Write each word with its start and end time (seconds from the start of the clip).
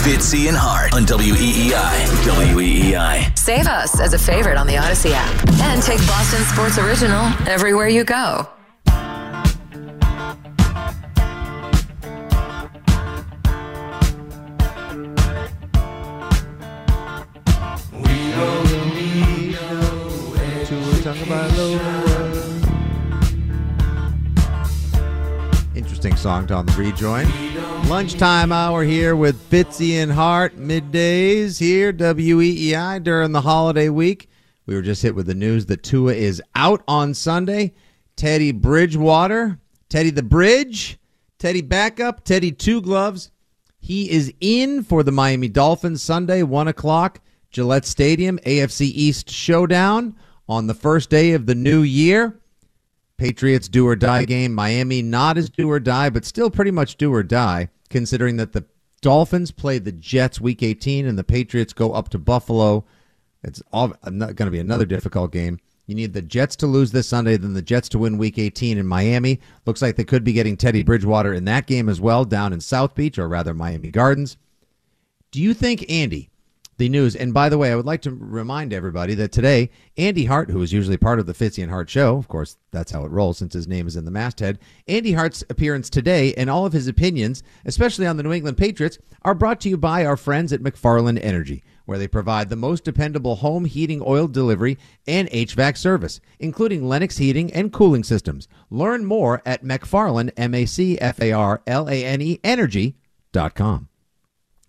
Fitzy 0.00 0.48
and 0.48 0.56
Hart 0.56 0.94
on 0.94 1.04
WEEI. 1.04 1.74
WEEI. 2.54 3.38
Save 3.38 3.66
us 3.66 4.00
as 4.00 4.14
a 4.14 4.18
favorite 4.18 4.56
on 4.56 4.66
the 4.66 4.78
Odyssey 4.78 5.12
app. 5.12 5.48
And 5.60 5.82
take 5.82 5.98
Boston 6.06 6.42
Sports 6.44 6.78
Original 6.78 7.26
everywhere 7.46 7.88
you 7.88 8.04
go. 8.04 8.48
Interesting 26.00 26.22
song 26.22 26.46
to 26.46 26.54
on 26.54 26.64
the 26.64 26.72
rejoin. 26.72 27.28
Lunchtime 27.86 28.52
hour 28.52 28.84
here 28.84 29.14
with 29.14 29.50
Fitzy 29.50 30.02
and 30.02 30.10
Hart. 30.10 30.56
Middays 30.56 31.58
here, 31.58 31.92
WEEI 31.92 33.04
during 33.04 33.32
the 33.32 33.42
holiday 33.42 33.90
week. 33.90 34.30
We 34.64 34.74
were 34.74 34.80
just 34.80 35.02
hit 35.02 35.14
with 35.14 35.26
the 35.26 35.34
news 35.34 35.66
that 35.66 35.82
Tua 35.82 36.14
is 36.14 36.42
out 36.54 36.82
on 36.88 37.12
Sunday. 37.12 37.74
Teddy 38.16 38.50
Bridgewater, 38.50 39.58
Teddy 39.90 40.08
the 40.08 40.22
Bridge, 40.22 40.98
Teddy 41.38 41.60
backup, 41.60 42.24
Teddy 42.24 42.52
two 42.52 42.80
gloves. 42.80 43.30
He 43.78 44.10
is 44.10 44.32
in 44.40 44.82
for 44.82 45.02
the 45.02 45.12
Miami 45.12 45.48
Dolphins 45.48 46.02
Sunday, 46.02 46.42
1 46.42 46.66
o'clock, 46.66 47.20
Gillette 47.50 47.84
Stadium, 47.84 48.38
AFC 48.46 48.86
East 48.86 49.28
showdown 49.28 50.16
on 50.48 50.66
the 50.66 50.72
first 50.72 51.10
day 51.10 51.32
of 51.32 51.44
the 51.44 51.54
new 51.54 51.82
year. 51.82 52.39
Patriots 53.20 53.68
do 53.68 53.86
or 53.86 53.96
die 53.96 54.24
game. 54.24 54.54
Miami 54.54 55.02
not 55.02 55.36
as 55.36 55.50
do 55.50 55.70
or 55.70 55.78
die, 55.78 56.08
but 56.08 56.24
still 56.24 56.48
pretty 56.48 56.70
much 56.70 56.96
do 56.96 57.12
or 57.12 57.22
die, 57.22 57.68
considering 57.90 58.38
that 58.38 58.54
the 58.54 58.64
Dolphins 59.02 59.50
play 59.50 59.78
the 59.78 59.92
Jets 59.92 60.40
week 60.40 60.62
18 60.62 61.04
and 61.04 61.18
the 61.18 61.22
Patriots 61.22 61.74
go 61.74 61.92
up 61.92 62.08
to 62.08 62.18
Buffalo. 62.18 62.86
It's 63.42 63.62
all 63.74 63.92
uh, 64.02 64.08
going 64.08 64.34
to 64.34 64.50
be 64.50 64.58
another 64.58 64.86
difficult 64.86 65.32
game. 65.32 65.60
You 65.86 65.94
need 65.94 66.14
the 66.14 66.22
Jets 66.22 66.56
to 66.56 66.66
lose 66.66 66.92
this 66.92 67.08
Sunday, 67.08 67.36
then 67.36 67.52
the 67.52 67.60
Jets 67.60 67.90
to 67.90 67.98
win 67.98 68.16
week 68.16 68.38
18 68.38 68.78
in 68.78 68.86
Miami. 68.86 69.40
Looks 69.66 69.82
like 69.82 69.96
they 69.96 70.04
could 70.04 70.24
be 70.24 70.32
getting 70.32 70.56
Teddy 70.56 70.82
Bridgewater 70.82 71.34
in 71.34 71.44
that 71.44 71.66
game 71.66 71.90
as 71.90 72.00
well, 72.00 72.24
down 72.24 72.54
in 72.54 72.60
South 72.62 72.94
Beach, 72.94 73.18
or 73.18 73.28
rather 73.28 73.52
Miami 73.52 73.90
Gardens. 73.90 74.38
Do 75.30 75.42
you 75.42 75.52
think, 75.52 75.84
Andy, 75.90 76.29
the 76.80 76.88
news. 76.88 77.14
And 77.14 77.32
by 77.34 77.50
the 77.50 77.58
way, 77.58 77.70
I 77.70 77.76
would 77.76 77.86
like 77.86 78.00
to 78.02 78.10
remind 78.10 78.72
everybody 78.72 79.14
that 79.14 79.30
today, 79.30 79.70
Andy 79.98 80.24
Hart, 80.24 80.50
who 80.50 80.62
is 80.62 80.72
usually 80.72 80.96
part 80.96 81.20
of 81.20 81.26
the 81.26 81.34
Fitzy 81.34 81.62
and 81.62 81.70
Hart 81.70 81.90
show, 81.90 82.16
of 82.16 82.26
course, 82.26 82.56
that's 82.70 82.90
how 82.90 83.04
it 83.04 83.10
rolls 83.10 83.36
since 83.38 83.52
his 83.52 83.68
name 83.68 83.86
is 83.86 83.96
in 83.96 84.06
the 84.06 84.10
masthead. 84.10 84.58
Andy 84.88 85.12
Hart's 85.12 85.44
appearance 85.50 85.90
today 85.90 86.32
and 86.34 86.48
all 86.48 86.64
of 86.64 86.72
his 86.72 86.88
opinions, 86.88 87.42
especially 87.66 88.06
on 88.06 88.16
the 88.16 88.22
New 88.22 88.32
England 88.32 88.56
Patriots, 88.56 88.98
are 89.22 89.34
brought 89.34 89.60
to 89.60 89.68
you 89.68 89.76
by 89.76 90.06
our 90.06 90.16
friends 90.16 90.54
at 90.54 90.62
MacFarlane 90.62 91.18
Energy, 91.18 91.62
where 91.84 91.98
they 91.98 92.08
provide 92.08 92.48
the 92.48 92.56
most 92.56 92.82
dependable 92.82 93.36
home 93.36 93.66
heating 93.66 94.02
oil 94.04 94.26
delivery 94.26 94.78
and 95.06 95.28
HVAC 95.28 95.76
service, 95.76 96.18
including 96.38 96.88
Lennox 96.88 97.18
heating 97.18 97.52
and 97.52 97.74
cooling 97.74 98.04
systems. 98.04 98.48
Learn 98.70 99.04
more 99.04 99.42
at 99.44 99.62
MacFarlane, 99.62 100.30
M 100.30 100.54
A 100.54 100.64
C 100.64 100.98
F 100.98 101.20
A 101.20 101.32
R 101.32 101.62
L 101.66 101.90
A 101.90 102.04
N 102.06 102.22
E, 102.22 102.40
energy.com. 102.42 103.88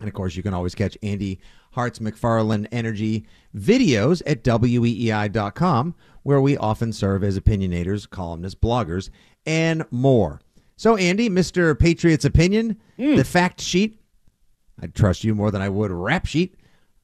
And 0.01 0.07
of 0.09 0.13
course, 0.13 0.35
you 0.35 0.43
can 0.43 0.53
always 0.53 0.75
catch 0.75 0.97
Andy 1.03 1.39
Hart's 1.71 1.99
MacFarlane 1.99 2.67
Energy 2.71 3.25
videos 3.55 4.21
at 4.25 4.43
weei.com, 4.43 5.95
where 6.23 6.41
we 6.41 6.57
often 6.57 6.93
serve 6.93 7.23
as 7.23 7.39
opinionators, 7.39 8.09
columnists, 8.09 8.59
bloggers, 8.59 9.09
and 9.45 9.85
more. 9.91 10.41
So, 10.75 10.95
Andy, 10.95 11.29
Mr. 11.29 11.77
Patriots 11.77 12.25
Opinion, 12.25 12.77
hmm. 12.97 13.15
the 13.15 13.23
fact 13.23 13.61
sheet. 13.61 13.99
I 14.81 14.87
trust 14.87 15.23
you 15.23 15.35
more 15.35 15.51
than 15.51 15.61
I 15.61 15.69
would 15.69 15.91
a 15.91 15.95
rap 15.95 16.25
sheet. 16.25 16.55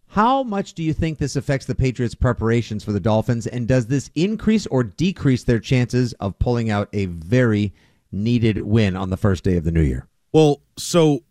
How 0.08 0.42
much 0.42 0.74
do 0.74 0.84
you 0.84 0.94
think 0.94 1.18
this 1.18 1.36
affects 1.36 1.66
the 1.66 1.76
Patriots' 1.76 2.16
preparations 2.16 2.84
for 2.84 2.92
the 2.92 3.00
Dolphins, 3.00 3.46
and 3.46 3.68
does 3.68 3.88
this 3.88 4.10
increase 4.16 4.66
or 4.68 4.84
decrease 4.84 5.44
their 5.44 5.60
chances 5.60 6.14
of 6.14 6.40
pulling 6.40 6.70
out 6.70 6.90
a 6.94 7.06
very 7.06 7.74
needed 8.12 8.62
win 8.62 8.96
on 8.96 9.10
the 9.10 9.18
first 9.18 9.44
day 9.44 9.58
of 9.58 9.64
the 9.64 9.72
new 9.72 9.82
year? 9.82 10.08
Well, 10.32 10.62
so 10.78 11.24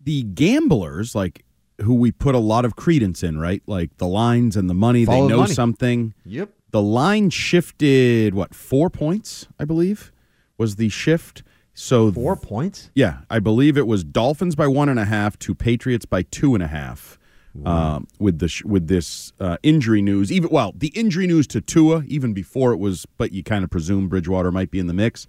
the 0.00 0.22
gamblers, 0.22 1.14
like 1.14 1.44
who 1.82 1.94
we 1.94 2.10
put 2.12 2.34
a 2.34 2.38
lot 2.38 2.64
of 2.64 2.76
credence 2.76 3.22
in, 3.22 3.38
right? 3.38 3.62
Like 3.66 3.96
the 3.98 4.06
lines 4.06 4.56
and 4.56 4.68
the 4.68 4.74
money, 4.74 5.04
Follow 5.04 5.22
they 5.22 5.28
the 5.28 5.28
know 5.36 5.40
money. 5.42 5.54
something. 5.54 6.14
Yep. 6.24 6.50
The 6.72 6.82
line 6.82 7.30
shifted, 7.30 8.34
what, 8.34 8.54
four 8.54 8.90
points, 8.90 9.48
I 9.58 9.64
believe, 9.64 10.12
was 10.58 10.76
the 10.76 10.88
shift. 10.88 11.42
So 11.74 12.12
Four 12.12 12.36
points? 12.36 12.90
yeah, 12.94 13.20
I 13.30 13.38
believe 13.38 13.78
it 13.78 13.86
was 13.86 14.04
Dolphins 14.04 14.54
by 14.54 14.66
one 14.66 14.88
and 14.88 14.98
a 14.98 15.04
half 15.06 15.38
to 15.40 15.54
Patriots 15.54 16.04
by 16.04 16.22
two 16.22 16.54
and 16.54 16.62
a 16.62 16.66
half. 16.68 17.18
Um, 17.64 18.06
with 18.20 18.38
the 18.38 18.46
sh- 18.46 18.62
with 18.64 18.86
this 18.86 19.32
uh, 19.40 19.56
injury 19.64 20.02
news, 20.02 20.30
even 20.30 20.50
well, 20.50 20.72
the 20.76 20.86
injury 20.88 21.26
news 21.26 21.48
to 21.48 21.60
Tua, 21.60 22.04
even 22.06 22.32
before 22.32 22.72
it 22.72 22.76
was, 22.76 23.06
but 23.18 23.32
you 23.32 23.42
kind 23.42 23.64
of 23.64 23.70
presume 23.70 24.08
Bridgewater 24.08 24.52
might 24.52 24.70
be 24.70 24.78
in 24.78 24.86
the 24.86 24.92
mix. 24.94 25.26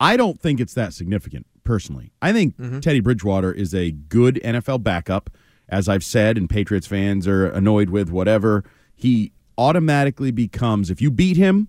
I 0.00 0.16
don't 0.16 0.40
think 0.40 0.60
it's 0.60 0.72
that 0.72 0.94
significant 0.94 1.46
personally. 1.64 2.10
I 2.22 2.32
think 2.32 2.54
Teddy 2.80 3.00
Bridgewater 3.00 3.52
is 3.52 3.74
a 3.74 3.90
good 3.90 4.36
NFL 4.42 4.82
backup, 4.82 5.28
as 5.68 5.88
I've 5.88 6.04
said, 6.04 6.36
and 6.36 6.48
Patriots 6.48 6.86
fans 6.86 7.26
are 7.26 7.46
annoyed 7.46 7.90
with 7.90 8.10
whatever. 8.10 8.64
He 8.94 9.32
automatically 9.56 10.30
becomes 10.30 10.90
if 10.90 11.00
you 11.00 11.10
beat 11.10 11.36
him 11.36 11.68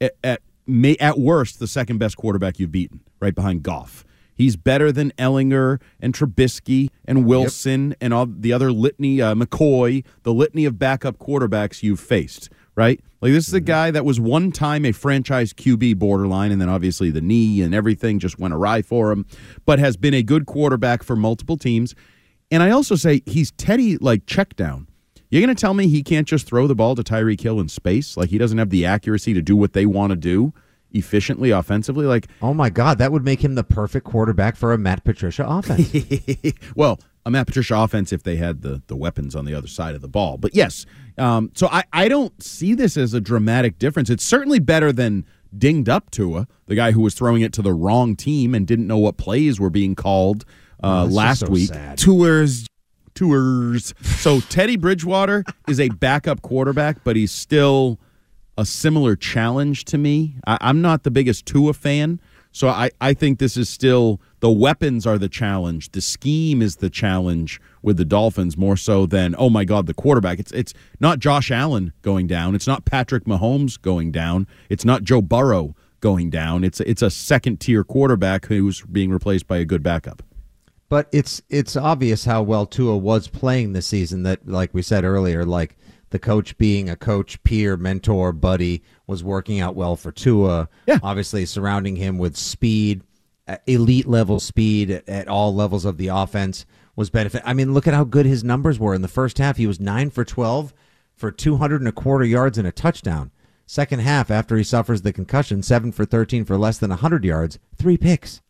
at, 0.00 0.14
at 0.22 0.42
may 0.66 0.96
at 0.96 1.18
worst 1.18 1.58
the 1.58 1.66
second 1.66 1.98
best 1.98 2.16
quarterback 2.16 2.58
you've 2.58 2.72
beaten, 2.72 3.00
right 3.20 3.34
behind 3.34 3.62
Goff. 3.62 4.04
He's 4.34 4.56
better 4.56 4.90
than 4.90 5.10
Ehlinger 5.18 5.82
and 6.00 6.14
Trubisky 6.14 6.88
and 7.04 7.26
Wilson 7.26 7.94
and 8.00 8.14
all 8.14 8.24
the 8.24 8.54
other 8.54 8.72
litany, 8.72 9.20
uh, 9.20 9.34
McCoy, 9.34 10.02
the 10.22 10.32
litany 10.32 10.64
of 10.64 10.78
backup 10.78 11.18
quarterbacks 11.18 11.82
you've 11.82 12.00
faced, 12.00 12.48
right? 12.74 13.00
Like 13.20 13.32
this 13.32 13.48
is 13.48 13.52
a 13.52 13.60
guy 13.60 13.90
that 13.90 14.06
was 14.06 14.18
one 14.18 14.50
time 14.50 14.86
a 14.86 14.92
franchise 14.92 15.52
QB 15.52 15.98
borderline, 15.98 16.52
and 16.52 16.60
then 16.60 16.70
obviously 16.70 17.10
the 17.10 17.20
knee 17.20 17.60
and 17.60 17.74
everything 17.74 18.18
just 18.18 18.38
went 18.38 18.54
awry 18.54 18.80
for 18.80 19.12
him, 19.12 19.26
but 19.66 19.78
has 19.78 19.98
been 19.98 20.14
a 20.14 20.22
good 20.22 20.46
quarterback 20.46 21.02
for 21.02 21.16
multiple 21.16 21.58
teams. 21.58 21.94
And 22.50 22.62
I 22.62 22.70
also 22.70 22.96
say 22.96 23.22
he's 23.26 23.52
Teddy 23.52 23.96
like 23.98 24.26
check 24.26 24.56
down. 24.56 24.88
You're 25.30 25.42
going 25.42 25.54
to 25.54 25.60
tell 25.60 25.74
me 25.74 25.86
he 25.86 26.02
can't 26.02 26.26
just 26.26 26.46
throw 26.46 26.66
the 26.66 26.74
ball 26.74 26.96
to 26.96 27.02
Tyreek 27.02 27.40
Hill 27.40 27.60
in 27.60 27.68
space? 27.68 28.16
Like 28.16 28.30
he 28.30 28.38
doesn't 28.38 28.58
have 28.58 28.70
the 28.70 28.84
accuracy 28.84 29.32
to 29.34 29.40
do 29.40 29.56
what 29.56 29.74
they 29.74 29.86
want 29.86 30.10
to 30.10 30.16
do 30.16 30.52
efficiently, 30.90 31.50
offensively? 31.50 32.06
Like, 32.06 32.26
Oh 32.42 32.52
my 32.52 32.68
God, 32.68 32.98
that 32.98 33.12
would 33.12 33.24
make 33.24 33.44
him 33.44 33.54
the 33.54 33.62
perfect 33.62 34.04
quarterback 34.04 34.56
for 34.56 34.72
a 34.72 34.78
Matt 34.78 35.04
Patricia 35.04 35.46
offense. 35.46 35.94
well, 36.74 36.98
a 37.24 37.30
Matt 37.30 37.46
Patricia 37.46 37.76
offense 37.76 38.12
if 38.12 38.22
they 38.22 38.36
had 38.36 38.62
the 38.62 38.82
the 38.86 38.96
weapons 38.96 39.36
on 39.36 39.44
the 39.44 39.54
other 39.54 39.68
side 39.68 39.94
of 39.94 40.00
the 40.00 40.08
ball. 40.08 40.38
But 40.38 40.54
yes, 40.54 40.86
um, 41.18 41.50
so 41.54 41.68
I, 41.68 41.84
I 41.92 42.08
don't 42.08 42.42
see 42.42 42.74
this 42.74 42.96
as 42.96 43.14
a 43.14 43.20
dramatic 43.20 43.78
difference. 43.78 44.10
It's 44.10 44.24
certainly 44.24 44.58
better 44.58 44.90
than 44.92 45.26
dinged 45.56 45.88
up 45.88 46.10
Tua, 46.10 46.48
the 46.66 46.74
guy 46.74 46.92
who 46.92 47.02
was 47.02 47.14
throwing 47.14 47.42
it 47.42 47.52
to 47.54 47.62
the 47.62 47.74
wrong 47.74 48.16
team 48.16 48.54
and 48.54 48.66
didn't 48.66 48.86
know 48.86 48.98
what 48.98 49.16
plays 49.16 49.60
were 49.60 49.70
being 49.70 49.94
called 49.94 50.44
uh, 50.82 51.02
Oh, 51.02 51.12
last 51.12 51.40
so 51.40 51.48
week. 51.50 51.68
sad. 51.68 51.98
Tours. 51.98 52.66
Tours. 53.14 53.92
So 54.02 54.40
Teddy 54.40 54.76
Bridgewater 54.76 55.44
is 55.68 55.80
a 55.80 55.88
backup 55.88 56.42
quarterback, 56.42 57.02
but 57.04 57.16
he's 57.16 57.32
still 57.32 57.98
a 58.56 58.64
similar 58.64 59.16
challenge 59.16 59.84
to 59.86 59.98
me. 59.98 60.36
I, 60.46 60.58
I'm 60.60 60.80
not 60.80 61.02
the 61.02 61.10
biggest 61.10 61.44
Tua 61.46 61.72
fan, 61.74 62.20
so 62.52 62.68
I, 62.68 62.90
I 63.00 63.14
think 63.14 63.38
this 63.38 63.56
is 63.56 63.68
still 63.68 64.20
the 64.40 64.50
weapons 64.50 65.06
are 65.06 65.18
the 65.18 65.28
challenge. 65.28 65.92
The 65.92 66.00
scheme 66.00 66.62
is 66.62 66.76
the 66.76 66.90
challenge 66.90 67.60
with 67.82 67.96
the 67.96 68.04
Dolphins 68.04 68.56
more 68.56 68.76
so 68.76 69.06
than 69.06 69.34
oh 69.38 69.50
my 69.50 69.64
god 69.64 69.86
the 69.86 69.94
quarterback. 69.94 70.38
It's 70.38 70.52
it's 70.52 70.72
not 71.00 71.18
Josh 71.18 71.50
Allen 71.50 71.92
going 72.02 72.26
down. 72.26 72.54
It's 72.54 72.66
not 72.66 72.84
Patrick 72.84 73.24
Mahomes 73.24 73.80
going 73.80 74.12
down. 74.12 74.46
It's 74.68 74.84
not 74.84 75.02
Joe 75.04 75.20
Burrow 75.22 75.74
going 76.00 76.30
down. 76.30 76.64
It's 76.64 76.80
it's 76.80 77.02
a 77.02 77.10
second 77.10 77.60
tier 77.60 77.84
quarterback 77.84 78.46
who's 78.46 78.82
being 78.82 79.10
replaced 79.10 79.46
by 79.46 79.58
a 79.58 79.64
good 79.64 79.82
backup. 79.82 80.22
But 80.90 81.08
it's 81.12 81.40
it's 81.48 81.76
obvious 81.76 82.26
how 82.26 82.42
well 82.42 82.66
Tua 82.66 82.98
was 82.98 83.28
playing 83.28 83.72
this 83.72 83.86
season. 83.86 84.24
That, 84.24 84.46
like 84.46 84.74
we 84.74 84.82
said 84.82 85.04
earlier, 85.04 85.46
like 85.46 85.78
the 86.10 86.18
coach 86.18 86.58
being 86.58 86.90
a 86.90 86.96
coach, 86.96 87.42
peer, 87.44 87.76
mentor, 87.76 88.32
buddy 88.32 88.82
was 89.06 89.24
working 89.24 89.60
out 89.60 89.76
well 89.76 89.96
for 89.96 90.12
Tua. 90.12 90.68
Yeah. 90.86 90.98
Obviously, 91.02 91.46
surrounding 91.46 91.96
him 91.96 92.18
with 92.18 92.36
speed, 92.36 93.02
elite 93.66 94.08
level 94.08 94.40
speed 94.40 94.90
at, 94.90 95.28
all 95.28 95.54
levels 95.54 95.84
of 95.84 95.96
the 95.96 96.08
offense 96.08 96.66
was 96.96 97.08
benefit. 97.08 97.42
I 97.44 97.54
mean, 97.54 97.72
look 97.72 97.86
at 97.86 97.94
how 97.94 98.04
good 98.04 98.26
his 98.26 98.44
numbers 98.44 98.78
were 98.78 98.94
in 98.94 99.02
the 99.02 99.08
first 99.08 99.38
half. 99.38 99.56
He 99.56 99.66
was 99.66 99.80
nine 99.80 100.10
for 100.10 100.24
12 100.24 100.74
for 101.14 101.30
200 101.30 101.80
and 101.80 101.88
a 101.88 101.92
quarter 101.92 102.24
yards 102.24 102.58
and 102.58 102.66
a 102.66 102.72
touchdown. 102.72 103.30
Second 103.64 104.00
half, 104.00 104.30
after 104.30 104.56
he 104.56 104.64
suffers 104.64 105.02
the 105.02 105.12
concussion, 105.12 105.62
seven 105.62 105.92
for 105.92 106.04
13 106.04 106.44
for 106.44 106.58
less 106.58 106.78
than 106.78 106.90
100 106.90 107.24
yards, 107.24 107.60
three 107.76 107.96
picks. 107.96 108.40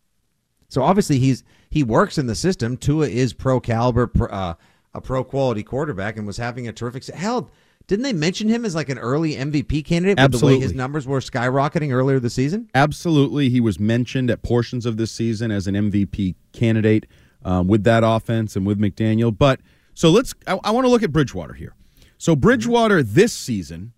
So 0.71 0.83
obviously 0.83 1.19
he's 1.19 1.45
he 1.69 1.83
works 1.83 2.17
in 2.17 2.27
the 2.27 2.35
system. 2.35 2.77
Tua 2.79 3.09
is 3.09 3.35
pro 3.35 3.61
caliber, 3.61 4.07
pro, 4.07 4.29
uh, 4.29 4.55
a 4.95 5.01
pro 5.01 5.23
quality 5.23 5.63
quarterback, 5.63 6.17
and 6.17 6.27
was 6.27 6.39
having 6.39 6.67
a 6.67 6.73
terrific. 6.73 7.05
Hell, 7.07 7.51
didn't 7.87 8.05
they 8.05 8.13
mention 8.13 8.49
him 8.49 8.65
as 8.65 8.75
like 8.75 8.89
an 8.89 8.99
early 8.99 9.35
MVP 9.35 9.85
candidate 9.85 10.19
with 10.19 10.41
the 10.41 10.47
way 10.47 10.59
his 10.61 10.73
numbers 10.73 11.07
were 11.07 11.21
skyrocketing 11.21 11.93
earlier 11.93 12.21
this 12.21 12.35
season? 12.35 12.71
Absolutely, 12.75 13.51
he 13.51 13.61
was 13.61 13.79
mentioned 13.79 14.31
at 14.31 14.43
portions 14.43 14.87
of 14.87 14.97
this 14.97 15.11
season 15.11 15.51
as 15.51 15.67
an 15.67 15.75
MVP 15.75 16.37
candidate 16.53 17.07
um, 17.45 17.67
with 17.67 17.85
that 17.85 18.05
offense 18.05 18.55
and 18.55 18.65
with 18.65 18.79
McDaniel. 18.79 19.37
But 19.37 19.61
so 19.95 20.11
let's. 20.11 20.35
I, 20.47 20.59
I 20.63 20.71
want 20.71 20.85
to 20.85 20.89
look 20.89 21.03
at 21.03 21.13
Bridgewater 21.13 21.55
here. 21.55 21.75
So 22.17 22.37
Bridgewater 22.37 23.03
this 23.03 23.33
season 23.33 23.93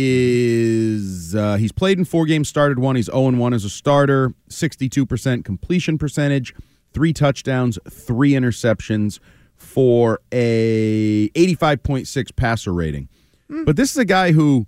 is 0.00 1.34
uh, 1.34 1.56
he's 1.56 1.72
played 1.72 1.98
in 1.98 2.04
four 2.04 2.24
games, 2.24 2.48
started 2.48 2.78
one. 2.78 2.94
He's 2.94 3.06
zero 3.06 3.26
and 3.26 3.38
one 3.38 3.52
as 3.52 3.64
a 3.64 3.70
starter. 3.70 4.32
Sixty-two 4.48 5.04
percent 5.04 5.44
completion 5.44 5.98
percentage, 5.98 6.54
three 6.92 7.12
touchdowns, 7.12 7.78
three 7.90 8.32
interceptions 8.32 9.18
for 9.56 10.20
a 10.32 11.30
eighty-five 11.34 11.82
point 11.82 12.06
six 12.06 12.30
passer 12.30 12.72
rating. 12.72 13.08
But 13.48 13.76
this 13.76 13.90
is 13.90 13.96
a 13.96 14.04
guy 14.04 14.32
who 14.32 14.66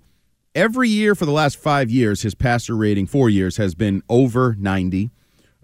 every 0.55 0.89
year 0.89 1.15
for 1.15 1.25
the 1.25 1.31
last 1.31 1.57
five 1.57 1.89
years, 1.89 2.21
his 2.21 2.35
passer 2.35 2.75
rating, 2.75 3.07
four 3.07 3.29
years, 3.29 3.57
has 3.57 3.75
been 3.75 4.03
over 4.09 4.55
90. 4.59 5.11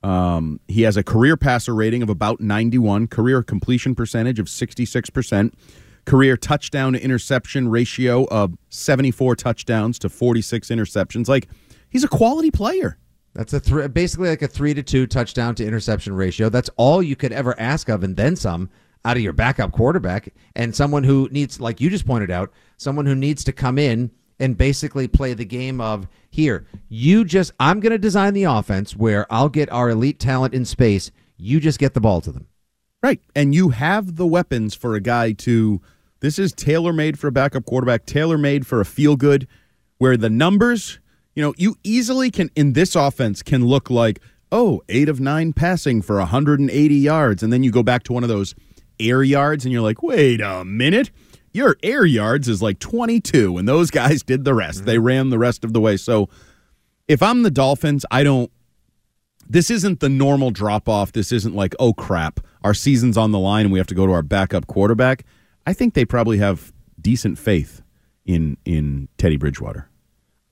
Um, 0.03 0.59
he 0.67 0.83
has 0.83 0.95
a 0.95 1.03
career 1.03 1.35
passer 1.35 1.73
rating 1.73 2.03
of 2.03 2.09
about 2.09 2.39
91, 2.39 3.07
career 3.07 3.43
completion 3.43 3.95
percentage 3.95 4.39
of 4.39 4.45
66%, 4.45 5.53
career 6.07 6.37
touchdown 6.37 6.93
to 6.93 7.03
interception 7.03 7.67
ratio 7.67 8.23
of 8.29 8.57
74 8.69 9.35
touchdowns 9.35 9.99
to 9.99 10.09
46 10.09 10.69
interceptions. 10.69 11.27
Like, 11.27 11.49
he's 11.89 12.03
a 12.03 12.07
quality 12.07 12.49
player. 12.49 12.97
That's 13.33 13.53
a 13.53 13.59
thr 13.59 13.87
basically 13.87 14.29
like 14.29 14.41
a 14.41 14.47
three 14.47 14.73
to 14.73 14.81
two 14.81 15.05
touchdown 15.05 15.53
to 15.55 15.65
interception 15.65 16.15
ratio. 16.15 16.49
That's 16.49 16.71
all 16.75 17.03
you 17.03 17.15
could 17.15 17.31
ever 17.31 17.59
ask 17.59 17.87
of, 17.89 18.03
and 18.03 18.15
then 18.15 18.35
some 18.35 18.69
out 19.05 19.15
of 19.15 19.21
your 19.21 19.33
backup 19.33 19.71
quarterback 19.73 20.33
and 20.55 20.75
someone 20.75 21.03
who 21.03 21.29
needs, 21.31 21.59
like 21.59 21.79
you 21.79 21.89
just 21.89 22.07
pointed 22.07 22.31
out, 22.31 22.51
someone 22.77 23.05
who 23.05 23.13
needs 23.13 23.43
to 23.43 23.51
come 23.51 23.77
in 23.77 24.09
and 24.39 24.57
basically 24.57 25.07
play 25.07 25.33
the 25.33 25.45
game 25.45 25.79
of 25.79 26.07
here. 26.29 26.65
You 26.89 27.25
just, 27.25 27.51
I'm 27.59 27.79
going 27.79 27.91
to 27.91 27.97
design 27.97 28.33
the 28.33 28.45
offense 28.45 28.95
where 28.95 29.31
I'll 29.31 29.49
get 29.49 29.71
our 29.71 29.89
elite 29.89 30.19
talent 30.19 30.53
in 30.53 30.65
space. 30.65 31.11
You 31.37 31.59
just 31.59 31.79
get 31.79 31.93
the 31.93 32.01
ball 32.01 32.21
to 32.21 32.31
them. 32.31 32.47
Right. 33.03 33.21
And 33.35 33.53
you 33.53 33.69
have 33.69 34.15
the 34.15 34.25
weapons 34.25 34.73
for 34.73 34.95
a 34.95 35.01
guy 35.01 35.33
to. 35.33 35.81
This 36.19 36.39
is 36.39 36.53
tailor 36.53 36.93
made 36.93 37.19
for 37.19 37.27
a 37.27 37.31
backup 37.31 37.65
quarterback, 37.65 38.05
tailor 38.05 38.37
made 38.37 38.65
for 38.65 38.81
a 38.81 38.85
feel 38.85 39.15
good, 39.15 39.47
where 39.97 40.17
the 40.17 40.29
numbers, 40.29 40.99
you 41.35 41.43
know, 41.43 41.53
you 41.57 41.75
easily 41.83 42.31
can, 42.31 42.49
in 42.55 42.73
this 42.73 42.95
offense, 42.95 43.43
can 43.43 43.65
look 43.65 43.89
like, 43.89 44.19
oh, 44.51 44.81
eight 44.89 45.09
of 45.09 45.19
nine 45.19 45.53
passing 45.53 46.01
for 46.01 46.17
180 46.17 46.95
yards. 46.95 47.43
And 47.43 47.51
then 47.51 47.63
you 47.63 47.71
go 47.71 47.83
back 47.83 48.03
to 48.03 48.13
one 48.13 48.23
of 48.23 48.29
those 48.29 48.55
air 48.99 49.23
yards 49.23 49.65
and 49.65 49.71
you're 49.71 49.81
like, 49.81 50.01
wait 50.01 50.41
a 50.41 50.65
minute. 50.65 51.11
Your 51.53 51.77
air 51.81 52.05
yards 52.05 52.47
is 52.47 52.61
like 52.61 52.77
22, 52.79 53.57
and 53.57 53.67
those 53.67 53.89
guys 53.89 54.21
did 54.21 54.43
the 54.43 54.53
rest. 54.53 54.85
They 54.85 54.95
mm-hmm. 54.95 55.05
ran 55.05 55.29
the 55.29 55.39
rest 55.39 55.63
of 55.63 55.73
the 55.73 55.81
way. 55.81 55.97
So 55.97 56.29
if 57.07 57.23
I'm 57.23 57.43
the 57.43 57.51
Dolphins, 57.51 58.05
I 58.11 58.23
don't 58.23 58.51
this 59.49 59.71
isn't 59.71 59.99
the 59.99 60.09
normal 60.09 60.51
drop 60.51 60.89
off. 60.89 61.13
This 61.13 61.31
isn't 61.31 61.55
like, 61.55 61.73
oh 61.79 61.93
crap, 61.93 62.41
our 62.63 62.73
season's 62.73 63.17
on 63.17 63.31
the 63.31 63.39
line 63.39 63.65
and 63.65 63.71
we 63.71 63.79
have 63.79 63.87
to 63.87 63.95
go 63.95 64.05
to 64.05 64.11
our 64.11 64.21
backup 64.21 64.67
quarterback. 64.67 65.23
I 65.67 65.73
think 65.73 65.95
they 65.95 66.05
probably 66.05 66.37
have 66.37 66.71
decent 66.99 67.37
faith 67.37 67.81
in 68.25 68.55
in 68.63 69.09
Teddy 69.17 69.35
Bridgewater. 69.35 69.89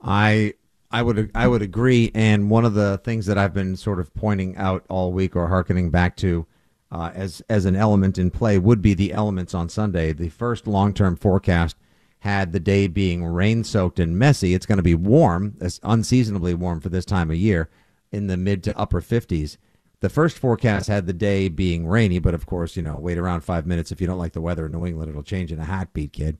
I 0.02 0.52
I 0.90 1.00
would 1.00 1.30
I 1.34 1.48
would 1.48 1.62
agree. 1.62 2.12
And 2.14 2.50
one 2.50 2.66
of 2.66 2.74
the 2.74 2.98
things 2.98 3.24
that 3.24 3.38
I've 3.38 3.54
been 3.54 3.76
sort 3.76 3.98
of 3.98 4.12
pointing 4.12 4.58
out 4.58 4.84
all 4.90 5.14
week 5.14 5.34
or 5.34 5.48
hearkening 5.48 5.88
back 5.90 6.16
to 6.18 6.46
uh, 6.92 7.12
as 7.14 7.40
as 7.48 7.64
an 7.64 7.74
element 7.74 8.18
in 8.18 8.30
play 8.30 8.58
would 8.58 8.82
be 8.82 8.92
the 8.92 9.14
elements 9.14 9.54
on 9.54 9.70
Sunday. 9.70 10.12
The 10.12 10.28
first 10.28 10.66
long 10.66 10.92
term 10.92 11.16
forecast 11.16 11.76
had 12.18 12.52
the 12.52 12.60
day 12.60 12.86
being 12.86 13.24
rain 13.24 13.64
soaked 13.64 13.98
and 13.98 14.18
messy. 14.18 14.52
It's 14.52 14.66
going 14.66 14.76
to 14.76 14.82
be 14.82 14.94
warm, 14.94 15.56
unseasonably 15.82 16.52
warm 16.52 16.80
for 16.80 16.90
this 16.90 17.06
time 17.06 17.30
of 17.30 17.38
year, 17.38 17.70
in 18.12 18.26
the 18.26 18.36
mid 18.36 18.62
to 18.64 18.78
upper 18.78 19.00
50s. 19.00 19.56
The 20.00 20.08
first 20.10 20.38
forecast 20.38 20.88
had 20.88 21.06
the 21.06 21.12
day 21.12 21.48
being 21.48 21.86
rainy, 21.86 22.18
but 22.18 22.34
of 22.34 22.44
course, 22.44 22.76
you 22.76 22.82
know, 22.82 22.96
wait 22.98 23.16
around 23.16 23.40
five 23.40 23.66
minutes. 23.66 23.90
If 23.90 24.00
you 24.00 24.06
don't 24.06 24.18
like 24.18 24.32
the 24.32 24.42
weather 24.42 24.66
in 24.66 24.72
New 24.72 24.84
England, 24.84 25.08
it'll 25.08 25.22
change 25.22 25.52
in 25.52 25.58
a 25.58 25.64
heartbeat, 25.64 26.12
kid. 26.12 26.36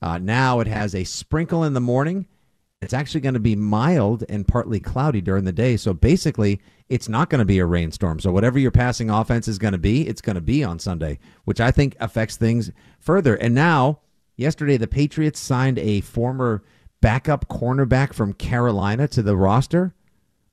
Uh, 0.00 0.18
now 0.18 0.60
it 0.60 0.68
has 0.68 0.94
a 0.94 1.04
sprinkle 1.04 1.64
in 1.64 1.72
the 1.74 1.80
morning. 1.80 2.26
It's 2.80 2.94
actually 2.94 3.22
going 3.22 3.34
to 3.34 3.40
be 3.40 3.56
mild 3.56 4.24
and 4.28 4.46
partly 4.46 4.78
cloudy 4.78 5.20
during 5.20 5.44
the 5.44 5.52
day. 5.52 5.76
So 5.76 5.94
basically, 5.94 6.60
it's 6.88 7.08
not 7.08 7.30
going 7.30 7.38
to 7.38 7.44
be 7.46 7.58
a 7.58 7.66
rainstorm. 7.66 8.20
So 8.20 8.30
whatever 8.30 8.58
your 8.58 8.70
passing 8.70 9.10
offense 9.10 9.48
is 9.48 9.58
going 9.58 9.72
to 9.72 9.78
be, 9.78 10.06
it's 10.06 10.20
going 10.20 10.34
to 10.34 10.42
be 10.42 10.62
on 10.62 10.78
Sunday, 10.78 11.18
which 11.46 11.60
I 11.60 11.70
think 11.70 11.96
affects 11.98 12.36
things 12.36 12.70
further. 13.00 13.36
And 13.36 13.54
now, 13.54 14.00
yesterday, 14.36 14.76
the 14.76 14.86
Patriots 14.86 15.40
signed 15.40 15.78
a 15.78 16.02
former 16.02 16.62
backup 17.00 17.48
cornerback 17.48 18.12
from 18.12 18.34
Carolina 18.34 19.08
to 19.08 19.22
the 19.22 19.36
roster. 19.36 19.94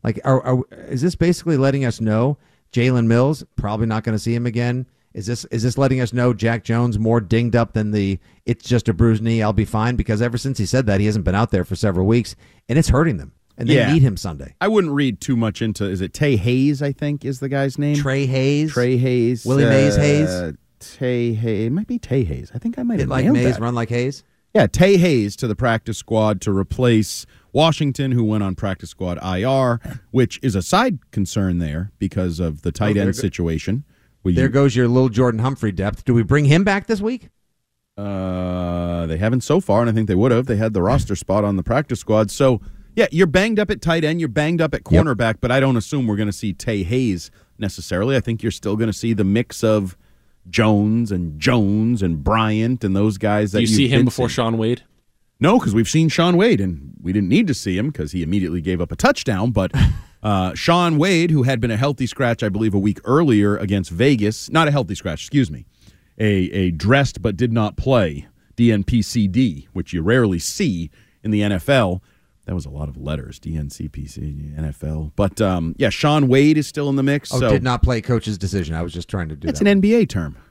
Like, 0.03 0.19
are, 0.23 0.41
are, 0.41 0.63
is 0.87 1.01
this 1.01 1.15
basically 1.15 1.57
letting 1.57 1.85
us 1.85 2.01
know 2.01 2.37
Jalen 2.73 3.05
Mills 3.07 3.43
probably 3.55 3.85
not 3.87 4.03
going 4.03 4.15
to 4.15 4.19
see 4.19 4.33
him 4.33 4.45
again? 4.45 4.85
Is 5.13 5.25
this 5.25 5.43
is 5.45 5.61
this 5.63 5.77
letting 5.77 5.99
us 5.99 6.13
know 6.13 6.33
Jack 6.33 6.63
Jones 6.63 6.97
more 6.97 7.19
dinged 7.19 7.55
up 7.55 7.73
than 7.73 7.91
the 7.91 8.17
it's 8.45 8.63
just 8.67 8.87
a 8.87 8.93
bruised 8.93 9.21
knee, 9.21 9.41
I'll 9.43 9.51
be 9.51 9.65
fine? 9.65 9.97
Because 9.97 10.21
ever 10.21 10.37
since 10.37 10.57
he 10.57 10.65
said 10.65 10.85
that, 10.85 11.01
he 11.01 11.05
hasn't 11.05 11.25
been 11.25 11.35
out 11.35 11.51
there 11.51 11.65
for 11.65 11.75
several 11.75 12.07
weeks, 12.07 12.35
and 12.69 12.79
it's 12.79 12.87
hurting 12.89 13.17
them. 13.17 13.33
And 13.57 13.67
they 13.69 13.75
Yeah. 13.75 13.91
need 13.91 14.01
him 14.01 14.15
Sunday. 14.15 14.55
I 14.61 14.69
wouldn't 14.69 14.93
read 14.93 15.19
too 15.19 15.35
much 15.35 15.61
into. 15.61 15.83
Is 15.83 15.99
it 15.99 16.13
Tae 16.13 16.37
Hayes? 16.37 16.81
I 16.81 16.93
think 16.93 17.25
is 17.25 17.41
the 17.41 17.49
guy's 17.49 17.77
name. 17.77 17.97
Trey 17.97 18.25
Hayes, 18.25 18.71
Trey 18.71 18.95
Hayes. 18.97 19.45
Willie 19.45 19.65
Mays 19.65 19.97
Hayes? 19.97 20.29
Uh, 20.29 20.51
Tae 20.79 21.33
Hayes. 21.33 21.67
It 21.67 21.71
might 21.71 21.87
be 21.87 21.99
Tae 21.99 22.23
Hayes. 22.23 22.49
I 22.55 22.57
think 22.57 22.79
I 22.79 22.83
might 22.83 22.95
Hit 22.95 23.01
have 23.01 23.09
like 23.09 23.25
Mays, 23.25 23.55
that. 23.55 23.61
run 23.61 23.75
like 23.75 23.89
Hayes. 23.89 24.23
Yeah, 24.55 24.67
Tae 24.67 24.95
Hayes 24.97 25.35
to 25.35 25.47
the 25.47 25.55
practice 25.55 25.97
squad 25.97 26.39
to 26.41 26.51
replace 26.57 27.25
Washington, 27.53 28.11
who 28.11 28.23
went 28.23 28.43
on 28.43 28.55
practice 28.55 28.89
squad 28.89 29.17
IR, 29.23 29.79
which 30.11 30.39
is 30.41 30.55
a 30.55 30.61
side 30.61 30.99
concern 31.11 31.59
there 31.59 31.91
because 31.99 32.39
of 32.39 32.61
the 32.61 32.71
tight 32.71 32.93
there 32.93 33.03
end 33.03 33.15
go- 33.15 33.21
situation. 33.21 33.83
Will 34.23 34.33
There 34.33 34.45
you- 34.45 34.49
goes 34.51 34.75
your 34.75 34.87
little 34.87 35.09
Jordan 35.09 35.39
Humphrey 35.41 35.71
depth. 35.71 36.05
Do 36.05 36.13
we 36.13 36.23
bring 36.23 36.45
him 36.45 36.63
back 36.63 36.87
this 36.87 37.01
week? 37.01 37.29
Uh, 37.97 39.05
they 39.07 39.17
haven't 39.17 39.41
so 39.41 39.59
far, 39.59 39.81
and 39.81 39.89
I 39.89 39.93
think 39.93 40.07
they 40.07 40.15
would 40.15 40.31
have. 40.31 40.45
They 40.45 40.55
had 40.57 40.73
the 40.73 40.81
roster 40.81 41.15
spot 41.15 41.43
on 41.43 41.55
the 41.55 41.63
practice 41.63 41.99
squad. 41.99 42.31
So, 42.31 42.61
yeah, 42.95 43.07
you're 43.11 43.27
banged 43.27 43.59
up 43.59 43.69
at 43.69 43.81
tight 43.81 44.03
end. 44.03 44.19
You're 44.19 44.29
banged 44.29 44.61
up 44.61 44.73
at 44.73 44.81
Yep. 44.89 45.05
cornerback, 45.05 45.35
but 45.41 45.51
I 45.51 45.59
don't 45.59 45.77
assume 45.77 46.07
we're 46.07 46.15
going 46.15 46.27
to 46.29 46.33
see 46.33 46.53
Tae 46.53 46.83
Hayes 46.83 47.31
necessarily. 47.59 48.15
I 48.15 48.19
think 48.19 48.41
you're 48.43 48.51
still 48.51 48.75
going 48.75 48.87
to 48.89 48.97
see 48.97 49.13
the 49.13 49.23
mix 49.23 49.63
of 49.63 49.97
Jones 50.49 51.11
and 51.11 51.39
Jones 51.39 52.01
and 52.01 52.23
Bryant 52.23 52.83
and 52.83 52.95
those 52.95 53.17
guys 53.17 53.51
that 53.51 53.59
Do 53.59 53.63
you 53.63 53.69
you've 53.69 53.75
see 53.77 53.87
him 53.87 54.05
before 54.05 54.29
seeing. 54.29 54.35
Shaun 54.35 54.57
Wade? 54.57 54.83
No, 55.41 55.57
because 55.59 55.73
we've 55.73 55.89
seen 55.89 56.07
Shaun 56.07 56.37
Wade, 56.37 56.61
and 56.61 56.93
we 57.01 57.11
didn't 57.11 57.29
need 57.29 57.47
to 57.47 57.53
see 57.53 57.75
him 57.77 57.87
because 57.87 58.11
he 58.11 58.21
immediately 58.21 58.61
gave 58.61 58.79
up 58.79 58.91
a 58.91 58.95
touchdown. 58.95 59.51
But 59.51 59.71
uh, 60.23 60.53
Shaun 60.53 60.97
Wade, 60.97 61.31
who 61.31 61.43
had 61.43 61.59
been 61.59 61.71
a 61.71 61.77
healthy 61.77 62.05
scratch, 62.05 62.43
I 62.43 62.49
believe, 62.49 62.73
a 62.75 62.79
week 62.79 62.99
earlier 63.03 63.57
against 63.57 63.89
Vegas, 63.89 64.49
not 64.51 64.67
a 64.67 64.71
healthy 64.71 64.95
scratch, 64.95 65.23
excuse 65.23 65.49
me, 65.49 65.65
a, 66.19 66.27
a 66.51 66.71
dressed 66.71 67.21
but 67.21 67.35
did 67.35 67.51
not 67.51 67.75
play 67.75 68.27
DNPCD, 68.55 69.67
which 69.73 69.93
you 69.93 70.01
rarely 70.01 70.39
see 70.39 70.91
in 71.23 71.31
the 71.31 71.41
NFL. 71.41 72.01
That 72.45 72.55
was 72.55 72.65
a 72.65 72.69
lot 72.69 72.89
of 72.89 72.97
letters, 72.97 73.39
DNCPC, 73.39 74.57
NFL. 74.59 75.11
But 75.15 75.39
um, 75.41 75.75
yeah, 75.77 75.89
Shaun 75.89 76.27
Wade 76.27 76.57
is 76.57 76.67
still 76.67 76.89
in 76.89 76.95
the 76.95 77.03
mix. 77.03 77.33
Oh, 77.33 77.39
so 77.39 77.49
did 77.49 77.63
not 77.63 77.81
play 77.83 78.01
coach's 78.01 78.37
decision. 78.37 78.75
I 78.75 78.81
was 78.81 78.93
just 78.93 79.07
trying 79.07 79.29
to 79.29 79.35
do 79.35 79.47
That's 79.47 79.59
that. 79.59 79.67
an 79.67 79.81
NBA 79.81 80.09
term. 80.09 80.35
You- 80.35 80.41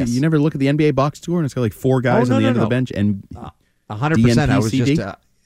Yes. 0.00 0.08
You, 0.08 0.22
never 0.22 0.38
look 0.38 0.54
at 0.54 0.58
the 0.58 0.68
NBA 0.68 0.94
box 0.94 1.20
tour 1.20 1.36
and 1.36 1.44
it's 1.44 1.52
got 1.52 1.60
like 1.60 1.74
four 1.74 2.00
guys 2.00 2.30
no, 2.30 2.36
on 2.36 2.40
the 2.40 2.44
no, 2.44 2.48
end 2.48 2.56
of 2.56 2.62
the 2.62 2.68
bench 2.68 2.90
and 2.92 3.26
A 3.36 3.52
hundred 3.90 4.22
percent. 4.22 4.50
I 4.50 4.58
was 4.58 4.72
just 4.72 5.00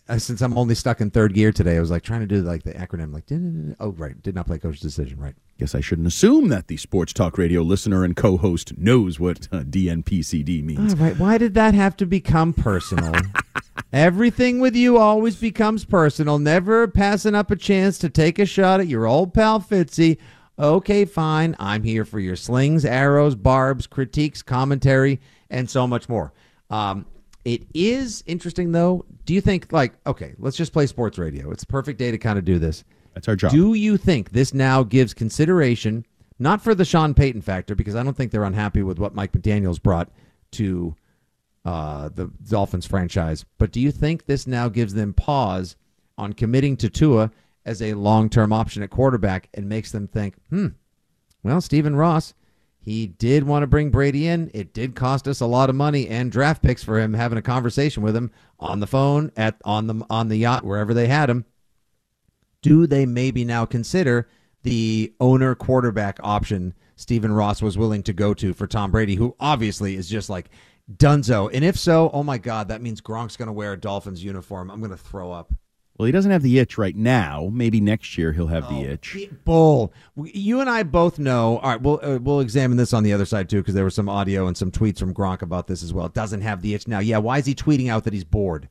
uh, 0.09 0.19
since 0.19 0.40
I'm 0.40 0.57
only 0.57 0.75
stuck 0.75 1.00
in 1.00 1.11
third 1.11 1.35
gear 1.35 1.52
today. 1.52 1.76
I 1.76 1.81
was 1.81 1.90
like 1.90 2.02
trying 2.02 2.21
to 2.21 2.26
do 2.26 2.43
like 2.43 2.62
the 2.62 2.73
acronym. 2.73 3.12
Like, 3.12 3.26
"Did- 3.26 3.76
oh 3.81 3.90
right, 3.93 4.21
did 4.23 4.35
not 4.35 4.47
play 4.47 4.59
coach's 4.59 4.81
decision. 4.81 5.19
Right. 5.19 5.35
Guess 5.59 5.75
I 5.75 5.81
shouldn't 5.81 6.07
assume 6.07 6.49
that 6.49 6.69
the 6.69 6.76
Sports 6.76 7.12
Talk 7.12 7.38
Radio 7.38 7.62
listener 7.62 8.05
and 8.05 8.14
co-host 8.14 8.76
knows 8.76 9.19
what 9.19 9.49
uh, 9.50 9.61
DNPCD 9.61 10.62
means. 10.62 10.93
All 10.93 11.00
right. 11.00 11.19
Why 11.19 11.38
did 11.38 11.55
that 11.55 11.75
have 11.75 11.97
to 11.97 12.07
become 12.07 12.52
personal? 12.52 13.14
Everything 13.93 14.61
with 14.61 14.76
you 14.76 14.99
always 14.99 15.37
becomes 15.37 15.85
personal. 15.85 16.38
Never 16.38 16.87
passing 16.88 17.35
up 17.35 17.50
a 17.50 17.57
chance 17.57 17.99
to 17.99 18.11
take 18.11 18.38
a 18.38 18.47
shot 18.47 18.81
at 18.81 18.87
your 18.88 19.07
old 19.07 19.33
pal 19.33 19.61
Fitzy. 19.61 20.19
Okay, 20.59 21.05
fine. 21.05 21.55
I'm 21.59 21.83
here 21.83 22.05
for 22.05 22.19
your 22.19 22.37
slings, 22.37 22.85
arrows, 22.85 23.35
barbs, 23.35 23.87
critiques, 23.87 24.43
commentary, 24.43 25.21
and 25.50 25.69
so 25.69 25.87
much 25.87 26.09
more. 26.09 26.33
Um, 26.71 27.07
It 27.47 27.62
is 27.75 28.25
interesting 28.26 28.73
though. 28.73 29.05
Do 29.25 29.33
you 29.33 29.41
think 29.41 29.73
like 29.73 29.93
okay, 30.05 30.35
let's 30.37 30.57
just 30.57 30.73
play 30.73 30.87
sports 30.87 31.17
radio. 31.17 31.53
It's 31.53 31.62
a 31.62 31.67
perfect 31.69 31.97
day 31.97 32.11
to 32.11 32.19
kind 32.19 32.41
of 32.41 32.45
do 32.45 32.59
this. 32.59 32.83
That's 33.15 33.29
our 33.29 33.37
job. 33.37 33.53
Do 33.53 33.75
you 33.75 33.97
think 33.97 34.33
this 34.33 34.53
now 34.53 34.83
gives 34.83 35.15
consideration 35.15 36.05
not 36.41 36.61
for 36.61 36.75
the 36.75 36.85
Sean 36.85 37.15
Payton 37.15 37.43
factor 37.43 37.76
because 37.76 37.95
I 37.95 38.03
don't 38.03 38.17
think 38.17 38.33
they're 38.33 38.43
unhappy 38.43 38.83
with 38.83 38.99
what 38.99 39.15
Mike 39.15 39.31
McDaniel's 39.31 39.79
brought 39.79 40.11
to 40.53 40.97
uh, 41.65 42.09
the 42.12 42.33
Dolphins 42.49 42.85
franchise, 42.85 43.45
but 43.59 43.71
do 43.71 43.81
you 43.81 43.93
think 43.93 44.26
this 44.26 44.49
now 44.49 44.69
gives 44.69 44.95
them 44.95 45.12
pause 45.12 45.76
on 46.19 46.33
committing 46.33 46.76
to 46.79 46.91
Tua 46.91 47.31
as 47.65 47.81
a 47.81 47.95
long-term 47.95 48.53
option 48.53 48.83
at 48.83 48.91
quarterback 48.91 49.49
and 49.55 49.69
makes 49.69 49.93
them 49.93 50.09
think, 50.09 50.35
hmm, 50.50 50.69
well, 51.45 51.61
Stephen 51.61 51.95
Ross, 51.95 52.35
he 52.87 53.09
did 53.09 53.43
want 53.43 53.64
to 53.64 53.66
bring 53.66 53.90
Brady 53.90 54.28
in. 54.28 54.49
It 54.55 54.73
did 54.73 54.95
cost 54.95 55.26
us 55.26 55.40
a 55.40 55.47
lot 55.47 55.69
of 55.69 55.75
money 55.75 56.07
and 56.07 56.31
draft 56.31 56.62
picks 56.62 56.85
for 56.85 57.00
him 57.00 57.14
having 57.14 57.37
a 57.37 57.43
conversation 57.43 58.00
with 58.00 58.14
him 58.14 58.31
on 58.61 58.78
the 58.78 58.87
phone 58.87 59.33
at 59.37 59.57
on 59.64 59.88
the 59.88 60.07
on 60.09 60.28
the 60.28 60.37
yacht 60.37 60.62
wherever 60.64 60.95
they 60.95 61.09
had 61.09 61.28
him. 61.28 61.47
Do 62.62 62.87
they 62.87 63.05
maybe 63.05 63.45
now 63.45 63.66
consider 63.66 64.28
the 64.62 65.12
owner 65.19 65.57
quarterback 65.57 66.21
option 66.23 66.75
Stephen 66.95 67.33
Ross 67.33 67.61
was 67.61 67.76
willing 67.76 68.05
to 68.05 68.12
go 68.12 68.33
to 68.35 68.55
for 68.55 68.69
Tom 68.69 68.93
Brady, 68.93 69.16
who 69.16 69.35
obviously 69.40 69.97
is 69.97 70.09
just 70.09 70.31
like 70.31 70.49
Dunzo. 70.88 71.50
And 71.52 71.64
if 71.64 71.76
so, 71.76 72.09
oh 72.12 72.23
my 72.23 72.38
God, 72.38 72.69
that 72.69 72.83
means 72.83 73.00
Gronk's 73.00 73.37
going 73.37 73.49
to 73.49 73.52
wear 73.52 73.73
a 73.73 73.76
Dolphins 73.76 74.23
uniform. 74.23 74.71
I'm 74.71 74.78
going 74.78 74.93
to 74.93 74.97
throw 74.97 75.33
up. 75.33 75.52
Well, 75.99 76.05
he 76.07 76.12
doesn't 76.12 76.31
have 76.31 76.43
the 76.43 76.59
itch 76.59 76.76
right 76.76 76.95
now. 76.95 77.49
Maybe 77.50 77.81
next 77.81 78.19
year 78.19 78.33
he'll 78.33 78.49
have 78.49 78.69
the 78.69 78.83
itch. 78.83 79.17
Bull. 79.45 79.95
You 80.23 80.61
and 80.61 80.69
I 80.69 80.83
both 80.83 81.19
know. 81.19 81.59
All 81.59 81.71
right, 81.71 81.81
we'll 81.81 82.00
uh, 82.03 82.19
we'll 82.19 82.41
examine 82.41 82.76
this 82.76 82.93
on 82.93 83.03
the 83.03 83.15
other 83.15 83.25
side 83.25 83.49
too, 83.49 83.59
because 83.59 83.75
there 83.75 83.85
was 83.85 83.95
some 83.95 84.09
audio 84.09 84.47
and 84.47 84.57
some 84.57 84.71
tweets 84.71 84.99
from 84.99 85.15
Gronk 85.15 85.41
about 85.41 85.69
this 85.69 85.83
as 85.83 85.95
well. 85.95 86.09
Doesn't 86.09 86.43
have 86.43 86.61
the 86.61 86.75
itch 86.75 86.87
now. 86.87 86.99
Yeah, 86.99 87.19
why 87.19 87.38
is 87.38 87.47
he 87.47 87.55
tweeting 87.55 87.91
out 87.91 88.05
that 88.05 88.12
he's 88.12 88.25
bored? 88.25 88.69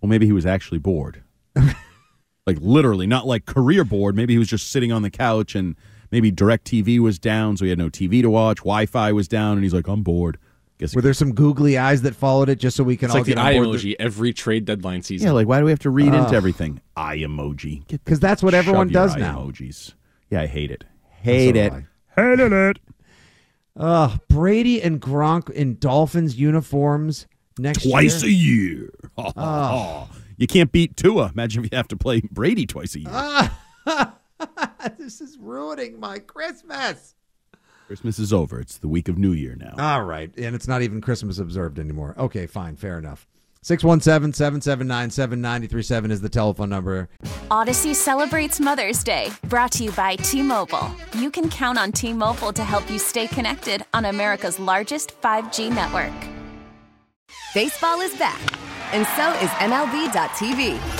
Well, 0.00 0.08
maybe 0.08 0.26
he 0.26 0.32
was 0.32 0.46
actually 0.46 0.78
bored. 0.78 1.22
like 1.54 2.58
literally, 2.60 3.06
not 3.06 3.26
like 3.26 3.46
career 3.46 3.84
bored. 3.84 4.16
Maybe 4.16 4.34
he 4.34 4.38
was 4.38 4.48
just 4.48 4.72
sitting 4.72 4.90
on 4.90 5.02
the 5.02 5.10
couch 5.10 5.54
and 5.54 5.76
maybe 6.10 6.32
Direct 6.32 6.66
TV 6.66 6.98
was 6.98 7.20
down, 7.20 7.56
so 7.56 7.64
he 7.64 7.68
had 7.68 7.78
no 7.78 7.90
TV 7.90 8.22
to 8.22 8.30
watch. 8.30 8.58
Wi 8.58 8.86
Fi 8.86 9.12
was 9.12 9.28
down, 9.28 9.52
and 9.52 9.62
he's 9.62 9.74
like, 9.74 9.86
I'm 9.86 10.02
bored. 10.02 10.38
Guess 10.80 10.94
Were 10.96 11.02
there 11.02 11.12
some 11.14 11.32
googly 11.34 11.76
eyes 11.78 12.02
that 12.02 12.14
followed 12.16 12.48
it 12.48 12.58
just 12.58 12.76
so 12.76 12.82
we 12.82 12.96
can 12.96 13.06
It's 13.06 13.14
all 13.14 13.20
like 13.20 13.26
the 13.26 13.32
get 13.34 13.38
on 13.38 13.46
eye 13.46 13.52
board? 13.54 13.68
emoji 13.78 13.94
every 14.00 14.32
trade 14.32 14.64
deadline 14.64 15.02
season. 15.02 15.26
Yeah, 15.28 15.32
like 15.32 15.46
why 15.46 15.58
do 15.58 15.66
we 15.66 15.70
have 15.70 15.78
to 15.80 15.90
read 15.90 16.08
Ugh. 16.14 16.24
into 16.24 16.34
everything? 16.34 16.80
Eye 16.96 17.18
emoji. 17.18 17.86
Because 17.86 18.18
that's 18.18 18.42
what 18.42 18.54
everyone 18.54 18.88
does 18.88 19.14
eye 19.14 19.18
now. 19.18 19.40
Emojis. 19.44 19.92
Yeah, 20.30 20.40
I 20.42 20.46
hate 20.46 20.70
it. 20.70 20.84
Hate 21.22 21.54
So 21.54 21.60
it. 21.60 21.70
do 21.70 21.84
Hated 22.16 22.52
it. 22.52 22.78
Uh, 23.76 24.16
Brady 24.28 24.82
and 24.82 25.00
Gronk 25.00 25.50
in 25.50 25.76
Dolphins 25.78 26.36
uniforms 26.36 27.26
next 27.58 27.82
Twice 27.88 28.22
year. 28.24 28.90
a 29.18 29.28
year. 29.28 30.06
You 30.38 30.46
can't 30.46 30.72
beat 30.72 30.96
Tua. 30.96 31.30
Imagine 31.34 31.62
if 31.66 31.70
you 31.70 31.76
have 31.76 31.88
to 31.88 31.98
play 31.98 32.22
Brady 32.30 32.64
twice 32.64 32.94
a 32.94 33.00
year. 33.00 33.50
this 34.98 35.20
is 35.20 35.36
ruining 35.38 36.00
my 36.00 36.18
Christmas. 36.18 37.14
Christmas 37.90 38.20
is 38.20 38.32
over. 38.32 38.60
It's 38.60 38.78
the 38.78 38.86
week 38.86 39.08
of 39.08 39.18
New 39.18 39.32
Year 39.32 39.56
now. 39.56 39.74
All 39.76 40.04
right. 40.04 40.30
And 40.38 40.54
it's 40.54 40.68
not 40.68 40.82
even 40.82 41.00
Christmas 41.00 41.40
observed 41.40 41.76
anymore. 41.76 42.14
Okay, 42.16 42.46
fine. 42.46 42.76
Fair 42.76 42.96
enough. 42.96 43.26
617 43.62 44.32
779 44.32 45.10
7937 45.10 46.12
is 46.12 46.20
the 46.20 46.28
telephone 46.28 46.68
number. 46.68 47.08
Odyssey 47.50 47.92
celebrates 47.92 48.60
Mother's 48.60 49.02
Day, 49.02 49.30
brought 49.48 49.72
to 49.72 49.82
you 49.82 49.90
by 49.90 50.14
T 50.14 50.40
Mobile. 50.40 50.88
You 51.14 51.32
can 51.32 51.50
count 51.50 51.78
on 51.78 51.90
T 51.90 52.12
Mobile 52.12 52.52
to 52.52 52.62
help 52.62 52.88
you 52.88 53.00
stay 53.00 53.26
connected 53.26 53.84
on 53.92 54.04
America's 54.04 54.60
largest 54.60 55.20
5G 55.20 55.74
network. 55.74 56.14
Baseball 57.54 58.00
is 58.02 58.16
back, 58.16 58.40
and 58.94 59.04
so 59.16 59.32
is 59.44 59.50
MLB.tv. 59.58 60.99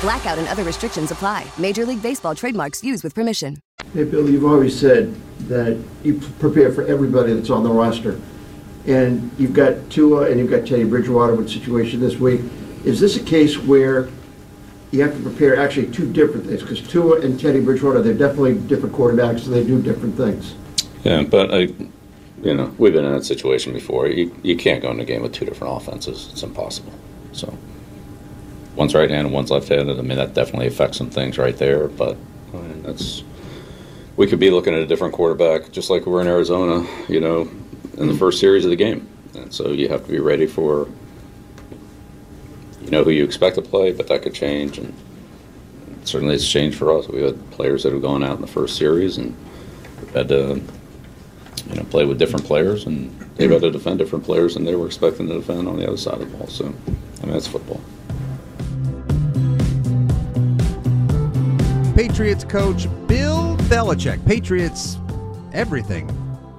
Blackout 0.00 0.38
and 0.38 0.46
other 0.48 0.62
restrictions 0.62 1.10
apply. 1.10 1.46
Major 1.58 1.86
League 1.86 2.02
Baseball 2.02 2.34
trademarks 2.34 2.84
used 2.84 3.02
with 3.02 3.14
permission. 3.14 3.58
Hey, 3.94 4.04
Bill, 4.04 4.28
you've 4.28 4.44
always 4.44 4.78
said 4.78 5.14
that 5.48 5.82
you 6.02 6.20
prepare 6.38 6.70
for 6.70 6.84
everybody 6.86 7.32
that's 7.32 7.50
on 7.50 7.62
the 7.62 7.70
roster. 7.70 8.20
And 8.86 9.30
you've 9.38 9.54
got 9.54 9.88
Tua 9.90 10.30
and 10.30 10.38
you've 10.38 10.50
got 10.50 10.66
Teddy 10.66 10.84
Bridgewater 10.84 11.34
with 11.34 11.46
the 11.46 11.52
situation 11.52 12.00
this 12.00 12.16
week. 12.16 12.42
Is 12.84 13.00
this 13.00 13.16
a 13.16 13.22
case 13.22 13.58
where 13.58 14.08
you 14.92 15.02
have 15.02 15.16
to 15.16 15.22
prepare 15.22 15.58
actually 15.58 15.90
two 15.90 16.12
different 16.12 16.46
things? 16.46 16.60
Because 16.60 16.86
Tua 16.86 17.20
and 17.20 17.40
Teddy 17.40 17.60
Bridgewater, 17.60 18.02
they're 18.02 18.14
definitely 18.14 18.58
different 18.58 18.94
quarterbacks, 18.94 19.40
so 19.40 19.50
they 19.50 19.64
do 19.64 19.80
different 19.80 20.14
things. 20.16 20.54
Yeah, 21.04 21.22
but 21.22 21.52
I, 21.52 21.68
you 22.42 22.54
know, 22.54 22.72
we've 22.78 22.92
been 22.92 23.04
in 23.04 23.12
that 23.12 23.24
situation 23.24 23.72
before. 23.72 24.08
You 24.08 24.34
you 24.42 24.56
can't 24.56 24.82
go 24.82 24.90
in 24.90 25.00
a 25.00 25.04
game 25.04 25.22
with 25.22 25.32
two 25.32 25.44
different 25.44 25.74
offenses. 25.74 26.28
It's 26.32 26.42
impossible. 26.42 26.92
So 27.32 27.56
one's 28.76 28.94
right-handed, 28.94 29.32
one's 29.32 29.50
left-handed. 29.50 29.98
I 29.98 30.02
mean, 30.02 30.18
that 30.18 30.34
definitely 30.34 30.68
affects 30.68 30.98
some 30.98 31.10
things 31.10 31.38
right 31.38 31.56
there. 31.56 31.88
But 31.88 32.16
oh, 32.54 32.58
I 32.58 32.62
mean, 32.62 32.82
that's 32.82 33.24
we 34.16 34.26
could 34.26 34.38
be 34.38 34.50
looking 34.50 34.74
at 34.74 34.80
a 34.80 34.86
different 34.86 35.14
quarterback, 35.14 35.72
just 35.72 35.90
like 35.90 36.06
we 36.06 36.12
were 36.12 36.20
in 36.20 36.28
Arizona. 36.28 36.86
You 37.08 37.20
know, 37.20 37.40
in 37.42 37.50
the 37.50 38.04
mm-hmm. 38.04 38.18
first 38.18 38.38
series 38.38 38.64
of 38.64 38.70
the 38.70 38.76
game, 38.76 39.08
and 39.34 39.52
so 39.52 39.70
you 39.70 39.88
have 39.88 40.04
to 40.06 40.12
be 40.12 40.20
ready 40.20 40.46
for. 40.46 40.88
You 42.82 42.92
know 42.92 43.02
who 43.02 43.10
you 43.10 43.24
expect 43.24 43.56
to 43.56 43.62
play, 43.62 43.90
but 43.90 44.06
that 44.06 44.22
could 44.22 44.34
change, 44.34 44.78
and 44.78 44.94
certainly 46.04 46.36
it's 46.36 46.48
changed 46.48 46.78
for 46.78 46.96
us. 46.96 47.08
We 47.08 47.20
had 47.20 47.50
players 47.50 47.82
that 47.82 47.92
have 47.92 48.02
gone 48.02 48.22
out 48.22 48.36
in 48.36 48.40
the 48.42 48.46
first 48.46 48.76
series 48.76 49.18
and 49.18 49.36
had 50.14 50.28
to 50.28 50.62
you 51.68 51.74
know, 51.74 51.82
play 51.84 52.04
with 52.04 52.18
different 52.18 52.46
players, 52.46 52.86
and 52.86 53.10
they've 53.36 53.50
had 53.50 53.62
to 53.62 53.70
defend 53.70 53.98
different 53.98 54.24
players 54.24 54.54
than 54.54 54.64
they 54.64 54.76
were 54.76 54.86
expecting 54.86 55.26
to 55.28 55.34
defend 55.34 55.66
on 55.68 55.78
the 55.78 55.86
other 55.86 55.96
side 55.96 56.20
of 56.20 56.30
the 56.30 56.38
ball. 56.38 56.46
So, 56.46 56.66
I 56.66 57.24
mean, 57.24 57.32
that's 57.32 57.46
football. 57.46 57.80
Patriots 61.96 62.44
coach 62.44 62.86
Bill 63.06 63.56
Belichick. 63.70 64.22
Patriots 64.26 64.98
everything. 65.54 66.06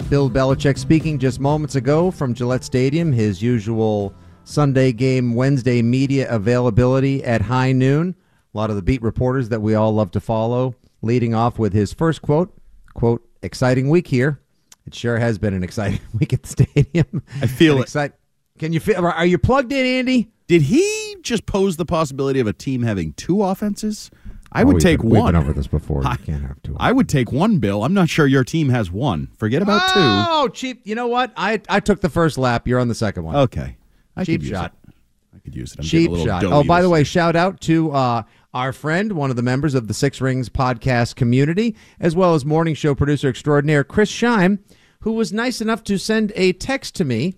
Bill 0.09 0.31
Belichick 0.31 0.79
speaking 0.79 1.19
just 1.19 1.39
moments 1.39 1.75
ago 1.75 2.09
from 2.09 2.33
Gillette 2.33 2.63
Stadium, 2.63 3.11
his 3.13 3.39
usual 3.39 4.15
Sunday 4.45 4.91
game, 4.91 5.35
Wednesday 5.35 5.83
media 5.83 6.27
availability 6.33 7.23
at 7.23 7.41
high 7.41 7.71
noon. 7.71 8.15
A 8.55 8.57
lot 8.57 8.71
of 8.71 8.77
the 8.77 8.81
beat 8.81 9.03
reporters 9.03 9.49
that 9.49 9.61
we 9.61 9.75
all 9.75 9.93
love 9.93 10.09
to 10.11 10.19
follow, 10.19 10.73
leading 11.03 11.35
off 11.35 11.59
with 11.59 11.71
his 11.71 11.93
first 11.93 12.23
quote, 12.23 12.51
quote, 12.95 13.23
exciting 13.43 13.89
week 13.91 14.07
here. 14.07 14.39
It 14.87 14.95
sure 14.95 15.19
has 15.19 15.37
been 15.37 15.53
an 15.53 15.63
exciting 15.63 15.99
week 16.19 16.33
at 16.33 16.41
the 16.41 16.49
stadium. 16.49 17.21
I 17.43 17.45
feel 17.45 17.73
An 17.75 17.79
it. 17.81 17.83
excite- 17.83 18.13
Can 18.57 18.73
you 18.73 18.79
feel 18.79 19.05
are 19.05 19.25
you 19.27 19.37
plugged 19.37 19.71
in, 19.71 19.85
Andy? 19.85 20.31
Did 20.47 20.63
he 20.63 21.17
just 21.21 21.45
pose 21.45 21.75
the 21.77 21.85
possibility 21.85 22.39
of 22.39 22.47
a 22.47 22.53
team 22.53 22.81
having 22.81 23.13
two 23.13 23.43
offenses? 23.43 24.09
I 24.51 24.61
Oh, 24.63 24.67
would 24.67 24.73
we've 24.75 24.83
take 24.83 25.01
been- 25.01 25.09
we've 25.09 25.21
one. 25.21 25.33
been 25.33 25.41
over 25.41 25.53
this 25.53 25.67
before. 25.67 26.01
You 26.03 26.09
I- 26.09 26.15
can't 26.17 26.41
have 26.43 26.61
two. 26.63 26.75
I 26.79 26.91
would 26.91 27.09
take 27.09 27.31
one, 27.31 27.59
Bill. 27.59 27.83
I'm 27.83 27.93
not 27.93 28.09
sure 28.09 28.25
your 28.27 28.43
team 28.43 28.69
has 28.69 28.89
one. 28.91 29.27
Forget 29.37 29.61
about 29.61 29.81
Oh, 29.95 30.47
cheap. 30.47 30.81
You 30.85 30.95
know 30.95 31.07
what? 31.07 31.31
I 31.35 31.61
I 31.69 31.79
took 31.79 32.01
the 32.01 32.09
first 32.09 32.37
lap. 32.37 32.67
You're 32.67 32.79
on 32.79 32.87
the 32.87 32.95
second 32.95 33.23
one. 33.23 33.35
Okay. 33.35 33.77
I 34.15 34.23
cheap 34.23 34.43
shot. 34.43 34.73
it. 34.87 34.93
I 35.35 35.39
could 35.39 35.55
use 35.55 35.73
it. 35.73 35.79
I'm 35.79 35.85
cheap 35.85 36.11
a 36.11 36.23
shot. 36.23 36.43
Oh, 36.45 36.63
by 36.63 36.81
the 36.81 36.89
way, 36.89 37.03
shout 37.03 37.35
out 37.35 37.61
to 37.61 37.91
uh, 37.91 38.23
our 38.53 38.73
friend, 38.73 39.11
one 39.13 39.29
of 39.29 39.35
the 39.35 39.43
members 39.43 39.75
of 39.75 39.87
the 39.87 39.93
Six 39.93 40.19
Rings 40.19 40.49
podcast 40.49 41.15
community, 41.15 41.75
as 41.99 42.15
well 42.15 42.33
as 42.33 42.43
morning 42.43 42.73
show 42.73 42.95
producer 42.95 43.29
extraordinaire 43.29 43.83
Chris 43.83 44.11
Scheim, 44.11 44.59
who 45.01 45.11
was 45.13 45.31
nice 45.31 45.61
enough 45.61 45.83
to 45.83 45.99
send 45.99 46.31
a 46.35 46.53
text 46.53 46.95
to 46.95 47.05
me 47.05 47.35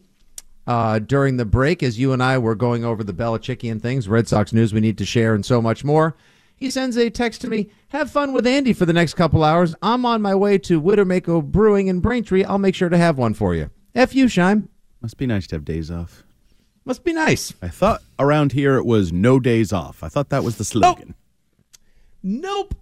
uh, 0.65 0.99
during 0.99 1.35
the 1.37 1.43
break 1.45 1.83
as 1.83 1.99
you 1.99 2.13
and 2.13 2.23
I 2.23 2.37
were 2.37 2.55
going 2.55 2.85
over 2.85 3.03
the 3.03 3.13
Belichickian 3.13 3.81
things, 3.81 4.07
Red 4.07 4.27
Sox 4.29 4.53
news 4.53 4.73
we 4.73 4.79
need 4.79 4.97
to 4.99 5.05
share, 5.05 5.33
and 5.35 5.45
so 5.45 5.61
much 5.61 5.83
more. 5.83 6.15
He 6.59 6.69
sends 6.69 6.97
a 6.97 7.09
text 7.09 7.39
to 7.41 7.49
me. 7.49 7.69
Have 7.89 8.11
fun 8.11 8.33
with 8.33 8.45
Andy 8.45 8.73
for 8.73 8.85
the 8.85 8.93
next 8.93 9.13
couple 9.13 9.43
hours. 9.43 9.75
I'm 9.81 10.05
on 10.05 10.21
my 10.21 10.35
way 10.35 10.57
to 10.59 10.81
Widowmaker 10.81 11.43
Brewing 11.43 11.87
in 11.87 12.01
Braintree. 12.01 12.43
I'll 12.43 12.57
make 12.57 12.75
sure 12.75 12.89
to 12.89 12.97
have 12.97 13.17
one 13.17 13.33
for 13.33 13.55
you. 13.55 13.69
F 13.95 14.13
you, 14.13 14.25
Scheim. 14.25 14.67
Must 15.01 15.17
be 15.17 15.25
nice 15.25 15.47
to 15.47 15.55
have 15.55 15.63
days 15.63 15.89
off. 15.89 16.23
Must 16.83 17.03
be 17.03 17.13
nice. 17.13 17.53
I 17.61 17.69
thought 17.69 18.01
around 18.17 18.51
here 18.51 18.75
it 18.75 18.85
was 18.85 19.13
no 19.13 19.39
days 19.39 19.71
off. 19.71 20.03
I 20.03 20.09
thought 20.09 20.29
that 20.29 20.43
was 20.43 20.57
the 20.57 20.65
slogan. 20.65 21.15
Nope. 22.21 22.75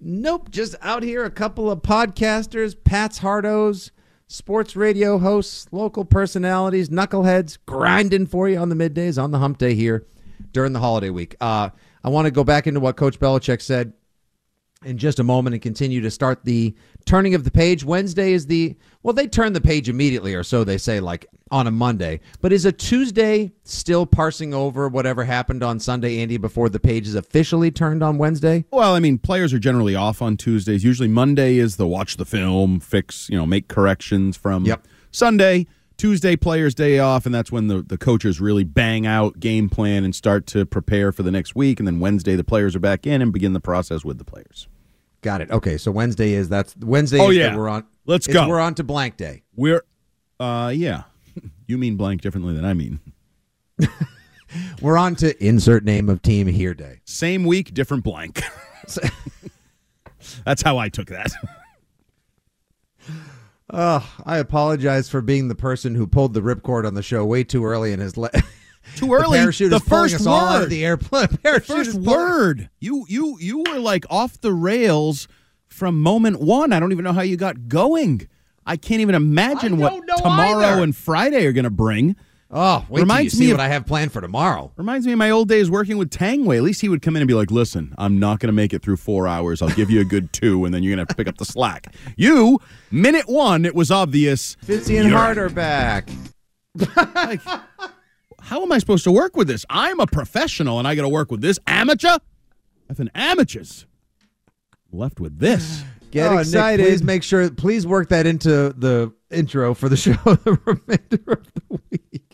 Nope. 0.00 0.50
Just 0.50 0.74
out 0.82 1.04
here, 1.04 1.24
a 1.24 1.30
couple 1.30 1.70
of 1.70 1.82
podcasters, 1.82 2.74
Pat's 2.82 3.20
Hardos, 3.20 3.90
sports 4.26 4.74
radio 4.74 5.18
hosts, 5.18 5.68
local 5.70 6.04
personalities, 6.04 6.88
knuckleheads, 6.88 7.58
grinding 7.66 8.26
for 8.26 8.48
you 8.48 8.58
on 8.58 8.70
the 8.70 8.74
middays 8.74 9.22
on 9.22 9.30
the 9.30 9.38
hump 9.38 9.58
day 9.58 9.74
here 9.74 10.04
during 10.52 10.72
the 10.72 10.80
holiday 10.80 11.10
week. 11.10 11.36
Uh, 11.40 11.70
I 12.04 12.08
want 12.08 12.26
to 12.26 12.30
go 12.30 12.44
back 12.44 12.66
into 12.66 12.80
what 12.80 12.96
Coach 12.96 13.18
Belichick 13.18 13.60
said 13.62 13.92
in 14.84 14.98
just 14.98 15.20
a 15.20 15.24
moment 15.24 15.54
and 15.54 15.62
continue 15.62 16.00
to 16.00 16.10
start 16.10 16.44
the 16.44 16.74
turning 17.06 17.34
of 17.34 17.44
the 17.44 17.50
page. 17.50 17.84
Wednesday 17.84 18.32
is 18.32 18.46
the 18.46 18.76
well, 19.04 19.12
they 19.14 19.26
turn 19.28 19.52
the 19.52 19.60
page 19.60 19.88
immediately, 19.88 20.34
or 20.34 20.42
so 20.42 20.64
they 20.64 20.78
say, 20.78 21.00
like 21.00 21.26
on 21.50 21.66
a 21.66 21.70
Monday. 21.70 22.20
But 22.40 22.52
is 22.52 22.64
a 22.64 22.72
Tuesday 22.72 23.52
still 23.64 24.06
parsing 24.06 24.54
over 24.54 24.88
whatever 24.88 25.22
happened 25.24 25.62
on 25.62 25.78
Sunday, 25.78 26.20
Andy, 26.20 26.36
before 26.36 26.68
the 26.68 26.80
page 26.80 27.06
is 27.06 27.14
officially 27.14 27.70
turned 27.70 28.02
on 28.02 28.16
Wednesday? 28.18 28.64
Well, 28.70 28.94
I 28.94 29.00
mean, 29.00 29.18
players 29.18 29.52
are 29.52 29.58
generally 29.58 29.94
off 29.94 30.22
on 30.22 30.36
Tuesdays. 30.36 30.82
Usually 30.82 31.08
Monday 31.08 31.58
is 31.58 31.76
the 31.76 31.86
watch 31.86 32.16
the 32.16 32.24
film, 32.24 32.80
fix, 32.80 33.28
you 33.28 33.36
know, 33.36 33.46
make 33.46 33.68
corrections 33.68 34.36
from 34.36 34.64
Yep. 34.64 34.86
Sunday. 35.10 35.66
Tuesday, 36.02 36.34
players' 36.34 36.74
day 36.74 36.98
off, 36.98 37.26
and 37.26 37.32
that's 37.32 37.52
when 37.52 37.68
the, 37.68 37.80
the 37.80 37.96
coaches 37.96 38.40
really 38.40 38.64
bang 38.64 39.06
out 39.06 39.38
game 39.38 39.68
plan 39.68 40.02
and 40.02 40.12
start 40.12 40.48
to 40.48 40.66
prepare 40.66 41.12
for 41.12 41.22
the 41.22 41.30
next 41.30 41.54
week. 41.54 41.78
And 41.78 41.86
then 41.86 42.00
Wednesday, 42.00 42.34
the 42.34 42.42
players 42.42 42.74
are 42.74 42.80
back 42.80 43.06
in 43.06 43.22
and 43.22 43.32
begin 43.32 43.52
the 43.52 43.60
process 43.60 44.04
with 44.04 44.18
the 44.18 44.24
players. 44.24 44.66
Got 45.20 45.42
it. 45.42 45.52
Okay, 45.52 45.78
so 45.78 45.92
Wednesday 45.92 46.32
is 46.32 46.48
that's 46.48 46.74
Wednesday. 46.76 47.20
Oh, 47.20 47.30
is 47.30 47.36
yeah. 47.36 47.50
that 47.50 47.56
we're 47.56 47.68
on. 47.68 47.86
Let's 48.04 48.26
go. 48.26 48.48
We're 48.48 48.58
on 48.58 48.74
to 48.74 48.82
blank 48.82 49.16
day. 49.16 49.44
We're, 49.54 49.84
uh, 50.40 50.72
yeah. 50.74 51.04
You 51.68 51.78
mean 51.78 51.96
blank 51.96 52.20
differently 52.20 52.52
than 52.52 52.64
I 52.64 52.74
mean. 52.74 52.98
We're 54.82 54.98
on 54.98 55.14
to 55.16 55.42
insert 55.42 55.84
name 55.84 56.08
of 56.10 56.20
team 56.20 56.48
here 56.48 56.74
day. 56.74 57.00
Same 57.04 57.44
week, 57.44 57.72
different 57.72 58.02
blank. 58.02 58.42
That's 60.44 60.62
how 60.62 60.78
I 60.78 60.88
took 60.88 61.06
that. 61.10 61.30
Oh, 63.72 64.06
I 64.26 64.36
apologize 64.38 65.08
for 65.08 65.22
being 65.22 65.48
the 65.48 65.54
person 65.54 65.94
who 65.94 66.06
pulled 66.06 66.34
the 66.34 66.40
ripcord 66.42 66.86
on 66.86 66.94
the 66.94 67.02
show 67.02 67.24
way 67.24 67.42
too 67.42 67.64
early 67.64 67.92
in 67.92 68.00
his 68.00 68.16
let 68.18 68.34
Too 68.96 69.06
The 69.06 69.12
early. 69.14 69.38
parachute 69.38 69.70
the 69.70 69.76
is 69.76 69.82
first 69.82 70.14
us 70.16 70.26
all 70.26 70.40
out 70.40 70.54
of 70.56 70.60
word. 70.62 70.70
the 70.70 70.84
airplane. 70.84 71.28
The 71.30 71.38
Parachute 71.38 71.66
first 71.76 71.94
word. 71.94 72.68
You 72.80 73.06
you 73.08 73.38
you 73.40 73.58
were 73.66 73.78
like 73.78 74.04
off 74.10 74.40
the 74.40 74.52
rails 74.52 75.26
from 75.68 76.02
moment 76.02 76.40
one. 76.40 76.72
I 76.72 76.80
don't 76.80 76.92
even 76.92 77.04
know 77.04 77.12
how 77.14 77.22
you 77.22 77.36
got 77.36 77.68
going. 77.68 78.28
I 78.66 78.76
can't 78.76 79.00
even 79.00 79.14
imagine 79.14 79.78
what 79.78 80.02
tomorrow 80.18 80.64
either. 80.66 80.82
and 80.82 80.94
Friday 80.94 81.46
are 81.46 81.52
going 81.52 81.64
to 81.64 81.70
bring. 81.70 82.14
Oh, 82.54 82.80
wait 82.80 82.86
till 82.88 82.96
you 82.98 83.02
Reminds 83.04 83.32
see 83.32 83.46
me 83.46 83.52
what 83.52 83.60
I 83.60 83.68
have 83.68 83.86
planned 83.86 84.12
for 84.12 84.20
tomorrow. 84.20 84.72
Reminds 84.76 85.06
me 85.06 85.12
of 85.12 85.18
my 85.18 85.30
old 85.30 85.48
days 85.48 85.70
working 85.70 85.96
with 85.96 86.10
Tangway. 86.10 86.58
At 86.58 86.62
least 86.62 86.82
he 86.82 86.88
would 86.90 87.00
come 87.00 87.16
in 87.16 87.22
and 87.22 87.28
be 87.28 87.32
like, 87.32 87.50
"Listen, 87.50 87.94
I'm 87.96 88.18
not 88.18 88.40
going 88.40 88.48
to 88.48 88.52
make 88.52 88.74
it 88.74 88.82
through 88.82 88.98
four 88.98 89.26
hours. 89.26 89.62
I'll 89.62 89.70
give 89.70 89.90
you 89.90 90.00
a 90.00 90.04
good 90.04 90.32
two, 90.34 90.66
and 90.66 90.74
then 90.74 90.82
you're 90.82 90.90
going 90.94 90.98
to 90.98 91.02
have 91.02 91.08
to 91.08 91.14
pick 91.14 91.28
up 91.28 91.38
the 91.38 91.46
slack." 91.46 91.94
You, 92.16 92.60
minute 92.90 93.26
one, 93.26 93.64
it 93.64 93.74
was 93.74 93.90
obvious. 93.90 94.56
Fitzy 94.66 94.98
and 95.00 95.08
You're- 95.08 95.12
Hart 95.12 95.38
are 95.38 95.48
back. 95.48 96.10
like, 96.74 97.40
how 98.40 98.62
am 98.62 98.70
I 98.70 98.78
supposed 98.78 99.04
to 99.04 99.12
work 99.12 99.34
with 99.34 99.48
this? 99.48 99.64
I'm 99.70 99.98
a 100.00 100.06
professional, 100.06 100.78
and 100.78 100.86
I 100.86 100.94
got 100.94 101.02
to 101.02 101.08
work 101.08 101.30
with 101.30 101.40
this 101.40 101.58
amateur. 101.66 102.18
If 102.90 102.98
an 102.98 103.10
amateurs 103.14 103.86
left 104.92 105.20
with 105.20 105.38
this. 105.38 105.82
Get 106.10 106.26
Oh, 106.30 106.32
Nick, 106.36 106.40
excited. 106.42 106.84
please- 106.86 107.02
Make 107.02 107.22
sure, 107.22 107.50
please 107.50 107.86
work 107.86 108.10
that 108.10 108.26
into 108.26 108.74
the 108.76 109.10
intro 109.30 109.72
for 109.72 109.88
the 109.88 109.96
show 109.96 110.12
the 110.24 110.58
remainder 110.66 111.32
of 111.32 111.46
the 111.70 111.80
week. 111.90 112.31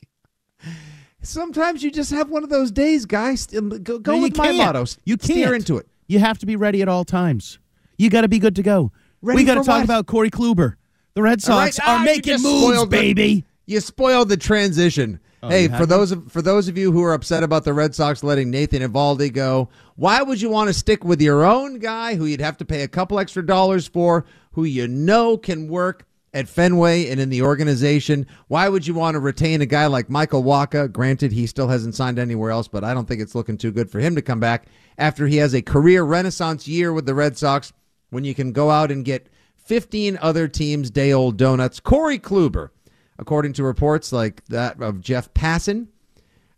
Sometimes 1.28 1.82
you 1.82 1.90
just 1.90 2.10
have 2.10 2.30
one 2.30 2.42
of 2.42 2.48
those 2.50 2.70
days, 2.70 3.04
guys. 3.04 3.46
Go, 3.46 3.98
go 3.98 4.16
No, 4.16 4.22
with 4.22 4.36
my 4.36 4.52
motto. 4.52 4.86
You 5.04 5.16
can't. 5.18 5.22
Steer 5.30 5.54
into 5.54 5.76
it. 5.76 5.86
You 6.06 6.18
have 6.20 6.38
to 6.38 6.46
be 6.46 6.56
ready 6.56 6.80
at 6.80 6.88
all 6.88 7.04
times. 7.04 7.58
You 7.98 8.08
got 8.08 8.22
to 8.22 8.28
be 8.28 8.38
good 8.38 8.56
to 8.56 8.62
go. 8.62 8.92
Ready 9.20 9.36
we 9.36 9.44
got 9.44 9.54
to 9.54 9.60
talk 9.60 9.76
what? 9.78 9.84
about 9.84 10.06
Corey 10.06 10.30
Kluber. 10.30 10.76
The 11.14 11.22
Red 11.22 11.46
All 11.48 11.58
right. 11.58 11.74
Sox 11.74 11.86
Ah, 11.86 12.00
are 12.00 12.04
making 12.04 12.40
moves, 12.40 12.44
spoiled 12.62 12.90
the- 12.90 12.96
baby. 12.96 13.44
You 13.66 13.80
spoiled 13.80 14.30
the 14.30 14.38
transition. 14.38 15.20
Oh, 15.42 15.50
hey, 15.50 15.68
for 15.68 15.84
those 15.86 16.10
of, 16.10 16.32
for 16.32 16.40
those 16.42 16.66
of 16.66 16.76
you 16.78 16.90
who 16.90 17.02
are 17.04 17.12
upset 17.12 17.42
about 17.44 17.62
the 17.64 17.72
Red 17.74 17.94
Sox 17.94 18.24
letting 18.24 18.50
Nathan 18.50 18.82
Eovaldi 18.82 19.32
go, 19.32 19.68
why 19.94 20.22
would 20.22 20.40
you 20.40 20.48
want 20.48 20.68
to 20.68 20.74
stick 20.74 21.04
with 21.04 21.20
your 21.20 21.44
own 21.44 21.78
guy 21.78 22.14
who 22.16 22.24
you'd 22.24 22.40
have 22.40 22.56
to 22.56 22.64
pay 22.64 22.82
a 22.82 22.88
couple 22.88 23.20
extra 23.20 23.44
dollars 23.46 23.86
for, 23.86 24.24
who 24.52 24.64
you 24.64 24.88
know 24.88 25.36
can 25.36 25.68
work 25.68 26.06
at 26.38 26.48
Fenway 26.48 27.08
and 27.10 27.18
in 27.20 27.30
the 27.30 27.42
organization? 27.42 28.26
Why 28.46 28.68
would 28.68 28.86
you 28.86 28.94
want 28.94 29.16
to 29.16 29.20
retain 29.20 29.60
a 29.60 29.66
guy 29.66 29.86
like 29.86 30.08
Michael 30.08 30.44
Wacha? 30.44 30.90
Granted, 30.92 31.32
he 31.32 31.46
still 31.46 31.66
hasn't 31.66 31.96
signed 31.96 32.18
anywhere 32.18 32.52
else, 32.52 32.68
but 32.68 32.84
I 32.84 32.94
don't 32.94 33.08
think 33.08 33.20
it's 33.20 33.34
looking 33.34 33.58
too 33.58 33.72
good 33.72 33.90
for 33.90 33.98
him 33.98 34.14
to 34.14 34.22
come 34.22 34.38
back 34.38 34.66
after 34.96 35.26
he 35.26 35.38
has 35.38 35.52
a 35.52 35.62
career 35.62 36.04
renaissance 36.04 36.68
year 36.68 36.92
with 36.92 37.06
the 37.06 37.14
Red 37.14 37.36
Sox 37.36 37.72
when 38.10 38.24
you 38.24 38.34
can 38.34 38.52
go 38.52 38.70
out 38.70 38.92
and 38.92 39.04
get 39.04 39.28
15 39.56 40.16
other 40.22 40.46
teams 40.46 40.90
day 40.90 41.12
old 41.12 41.36
donuts. 41.36 41.80
Corey 41.80 42.20
Kluber, 42.20 42.70
according 43.18 43.52
to 43.54 43.64
reports 43.64 44.12
like 44.12 44.44
that 44.46 44.80
of 44.80 45.00
Jeff 45.00 45.34
Passan, 45.34 45.88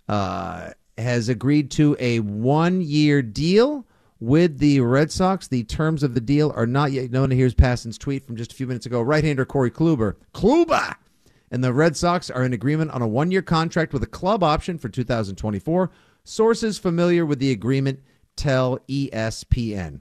uh, 0.09 0.73
has 0.99 1.31
agreed 1.31 1.71
to 1.71 1.97
a 1.99 2.21
one 2.21 2.83
year 2.83 3.23
deal 3.23 3.87
with 4.21 4.59
the 4.59 4.81
Red 4.81 5.11
Sox. 5.11 5.49
The 5.49 5.65
terms 5.65 6.03
of 6.03 6.15
the 6.15 6.21
deal 6.21 6.53
are 6.55 6.67
not 6.67 6.93
yet 6.93 7.11
known. 7.11 7.31
Here's 7.31 7.55
Passan's 7.55 7.99
tweet 7.99 8.27
from 8.27 8.37
just 8.37 8.53
a 8.53 8.55
few 8.55 8.67
minutes 8.67 8.87
ago. 8.87 9.03
Right 9.03 9.25
hander 9.25 9.45
Corey 9.45 9.71
Kluber. 9.71 10.15
Kluber! 10.33 10.95
And 11.51 11.65
the 11.65 11.73
Red 11.73 11.97
Sox 11.97 12.31
are 12.31 12.45
in 12.45 12.53
agreement 12.53 12.93
on 12.93 13.03
a 13.03 13.09
one 13.09 13.31
year 13.31 13.43
contract 13.43 13.93
with 13.93 14.03
a 14.03 14.07
club 14.07 14.45
option 14.45 14.79
for 14.79 14.89
2024. 14.89 15.91
Sources 16.23 16.79
familiar 16.79 17.27
with 17.27 17.41
the 17.41 17.51
agreement 17.51 18.01
tell 18.37 18.79
ESPN. 18.89 20.01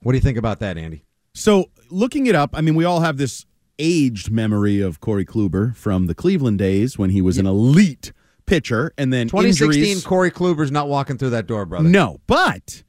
What 0.00 0.12
do 0.12 0.16
you 0.16 0.22
think 0.22 0.38
about 0.38 0.60
that, 0.60 0.78
Andy? 0.78 1.04
So, 1.34 1.70
looking 1.90 2.26
it 2.26 2.34
up, 2.34 2.50
I 2.54 2.60
mean, 2.60 2.76
we 2.76 2.84
all 2.84 3.00
have 3.00 3.16
this 3.18 3.44
aged 3.78 4.30
memory 4.30 4.80
of 4.80 5.00
Corey 5.00 5.24
Kluber 5.24 5.76
from 5.76 6.06
the 6.06 6.14
Cleveland 6.14 6.58
days 6.58 6.98
when 6.98 7.10
he 7.10 7.20
was 7.20 7.36
an 7.38 7.46
elite 7.46 8.12
pitcher, 8.46 8.92
and 8.96 9.12
then 9.12 9.28
2016, 9.28 9.82
injuries. 9.82 10.04
Corey 10.06 10.30
Kluber's 10.30 10.70
not 10.70 10.88
walking 10.88 11.18
through 11.18 11.30
that 11.30 11.46
door, 11.46 11.66
brother. 11.66 11.88
No, 11.88 12.20
but 12.26 12.82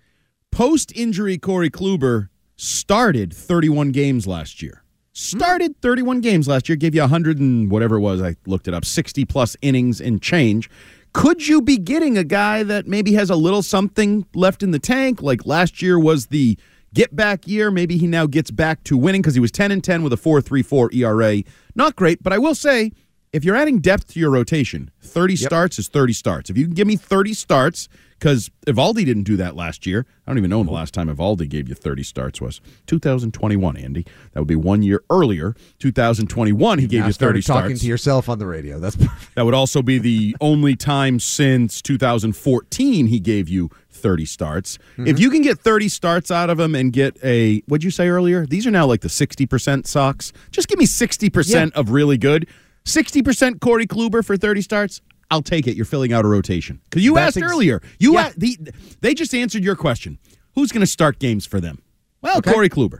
post 0.51 0.91
injury, 0.93 1.37
Corey 1.37 1.69
Kluber 1.69 2.27
started 2.57 3.33
31 3.33 3.91
games 3.91 4.27
last 4.27 4.61
year. 4.61 4.83
Started 5.13 5.81
31 5.81 6.19
games 6.19 6.49
last 6.49 6.67
year, 6.67 6.75
gave 6.75 6.93
you 6.93 7.01
100 7.01 7.39
and 7.39 7.71
whatever 7.71 7.95
it 7.95 8.01
was, 8.01 8.21
I 8.21 8.35
looked 8.45 8.67
it 8.67 8.73
up, 8.73 8.83
60 8.83 9.23
plus 9.23 9.55
innings 9.61 10.01
and 10.01 10.21
change. 10.21 10.69
Could 11.13 11.47
you 11.47 11.61
be 11.61 11.77
getting 11.77 12.17
a 12.17 12.25
guy 12.25 12.63
that 12.63 12.87
maybe 12.87 13.13
has 13.13 13.29
a 13.29 13.35
little 13.35 13.63
something 13.63 14.25
left 14.35 14.61
in 14.61 14.71
the 14.71 14.79
tank? 14.79 15.21
Like 15.21 15.45
last 15.45 15.81
year 15.81 15.97
was 15.97 16.27
the 16.27 16.57
get 16.93 17.15
back 17.15 17.47
year. 17.47 17.71
Maybe 17.71 17.97
he 17.97 18.05
now 18.05 18.25
gets 18.27 18.51
back 18.51 18.83
to 18.83 18.97
winning 18.97 19.21
because 19.21 19.35
he 19.35 19.39
was 19.39 19.51
10 19.51 19.71
and 19.71 19.83
10 19.83 20.03
with 20.03 20.11
a 20.13 20.17
4.34 20.17 20.93
ERA. 20.93 21.43
Not 21.73 21.95
great, 21.95 22.21
but 22.21 22.33
I 22.33 22.37
will 22.37 22.55
say 22.55 22.91
if 23.31 23.45
you're 23.45 23.55
adding 23.55 23.79
depth 23.79 24.13
to 24.13 24.19
your 24.19 24.31
rotation, 24.31 24.91
30 25.01 25.35
starts 25.37 25.79
is 25.79 25.87
30 25.87 26.13
starts. 26.13 26.49
If 26.49 26.57
you 26.57 26.65
can 26.65 26.73
give 26.73 26.87
me 26.87 26.95
30 26.95 27.33
starts, 27.33 27.87
because 28.19 28.51
Eovaldi 28.67 29.05
didn't 29.05 29.23
do 29.23 29.37
that 29.37 29.55
last 29.55 29.85
year. 29.85 30.05
I 30.27 30.31
don't 30.31 30.37
even 30.37 30.49
know 30.49 30.57
when 30.57 30.67
the 30.67 30.73
last 30.73 30.93
time 30.93 31.07
Eovaldi 31.07 31.47
gave 31.47 31.69
you 31.69 31.75
30 31.75 32.03
starts 32.03 32.41
was. 32.41 32.59
2021, 32.87 33.77
Andy. 33.77 34.05
That 34.33 34.41
would 34.41 34.47
be 34.47 34.55
one 34.55 34.83
year 34.83 35.01
earlier. 35.09 35.55
2021, 35.79 36.79
he 36.79 36.87
gave 36.87 37.01
Now 37.01 37.07
you 37.07 37.13
30 37.13 37.41
started 37.41 37.45
talking 37.45 37.75
starts. 37.75 37.81
to 37.81 37.87
yourself 37.87 38.29
on 38.29 38.37
the 38.37 38.45
radio. 38.45 38.79
That's 38.79 38.97
perfect. 38.97 39.35
That 39.35 39.45
would 39.45 39.53
also 39.53 39.81
be 39.81 39.97
the 39.97 40.35
only 40.41 40.75
time 40.75 41.19
since 41.19 41.81
2014 41.81 43.07
he 43.07 43.19
gave 43.19 43.47
you 43.47 43.69
30 43.89 44.25
starts. 44.25 44.77
Mm-hmm. 44.77 45.07
If 45.07 45.19
you 45.19 45.29
can 45.29 45.41
get 45.41 45.59
30 45.59 45.89
starts 45.89 46.29
out 46.29 46.49
of 46.49 46.59
him 46.59 46.75
and 46.75 46.91
get 46.91 47.17
a, 47.23 47.61
what'd 47.61 47.83
you 47.83 47.91
say 47.91 48.09
earlier? 48.09 48.45
These 48.45 48.67
are 48.67 48.71
now 48.71 48.85
like 48.85 49.01
the 49.01 49.07
60% 49.07 49.87
socks. 49.87 50.33
Just 50.51 50.67
give 50.67 50.77
me 50.77 50.85
60% 50.85 51.71
of 51.73 51.89
really 51.89 52.17
good. 52.17 52.47
60% 52.85 53.59
Corey 53.61 53.87
Kluber 53.87 54.23
for 54.25 54.37
30 54.37 54.61
starts. 54.61 55.01
I'll 55.31 55.41
take 55.41 55.67
it. 55.67 55.75
You're 55.75 55.85
filling 55.85 56.11
out 56.13 56.25
a 56.25 56.27
rotation. 56.27 56.79
Because 56.85 57.03
you 57.03 57.15
That's 57.15 57.37
asked 57.37 57.43
ex- 57.43 57.51
earlier. 57.51 57.81
You 57.99 58.13
Yeah. 58.13 58.29
a- 58.29 58.39
the, 58.39 58.57
They 59.01 59.13
just 59.13 59.33
answered 59.35 59.63
your 59.63 59.75
question. 59.75 60.17
Who's 60.55 60.71
going 60.71 60.81
to 60.81 60.87
start 60.87 61.19
games 61.19 61.45
for 61.45 61.59
them? 61.61 61.81
Well, 62.21 62.39
Okay. 62.39 62.51
Corey 62.51 62.69
Kluber. 62.69 62.99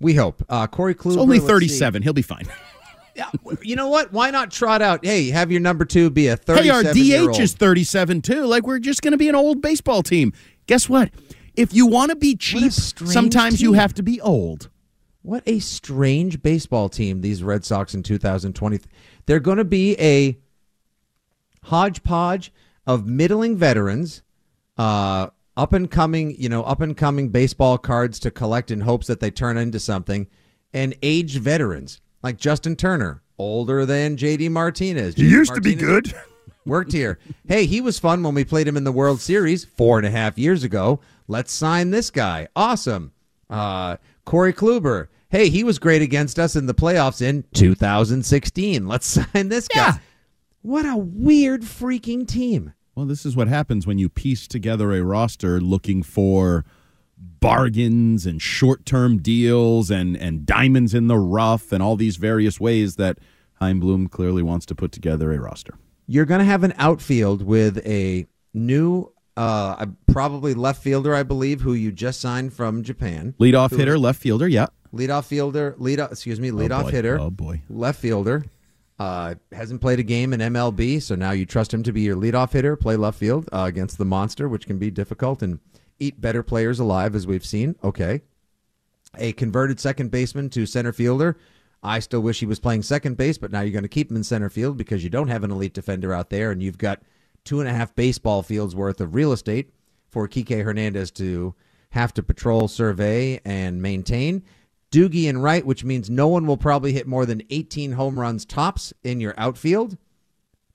We 0.00 0.14
hope. 0.14 0.42
Uh, 0.48 0.66
Corey 0.66 0.94
Kluber. 0.94 1.12
It's 1.12 1.16
only 1.18 1.38
37. 1.38 2.02
He'll 2.02 2.12
be 2.12 2.22
fine. 2.22 2.46
Yeah, 3.16 3.30
you 3.62 3.76
know 3.76 3.86
what? 3.86 4.12
Why 4.12 4.32
not 4.32 4.50
trot 4.50 4.82
out? 4.82 5.04
Hey, 5.06 5.30
have 5.30 5.52
your 5.52 5.60
number 5.60 5.84
two 5.84 6.10
be 6.10 6.26
a 6.26 6.36
Hey, 6.48 6.68
our 6.68 6.82
37 6.82 6.96
year 6.96 7.28
DH 7.30 7.38
is 7.38 7.52
37 7.54 8.22
too. 8.22 8.44
Like 8.44 8.66
we're 8.66 8.80
just 8.80 9.02
going 9.02 9.12
to 9.12 9.16
be 9.16 9.28
an 9.28 9.36
old 9.36 9.62
baseball 9.62 10.02
team. 10.02 10.32
Guess 10.66 10.88
what? 10.88 11.12
If 11.54 11.72
you 11.72 11.86
want 11.86 12.10
to 12.10 12.16
be 12.16 12.34
cheap, 12.34 12.72
sometimes 12.72 13.62
you 13.62 13.74
have 13.74 13.94
to 13.94 14.02
be 14.02 14.20
old. 14.20 14.68
What 15.22 15.44
a 15.46 15.60
strange 15.60 16.42
baseball 16.42 16.88
team 16.88 17.20
these 17.20 17.40
Red 17.44 17.64
Sox 17.64 17.94
in 17.94 18.02
2020. 18.02 18.80
They're 19.26 19.38
going 19.38 19.58
to 19.58 19.64
be 19.64 19.94
a 20.00 20.36
hodgepodge 21.64 22.52
of 22.86 23.06
middling 23.06 23.56
veterans, 23.56 24.22
uh, 24.76 25.28
up 25.56 25.72
and 25.72 25.90
coming, 25.90 26.34
you 26.38 26.48
know, 26.48 26.62
up 26.64 26.80
and 26.80 26.96
coming 26.96 27.28
baseball 27.28 27.78
cards 27.78 28.18
to 28.20 28.30
collect 28.30 28.70
in 28.70 28.80
hopes 28.80 29.06
that 29.06 29.20
they 29.20 29.30
turn 29.30 29.56
into 29.56 29.78
something, 29.78 30.26
and 30.72 30.94
aged 31.02 31.38
veterans 31.38 32.00
like 32.22 32.36
Justin 32.36 32.76
Turner, 32.76 33.22
older 33.38 33.86
than 33.86 34.16
JD 34.16 34.50
Martinez. 34.50 35.14
JD 35.14 35.30
Martinez 35.30 35.50
to 35.50 35.60
be 35.60 35.74
good. 35.74 36.14
Worked 36.66 36.92
here. 36.92 37.18
Hey, 37.46 37.66
he 37.66 37.82
was 37.82 37.98
fun 37.98 38.22
when 38.22 38.34
we 38.34 38.42
played 38.42 38.66
him 38.66 38.78
in 38.78 38.84
the 38.84 38.92
World 38.92 39.20
Series 39.20 39.64
four 39.66 39.98
and 39.98 40.06
a 40.06 40.10
half 40.10 40.38
years 40.38 40.64
ago. 40.64 41.00
Let's 41.28 41.52
sign 41.52 41.90
this 41.90 42.10
guy. 42.10 42.48
Awesome. 42.56 43.12
Uh, 43.50 43.98
Corey 44.24 44.54
Kluber. 44.54 45.08
Hey, 45.28 45.50
he 45.50 45.62
was 45.62 45.78
great 45.78 46.00
against 46.00 46.38
us 46.38 46.56
in 46.56 46.66
the 46.66 46.74
playoffs 46.74 47.20
in 47.20 47.44
2016. 47.54 48.86
Let's 48.86 49.06
sign 49.34 49.48
this 49.48 49.68
guy. 49.68 49.98
What 50.64 50.86
a 50.86 50.96
weird 50.96 51.60
freaking 51.60 52.26
team. 52.26 52.72
Well, 52.94 53.04
this 53.04 53.26
is 53.26 53.36
what 53.36 53.48
happens 53.48 53.86
when 53.86 53.98
you 53.98 54.08
piece 54.08 54.48
together 54.48 54.94
a 54.94 55.02
roster 55.02 55.60
looking 55.60 56.02
for 56.02 56.64
bargains 57.18 58.24
and 58.24 58.40
short-term 58.40 59.18
deals 59.18 59.90
and 59.90 60.16
and 60.16 60.46
diamonds 60.46 60.94
in 60.94 61.06
the 61.06 61.18
rough 61.18 61.70
and 61.70 61.82
all 61.82 61.96
these 61.96 62.16
various 62.16 62.58
ways 62.58 62.96
that 62.96 63.18
Chaim 63.60 63.78
Bloom 63.78 64.06
clearly 64.08 64.42
wants 64.42 64.64
to 64.64 64.74
put 64.74 64.90
together 64.90 65.32
a 65.34 65.38
roster. 65.38 65.74
You're 66.06 66.24
going 66.24 66.38
to 66.38 66.46
have 66.46 66.64
an 66.64 66.72
outfield 66.78 67.42
with 67.42 67.86
a 67.86 68.26
new, 68.54 69.12
uh, 69.36 69.84
probably 70.06 70.54
left 70.54 70.82
fielder, 70.82 71.14
I 71.14 71.24
believe, 71.24 71.60
who 71.60 71.74
you 71.74 71.92
just 71.92 72.22
signed 72.22 72.54
from 72.54 72.82
Japan. 72.82 73.34
Leadoff 73.38 73.76
hitter, 73.76 73.98
left 73.98 74.18
fielder, 74.18 74.48
yeah. 74.48 74.68
Leadoff 74.94 75.26
fielder, 75.26 75.74
lead 75.76 76.00
off 76.00 76.10
excuse 76.12 76.40
me, 76.40 76.50
leadoff 76.50 76.84
boy. 76.84 76.90
hitter. 76.90 77.20
Oh, 77.20 77.28
boy. 77.28 77.60
Left 77.68 78.00
fielder. 78.00 78.46
Uh, 78.98 79.34
hasn't 79.50 79.80
played 79.80 79.98
a 79.98 80.04
game 80.04 80.32
in 80.32 80.40
MLB, 80.40 81.02
so 81.02 81.16
now 81.16 81.32
you 81.32 81.44
trust 81.44 81.74
him 81.74 81.82
to 81.82 81.92
be 81.92 82.02
your 82.02 82.16
leadoff 82.16 82.52
hitter, 82.52 82.76
play 82.76 82.94
left 82.96 83.18
field 83.18 83.48
uh, 83.52 83.64
against 83.66 83.98
the 83.98 84.04
monster, 84.04 84.48
which 84.48 84.66
can 84.66 84.78
be 84.78 84.90
difficult 84.90 85.42
and 85.42 85.58
eat 85.98 86.20
better 86.20 86.42
players 86.42 86.78
alive, 86.78 87.14
as 87.14 87.26
we've 87.26 87.44
seen. 87.44 87.74
Okay. 87.82 88.22
A 89.18 89.32
converted 89.32 89.80
second 89.80 90.10
baseman 90.10 90.48
to 90.50 90.66
center 90.66 90.92
fielder. 90.92 91.36
I 91.82 91.98
still 91.98 92.20
wish 92.20 92.40
he 92.40 92.46
was 92.46 92.60
playing 92.60 92.82
second 92.82 93.16
base, 93.16 93.36
but 93.36 93.52
now 93.52 93.60
you're 93.60 93.72
going 93.72 93.82
to 93.82 93.88
keep 93.88 94.10
him 94.10 94.16
in 94.16 94.24
center 94.24 94.48
field 94.48 94.76
because 94.76 95.04
you 95.04 95.10
don't 95.10 95.28
have 95.28 95.44
an 95.44 95.50
elite 95.50 95.74
defender 95.74 96.14
out 96.14 96.30
there, 96.30 96.50
and 96.50 96.62
you've 96.62 96.78
got 96.78 97.02
two 97.44 97.60
and 97.60 97.68
a 97.68 97.72
half 97.72 97.94
baseball 97.94 98.42
fields 98.42 98.74
worth 98.74 99.00
of 99.00 99.14
real 99.14 99.32
estate 99.32 99.72
for 100.08 100.28
Kike 100.28 100.64
Hernandez 100.64 101.10
to 101.12 101.54
have 101.90 102.14
to 102.14 102.22
patrol, 102.22 102.68
survey, 102.68 103.40
and 103.44 103.82
maintain. 103.82 104.42
Doogie 104.94 105.28
and 105.28 105.42
right, 105.42 105.66
which 105.66 105.82
means 105.82 106.08
no 106.08 106.28
one 106.28 106.46
will 106.46 106.56
probably 106.56 106.92
hit 106.92 107.08
more 107.08 107.26
than 107.26 107.42
18 107.50 107.92
home 107.92 108.16
runs 108.16 108.44
tops 108.44 108.92
in 109.02 109.20
your 109.20 109.34
outfield. 109.36 109.98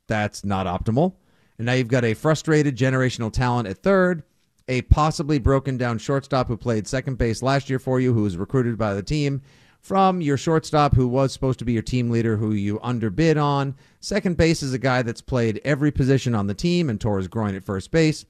That's 0.07 0.43
not 0.43 0.67
optimal. 0.67 1.13
And 1.57 1.65
now 1.65 1.73
you've 1.73 1.87
got 1.87 2.03
a 2.03 2.13
frustrated 2.13 2.75
generational 2.75 3.31
talent 3.31 3.69
at 3.69 3.77
third, 3.77 4.23
a 4.67 4.81
possibly 4.81 5.39
broken 5.39 5.77
down 5.77 5.99
shortstop 5.99 6.49
who 6.49 6.57
played 6.57 6.85
second 6.85 7.17
base 7.17 7.41
last 7.41 7.69
year 7.69 7.79
for 7.79 8.01
you, 8.01 8.13
who 8.13 8.23
was 8.23 8.35
recruited 8.35 8.77
by 8.77 8.93
the 8.93 9.01
team, 9.01 9.41
from 9.79 10.19
your 10.19 10.35
shortstop 10.35 10.95
who 10.95 11.07
was 11.07 11.31
supposed 11.31 11.59
to 11.59 11.65
be 11.65 11.71
your 11.71 11.81
team 11.81 12.09
leader, 12.09 12.35
who 12.35 12.51
you 12.51 12.77
underbid 12.83 13.37
on. 13.37 13.73
Second 14.01 14.35
base 14.35 14.61
is 14.61 14.73
a 14.73 14.77
guy 14.77 15.01
that's 15.01 15.21
played 15.21 15.61
every 15.63 15.91
position 15.91 16.35
on 16.35 16.47
the 16.47 16.53
team 16.53 16.89
and 16.89 16.99
tore 16.99 17.19
his 17.19 17.29
groin 17.29 17.55
at 17.55 17.63
first 17.63 17.89
base. 17.89 18.25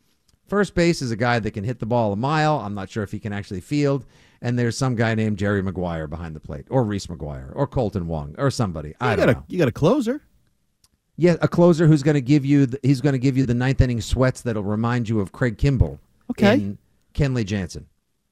First 0.45 0.75
base 0.75 1.01
is 1.01 1.09
a 1.09 1.15
guy 1.15 1.39
that 1.39 1.51
can 1.51 1.63
hit 1.63 1.79
the 1.79 1.87
ball 1.87 2.13
a 2.13 2.15
mile. 2.15 2.59
I'm 2.59 2.75
not 2.75 2.91
sure 2.91 3.01
if 3.01 3.11
he 3.11 3.19
can 3.19 3.33
actually 3.33 3.61
field. 3.61 4.05
And 4.41 4.57
there's 4.57 4.77
some 4.77 4.95
guy 4.95 5.15
named 5.15 5.37
Jerry 5.37 5.61
Maguire 5.61 6.07
behind 6.07 6.35
the 6.35 6.39
plate, 6.39 6.65
or 6.69 6.83
Reese 6.85 7.07
McGuire, 7.07 7.51
or 7.55 7.67
Colton 7.67 8.07
Wong, 8.07 8.35
or 8.37 8.49
somebody. 8.49 8.93
I 9.01 9.11
you 9.11 9.17
don't 9.17 9.25
got 9.25 9.31
know. 9.33 9.39
a 9.39 9.45
you 9.51 9.57
got 9.57 9.67
a 9.67 9.71
closer. 9.73 10.21
Yeah, 11.17 11.35
a 11.41 11.49
closer 11.49 11.85
who's 11.87 12.01
going 12.03 12.15
to 12.15 12.21
give 12.21 12.45
you 12.45 12.65
the, 12.65 12.79
he's 12.81 13.01
going 13.01 13.11
to 13.13 13.19
give 13.19 13.35
you 13.37 13.45
the 13.45 13.53
ninth 13.53 13.81
inning 13.81 13.99
sweats 13.99 14.41
that'll 14.41 14.63
remind 14.63 15.09
you 15.09 15.19
of 15.19 15.33
Craig 15.33 15.57
Kimbrel. 15.57 15.99
Okay. 16.31 16.53
in 16.53 16.77
Kenley 17.13 17.45
Jansen. 17.45 17.87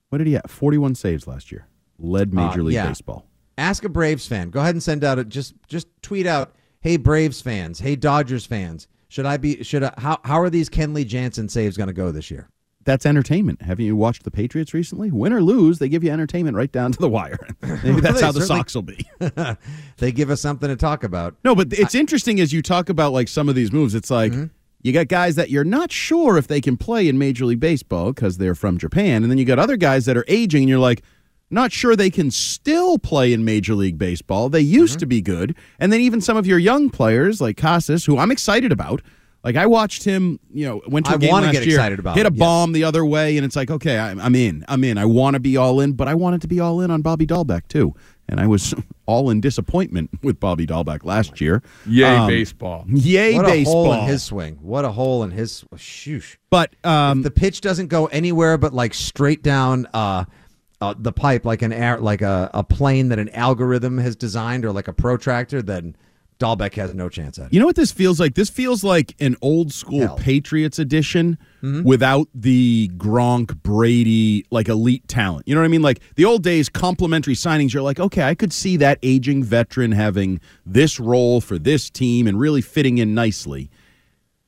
What 0.09 0.19
did 0.19 0.27
he 0.27 0.33
have? 0.33 0.45
41 0.47 0.95
saves 0.95 1.27
last 1.27 1.51
year. 1.51 1.67
Led 1.99 2.33
Major 2.33 2.61
Uh, 2.61 2.63
League 2.63 2.75
yeah. 2.75 2.87
Baseball. 2.87 3.25
Ask 3.57 3.83
a 3.83 3.89
Braves 3.89 4.25
fan. 4.27 4.49
Go 4.51 4.61
ahead 4.61 4.75
and 4.75 4.81
send 4.83 5.03
out 5.03 5.19
a 5.19 5.25
just 5.25 5.55
just 5.67 5.87
tweet 6.03 6.27
out, 6.27 6.53
"Hey 6.79 6.95
Braves 6.95 7.41
fans, 7.41 7.79
hey 7.79 7.95
Dodgers 7.97 8.45
fans, 8.45 8.87
should 9.09 9.25
I 9.25 9.35
be 9.37 9.63
should 9.63 9.83
I, 9.83 9.93
how 9.97 10.19
how 10.23 10.39
are 10.39 10.49
these 10.51 10.69
Kenley 10.69 11.05
Jansen 11.05 11.49
saves 11.49 11.75
going 11.75 11.87
to 11.87 11.93
go 11.93 12.11
this 12.11 12.29
year?" 12.31 12.47
That's 12.88 13.06
entertainment. 13.06 13.63
Haven't 13.63 13.84
you 13.84 13.97
watched 13.97 14.23
the 14.23 14.32
Patriots 14.32 14.73
recently? 14.73 15.12
Win 15.12 15.34
or 15.34 15.41
lose, 15.41 15.78
they 15.78 15.89
give 15.89 16.06
you 16.06 16.10
entertainment 16.10 16.56
right 16.56 16.71
down 16.71 16.93
to 16.93 16.97
the 16.97 17.10
wire. 17.10 17.38
Maybe 17.84 18.00
that's 18.00 18.21
how 18.21 18.32
the 18.32 18.41
Sox 18.41 18.73
will 18.73 18.82
be. 18.82 19.06
they 19.97 20.13
give 20.13 20.30
us 20.30 20.39
something 20.39 20.69
to 20.69 20.78
talk 20.78 21.04
about. 21.04 21.36
No, 21.43 21.54
but 21.54 21.73
it's 21.73 21.93
interesting 21.93 22.39
as 22.39 22.54
you 22.54 22.62
talk 22.62 22.88
about 22.88 23.12
like 23.12 23.28
some 23.28 23.50
of 23.50 23.56
these 23.56 23.73
moves. 23.73 23.93
It's 23.93 24.10
like 24.10 24.32
mm-hmm. 24.32 24.45
you 24.84 24.93
got 24.93 25.10
guys 25.10 25.36
that 25.36 25.50
you're 25.50 25.65
not 25.65 25.91
sure 25.91 26.38
if 26.38 26.47
they 26.47 26.62
can 26.62 26.78
play 26.78 27.10
in 27.10 27.17
Major 27.17 27.43
League 27.43 27.60
Baseball 27.60 28.13
because 28.13 28.38
they're 28.38 28.56
from 28.56 28.78
Japan, 28.78 29.21
and 29.21 29.30
then 29.30 29.38
you 29.38 29.43
got 29.43 29.60
other 29.60 29.76
guys 29.76 30.06
that 30.06 30.15
are 30.15 30.26
aging, 30.30 30.63
and 30.63 30.69
you're 30.69 30.80
like 30.80 31.04
not 31.50 31.73
sure 31.73 31.93
they 31.93 32.10
can 32.10 32.32
still 32.32 32.97
play 32.97 33.34
in 33.34 33.43
Major 33.43 33.76
League 33.76 33.97
Baseball. 33.97 34.47
They 34.47 34.62
used 34.62 34.93
mm-hmm. 34.93 35.00
to 35.00 35.06
be 35.08 35.21
good, 35.21 35.58
and 35.78 35.91
then 35.91 36.00
even 36.00 36.21
some 36.21 36.38
of 36.38 36.47
your 36.47 36.58
young 36.58 36.89
players 36.89 37.41
like 37.41 37.58
Casas, 37.58 38.06
who 38.06 38.17
I'm 38.17 38.32
excited 38.32 38.71
about. 38.71 39.02
Like 39.47 39.55
I 39.55 39.65
watched 39.65 40.03
him, 40.03 40.41
you 40.53 40.65
know, 40.65 40.81
went 40.89 41.05
to 41.05 41.13
a 41.13 41.15
I 41.15 41.17
game 41.19 41.29
wanna 41.31 41.45
last 41.45 41.53
get 41.53 41.65
year, 41.65 41.75
excited 41.77 41.99
about 41.99 42.17
hit 42.17 42.25
a 42.25 42.27
him, 42.27 42.33
yes. 42.33 42.39
bomb 42.39 42.73
the 42.73 42.83
other 42.83 43.05
way, 43.05 43.38
and 43.38 43.45
it's 43.45 43.55
like, 43.55 43.71
okay, 43.71 43.97
I'm, 43.97 44.19
I'm 44.19 44.36
in, 44.36 44.65
I'm 44.67 44.83
in. 44.83 44.97
I 44.97 45.05
want 45.05 45.36
to 45.36 45.39
be 45.39 45.55
all 45.55 45.79
in, 45.79 45.93
but 45.93 46.10
I 46.10 46.15
wanted 46.15 46.41
to 46.41 46.49
be 46.49 46.60
all 46.60 46.81
in 46.81 46.91
on 46.91 47.01
Bobby 47.01 47.25
Dalbec 47.25 47.69
too, 47.69 47.95
and 48.27 48.41
I 48.41 48.47
was 48.47 48.73
all 49.05 49.29
in 49.29 49.39
disappointment 49.39 50.10
with 50.21 50.38
Bobby 50.38 50.67
Dalbec 50.67 51.05
last 51.05 51.39
year. 51.39 51.63
Yay, 51.86 52.03
Um, 52.17 52.27
baseball. 52.27 52.83
Yay, 52.89 53.36
what 53.36 53.45
baseball. 53.45 53.86
a 53.86 53.88
hole 53.93 54.01
in 54.03 54.07
his 54.10 54.23
swing. 54.23 54.60
What 54.62 54.83
a 54.83 54.91
hole 54.91 55.23
in 55.23 55.31
his 55.31 55.63
shoosh. 55.75 56.36
But 56.49 56.75
um, 56.83 57.19
If 57.19 57.23
the 57.23 57.31
pitch 57.31 57.62
doesn't 57.62 57.88
go 57.88 58.07
anywhere 58.07 58.57
but 58.57 58.73
like 58.73 58.93
straight 58.93 59.43
down 59.43 59.88
uh, 59.93 60.25
uh, 60.81 60.93
the 60.97 61.13
pipe, 61.13 61.45
like 61.45 61.62
an 61.62 61.71
air, 61.71 61.99
like 62.01 62.21
a, 62.21 62.51
a 62.53 62.65
plane 62.65 63.07
that 63.10 63.17
an 63.17 63.29
algorithm 63.29 63.97
has 63.97 64.17
designed, 64.17 64.65
or 64.65 64.73
like 64.73 64.89
a 64.89 64.93
protractor, 64.93 65.62
then 65.62 65.95
Dalbec 66.39 66.73
has 66.76 66.93
no 66.93 67.10
chance 67.10 67.39
at 67.39 67.47
it. 67.47 67.54
You 67.54 67.60
know 67.60 67.65
what 67.65 67.76
this 67.76 67.91
feels 67.91 68.19
like? 68.19 68.36
This 68.36 68.50
feels 68.50 68.84
like 68.84 69.15
an 69.19 69.36
old 69.41 69.73
school 69.73 70.02
Hell. 70.02 70.17
Patriots 70.17 70.80
edition 70.80 71.38
Mm-hmm. 71.63 71.84
without 71.88 72.28
the 72.36 72.88
Gronk, 72.97 73.63
Brady, 73.63 74.45
like 74.52 74.69
elite 74.69 75.08
talent. 75.08 75.47
You 75.47 75.56
know 75.56 75.62
what 75.62 75.65
I 75.65 75.69
mean? 75.69 75.82
Like 75.82 76.02
the 76.15 76.23
old 76.23 76.43
days, 76.43 76.69
complimentary 76.69 77.34
signings. 77.34 77.73
You're 77.73 77.82
like, 77.82 78.00
okay, 78.00 78.21
I 78.21 78.36
could 78.36 78.54
see 78.54 78.78
that 78.78 79.00
aging 79.02 79.43
veteran 79.43 79.91
having 79.91 80.39
this 80.67 81.00
role 81.00 81.41
for 81.41 81.58
this 81.58 81.89
team 81.89 82.28
and 82.28 82.39
really 82.39 82.62
fitting 82.62 83.00
in 83.00 83.15
nicely. 83.15 83.71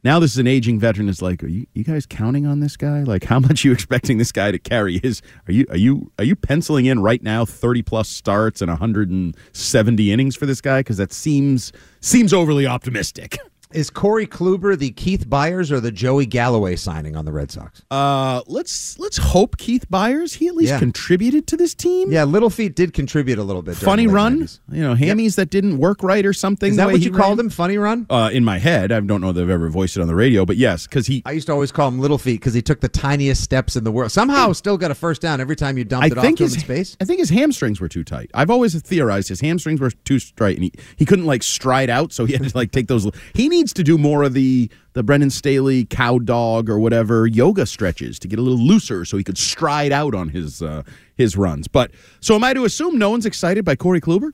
Now 0.04 0.20
this 0.20 0.32
is 0.32 0.38
an 0.38 0.48
aging 0.48 0.80
veteran. 0.80 1.10
Is 1.10 1.22
like, 1.22 1.44
are 1.44 1.48
you, 1.48 1.68
you 1.74 1.84
guys 1.84 2.06
counting 2.06 2.46
on 2.46 2.60
this 2.62 2.78
guy? 2.78 3.04
Like, 3.04 3.26
how 3.26 3.40
much 3.40 3.64
you 3.66 3.72
expecting 3.72 4.18
this 4.18 4.32
guy 4.32 4.52
to 4.52 4.60
carry? 4.60 5.00
His 5.00 5.22
are 5.48 5.52
you 5.52 5.66
are 5.70 5.78
you 5.78 6.12
are 6.18 6.24
you 6.24 6.36
penciling 6.36 6.86
in 6.86 7.02
right 7.02 7.22
now 7.22 7.46
thirty 7.46 7.82
plus 7.82 8.08
starts 8.10 8.62
and 8.62 8.70
170 8.70 10.12
innings 10.12 10.36
for 10.36 10.46
this 10.46 10.62
guy? 10.62 10.80
Because 10.80 10.98
that 10.98 11.12
seems 11.12 11.72
seems 12.00 12.34
overly 12.34 12.66
optimistic. 12.66 13.38
Is 13.72 13.92
Corey 13.92 14.26
Kluber 14.26 14.76
the 14.76 14.90
Keith 14.90 15.28
Byars 15.30 15.70
or 15.72 15.80
the 15.80 15.92
Joey 15.92 16.26
Galloway 16.26 16.76
signing 16.76 17.16
on 17.16 17.26
the 17.26 17.32
Red 17.32 17.52
Sox? 17.52 17.84
Uh, 17.92 18.42
let's 18.48 18.98
let's 18.98 19.18
hope 19.18 19.58
Keith 19.58 19.86
Byars. 19.92 20.34
He 20.38 20.48
at 20.48 20.56
least 20.56 20.72
Yeah. 20.72 20.80
contributed 20.80 21.46
to 21.46 21.56
this 21.56 21.76
team. 21.76 22.12
Yeah, 22.12 22.24
Little 22.24 22.50
Feet 22.50 22.76
did 22.76 22.94
contribute 22.94 23.38
a 23.38 23.44
little 23.44 23.62
bit. 23.62 23.76
Funny 23.76 24.08
run, 24.08 24.40
90s. 24.40 24.60
you 24.72 24.82
know, 24.82 24.96
hammies 24.96 25.36
that 25.36 25.52
didn't 25.52 25.78
work 25.78 26.02
right 26.02 26.26
or 26.26 26.34
something. 26.34 26.72
Is 26.72 26.78
that 26.78 26.88
what 26.88 27.02
you 27.02 27.12
called 27.12 27.38
ran. 27.38 27.46
him? 27.46 27.50
Funny 27.52 27.78
run? 27.78 28.08
Uh, 28.10 28.32
in 28.34 28.44
my 28.44 28.58
head, 28.58 28.92
I 28.92 29.02
don't 29.02 29.22
know 29.22 29.32
that 29.32 29.40
I've 29.44 29.50
ever 29.52 29.70
voiced 29.70 29.98
it 29.98 30.02
on 30.02 30.08
the 30.08 30.16
radio, 30.16 30.46
but 30.48 30.58
yes, 30.58 30.88
because 30.88 31.06
he. 31.06 31.22
I 31.28 31.34
used 31.34 31.46
to 31.46 31.54
always 31.54 31.72
call 31.72 31.90
him 31.90 32.00
Little 32.00 32.18
Feet 32.18 32.40
because 32.40 32.56
he 32.56 32.64
took 32.64 32.82
the 32.82 32.90
tiniest 32.90 33.44
steps 33.44 33.76
in 33.76 33.84
the 33.84 33.92
world. 33.92 34.12
Somehow, 34.12 34.52
still 34.54 34.80
got 34.80 34.90
a 34.90 34.96
first 34.96 35.22
down 35.22 35.40
every 35.40 35.56
time 35.56 35.78
you 35.78 35.84
dumped 35.84 36.06
I 36.06 36.08
it 36.08 36.18
off 36.18 36.24
think 36.24 36.40
him 36.40 36.46
his 36.46 36.56
in 36.56 36.62
space. 36.62 36.98
I 37.00 37.06
think 37.06 37.20
his 37.20 37.30
hamstrings 37.30 37.80
were 37.80 37.88
too 37.88 38.04
tight. 38.04 38.32
I've 38.34 38.50
always 38.50 38.74
theorized 38.82 39.30
his 39.30 39.42
hamstrings 39.42 39.80
were 39.80 39.92
too 39.92 40.18
straight, 40.18 40.58
and 40.58 40.64
he, 40.64 40.72
he 40.96 41.06
couldn't 41.06 41.28
like 41.28 41.44
stride 41.44 41.92
out, 41.92 42.12
so 42.14 42.26
he 42.26 42.34
had 42.34 42.50
to 42.50 42.58
like 42.58 42.72
take 42.72 42.88
those. 42.88 43.08
He 43.36 43.48
needs 43.60 43.74
to 43.74 43.84
do 43.84 43.98
more 43.98 44.24
of 44.24 44.34
the 44.34 44.72
the 44.94 45.04
Brendan 45.04 45.30
Staley 45.30 45.86
cow 45.86 46.18
dog 46.20 46.70
or 46.70 46.80
whatever 46.80 47.28
yoga 47.28 47.66
stretches 47.66 48.18
to 48.20 48.28
get 48.28 48.40
a 48.40 48.42
little 48.42 48.60
looser, 48.60 49.06
so 49.06 49.18
he 49.18 49.24
could 49.24 49.38
stride 49.38 49.92
out 49.92 50.16
on 50.16 50.30
his 50.30 50.62
uh, 50.62 50.84
his 51.16 51.38
runs. 51.38 51.68
But 51.68 51.92
so 52.22 52.36
am 52.36 52.44
I 52.44 52.54
to 52.54 52.66
assume 52.66 52.98
no 52.98 53.10
one's 53.10 53.26
excited 53.26 53.66
by 53.66 53.76
Corey 53.76 54.02
Kluber? 54.02 54.32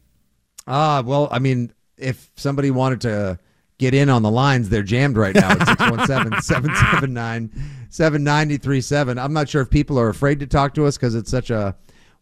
Ah, 0.68 1.04
well, 1.06 1.28
I 1.32 1.40
mean, 1.40 1.74
if 1.98 2.32
somebody 2.36 2.72
wanted 2.72 3.02
to 3.02 3.40
get 3.78 3.94
in 3.94 4.10
on 4.10 4.22
the 4.22 4.32
lines, 4.32 4.70
they're 4.70 4.84
jammed 4.84 5.18
right 5.18 5.36
now 5.36 5.52
at 5.52 5.68
617 5.68 6.42
779 6.42 7.52
7937. 7.90 9.18
I'm 9.20 9.34
not 9.34 9.50
sure 9.50 9.62
if 9.62 9.70
people 9.70 10.00
are 10.00 10.10
afraid 10.10 10.40
to 10.40 10.48
talk 10.48 10.74
to 10.76 10.86
us 10.86 10.98
because 10.98 11.16
it's 11.16 11.32
such 11.32 11.50
a 11.50 11.76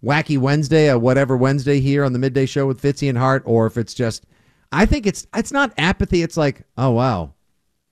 wacky 0.03 0.37
Wednesday, 0.37 0.89
a 0.89 0.97
whatever 0.97 1.37
Wednesday 1.37 1.79
here 1.79 2.03
on 2.03 2.13
the 2.13 2.19
midday 2.19 2.45
show 2.45 2.67
with 2.67 2.81
Fitzy 2.81 3.09
and 3.09 3.17
Hart, 3.17 3.43
or 3.45 3.65
if 3.65 3.77
it's 3.77 3.93
just, 3.93 4.25
I 4.73 4.86
think 4.86 5.05
it's 5.05 5.27
it's 5.36 5.51
not 5.51 5.73
apathy. 5.77 6.23
It's 6.23 6.38
like, 6.38 6.63
oh 6.77 6.91
wow, 6.91 7.33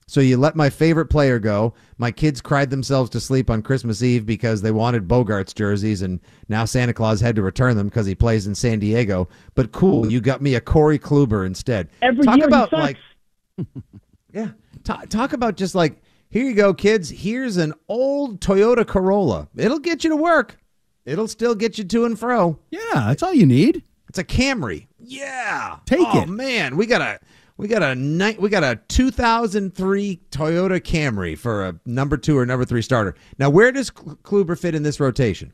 so 0.06 0.20
you 0.20 0.36
let 0.36 0.56
my 0.56 0.68
favorite 0.68 1.06
player 1.06 1.38
go. 1.38 1.72
My 1.96 2.10
kids 2.10 2.40
cried 2.40 2.68
themselves 2.68 3.08
to 3.10 3.20
sleep 3.20 3.48
on 3.48 3.62
Christmas 3.62 4.02
Eve 4.02 4.26
because 4.26 4.60
they 4.60 4.70
wanted 4.70 5.08
Bogaerts 5.08 5.54
jerseys, 5.54 6.02
and 6.02 6.20
now 6.48 6.64
Santa 6.64 6.92
Claus 6.92 7.20
had 7.20 7.36
to 7.36 7.42
return 7.42 7.76
them 7.76 7.88
because 7.88 8.06
he 8.06 8.14
plays 8.14 8.46
in 8.46 8.54
San 8.54 8.78
Diego. 8.78 9.28
But 9.54 9.72
cool, 9.72 10.12
you 10.12 10.20
got 10.20 10.42
me 10.42 10.54
a 10.54 10.60
Corey 10.60 10.98
Kluber 10.98 11.46
instead. 11.46 11.88
Every 12.02 12.24
talk 12.24 12.36
year 12.36 12.46
he 12.46 12.48
about 12.48 12.70
sucks. 12.70 12.82
like, 12.82 12.96
yeah, 14.34 14.48
talk, 14.84 15.08
talk 15.08 15.32
about 15.32 15.56
just 15.56 15.74
like 15.74 16.02
here 16.28 16.44
you 16.44 16.54
go, 16.54 16.74
kids. 16.74 17.08
Here's 17.08 17.56
an 17.56 17.72
old 17.88 18.40
Toyota 18.40 18.86
Corolla. 18.86 19.48
It'll 19.56 19.78
get 19.78 20.02
you 20.02 20.10
to 20.10 20.16
work. 20.16 20.58
It'll 21.04 21.28
still 21.28 21.54
get 21.54 21.78
you 21.78 21.84
to 21.84 22.04
and 22.04 22.18
fro. 22.18 22.58
Yeah, 22.70 22.80
that's 22.94 23.22
all 23.22 23.34
you 23.34 23.46
need. 23.46 23.82
It's 24.08 24.18
a 24.18 24.24
Camry. 24.24 24.88
Yeah, 25.04 25.78
Take 25.86 26.06
oh, 26.14 26.22
it. 26.22 26.28
man, 26.28 26.76
we 26.76 26.86
got 26.86 27.00
a 27.00 27.20
we 27.56 27.68
got 27.68 27.82
a 27.82 27.94
night 27.94 28.40
we 28.40 28.48
got 28.48 28.64
a 28.64 28.80
2003 28.88 30.20
Toyota 30.30 30.80
Camry 30.80 31.36
for 31.36 31.66
a 31.66 31.80
number 31.84 32.16
two 32.16 32.38
or 32.38 32.46
number 32.46 32.64
three 32.64 32.82
starter. 32.82 33.14
Now, 33.38 33.50
where 33.50 33.72
does 33.72 33.90
Kluber 33.90 34.58
fit 34.58 34.74
in 34.74 34.82
this 34.82 35.00
rotation? 35.00 35.52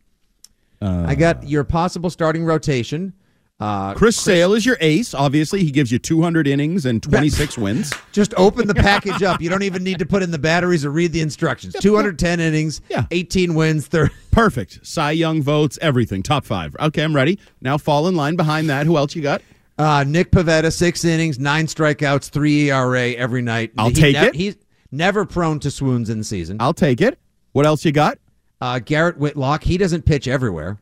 I 0.81 1.15
got 1.15 1.39
uh. 1.39 1.47
your 1.47 1.65
possible 1.65 2.11
starting 2.11 2.45
rotation. 2.45 3.15
Uh, 3.61 3.93
Chris 3.95 4.17
Sale 4.17 4.55
is 4.55 4.65
your 4.65 4.77
ace. 4.81 5.15
Obviously, 5.15 5.65
he 5.65 5.73
gives 5.73 5.91
you 5.91 5.99
200 5.99 6.47
innings 6.47 6.87
and 6.87 7.03
26 7.03 7.59
wins. 7.59 7.93
Just 8.13 8.33
open 8.37 8.69
the 8.69 8.75
package 8.75 9.23
up. 9.25 9.41
You 9.41 9.51
don't 9.51 9.65
even 9.65 9.83
need 9.83 9.99
to 9.99 10.07
put 10.07 10.23
in 10.23 10.31
the 10.31 10.39
batteries 10.39 10.85
or 10.85 10.91
read 10.91 11.13
the 11.13 11.21
instructions. 11.21 11.75
210 11.81 12.39
innings, 12.39 12.81
Yeah. 12.89 13.07
18 13.11 13.55
wins, 13.55 13.89
30. 13.89 14.15
Perfect. 14.31 14.87
Cy 14.87 15.11
Young 15.11 15.43
votes, 15.43 15.77
everything. 15.83 16.23
Top 16.23 16.45
five. 16.45 16.77
Okay, 16.79 17.03
I'm 17.03 17.17
ready. 17.17 17.41
Now 17.61 17.79
fall 17.79 18.07
in 18.07 18.15
line 18.15 18.37
behind 18.37 18.71
that. 18.71 18.87
Who 18.87 18.97
else 18.97 19.17
you 19.17 19.23
got? 19.23 19.43
Uh, 19.77 20.05
Nick 20.07 20.31
Pivetta, 20.31 20.73
six 20.73 21.05
innings, 21.05 21.39
nine 21.41 21.67
strikeouts, 21.67 22.31
three 22.31 22.71
ERA 22.71 23.11
every 23.13 23.43
night. 23.43 23.73
I'll 23.77 23.89
He 23.89 23.95
take 23.95 24.13
nev- 24.15 24.29
it. 24.29 24.35
He's 24.37 24.57
never 24.93 25.25
prone 25.25 25.59
to 25.61 25.71
swoons 25.73 26.11
in 26.11 26.19
the 26.19 26.25
season. 26.25 26.59
I'll 26.61 26.75
take 26.75 27.01
it. 27.01 27.19
What 27.53 27.67
else 27.67 27.85
you 27.85 27.91
got? 27.91 28.19
Uh, 28.61 28.79
Garrett 28.79 29.19
Whitlock, 29.19 29.65
he 29.65 29.79
doesn't 29.79 30.03
pitch 30.05 30.29
everywhere. 30.29 30.79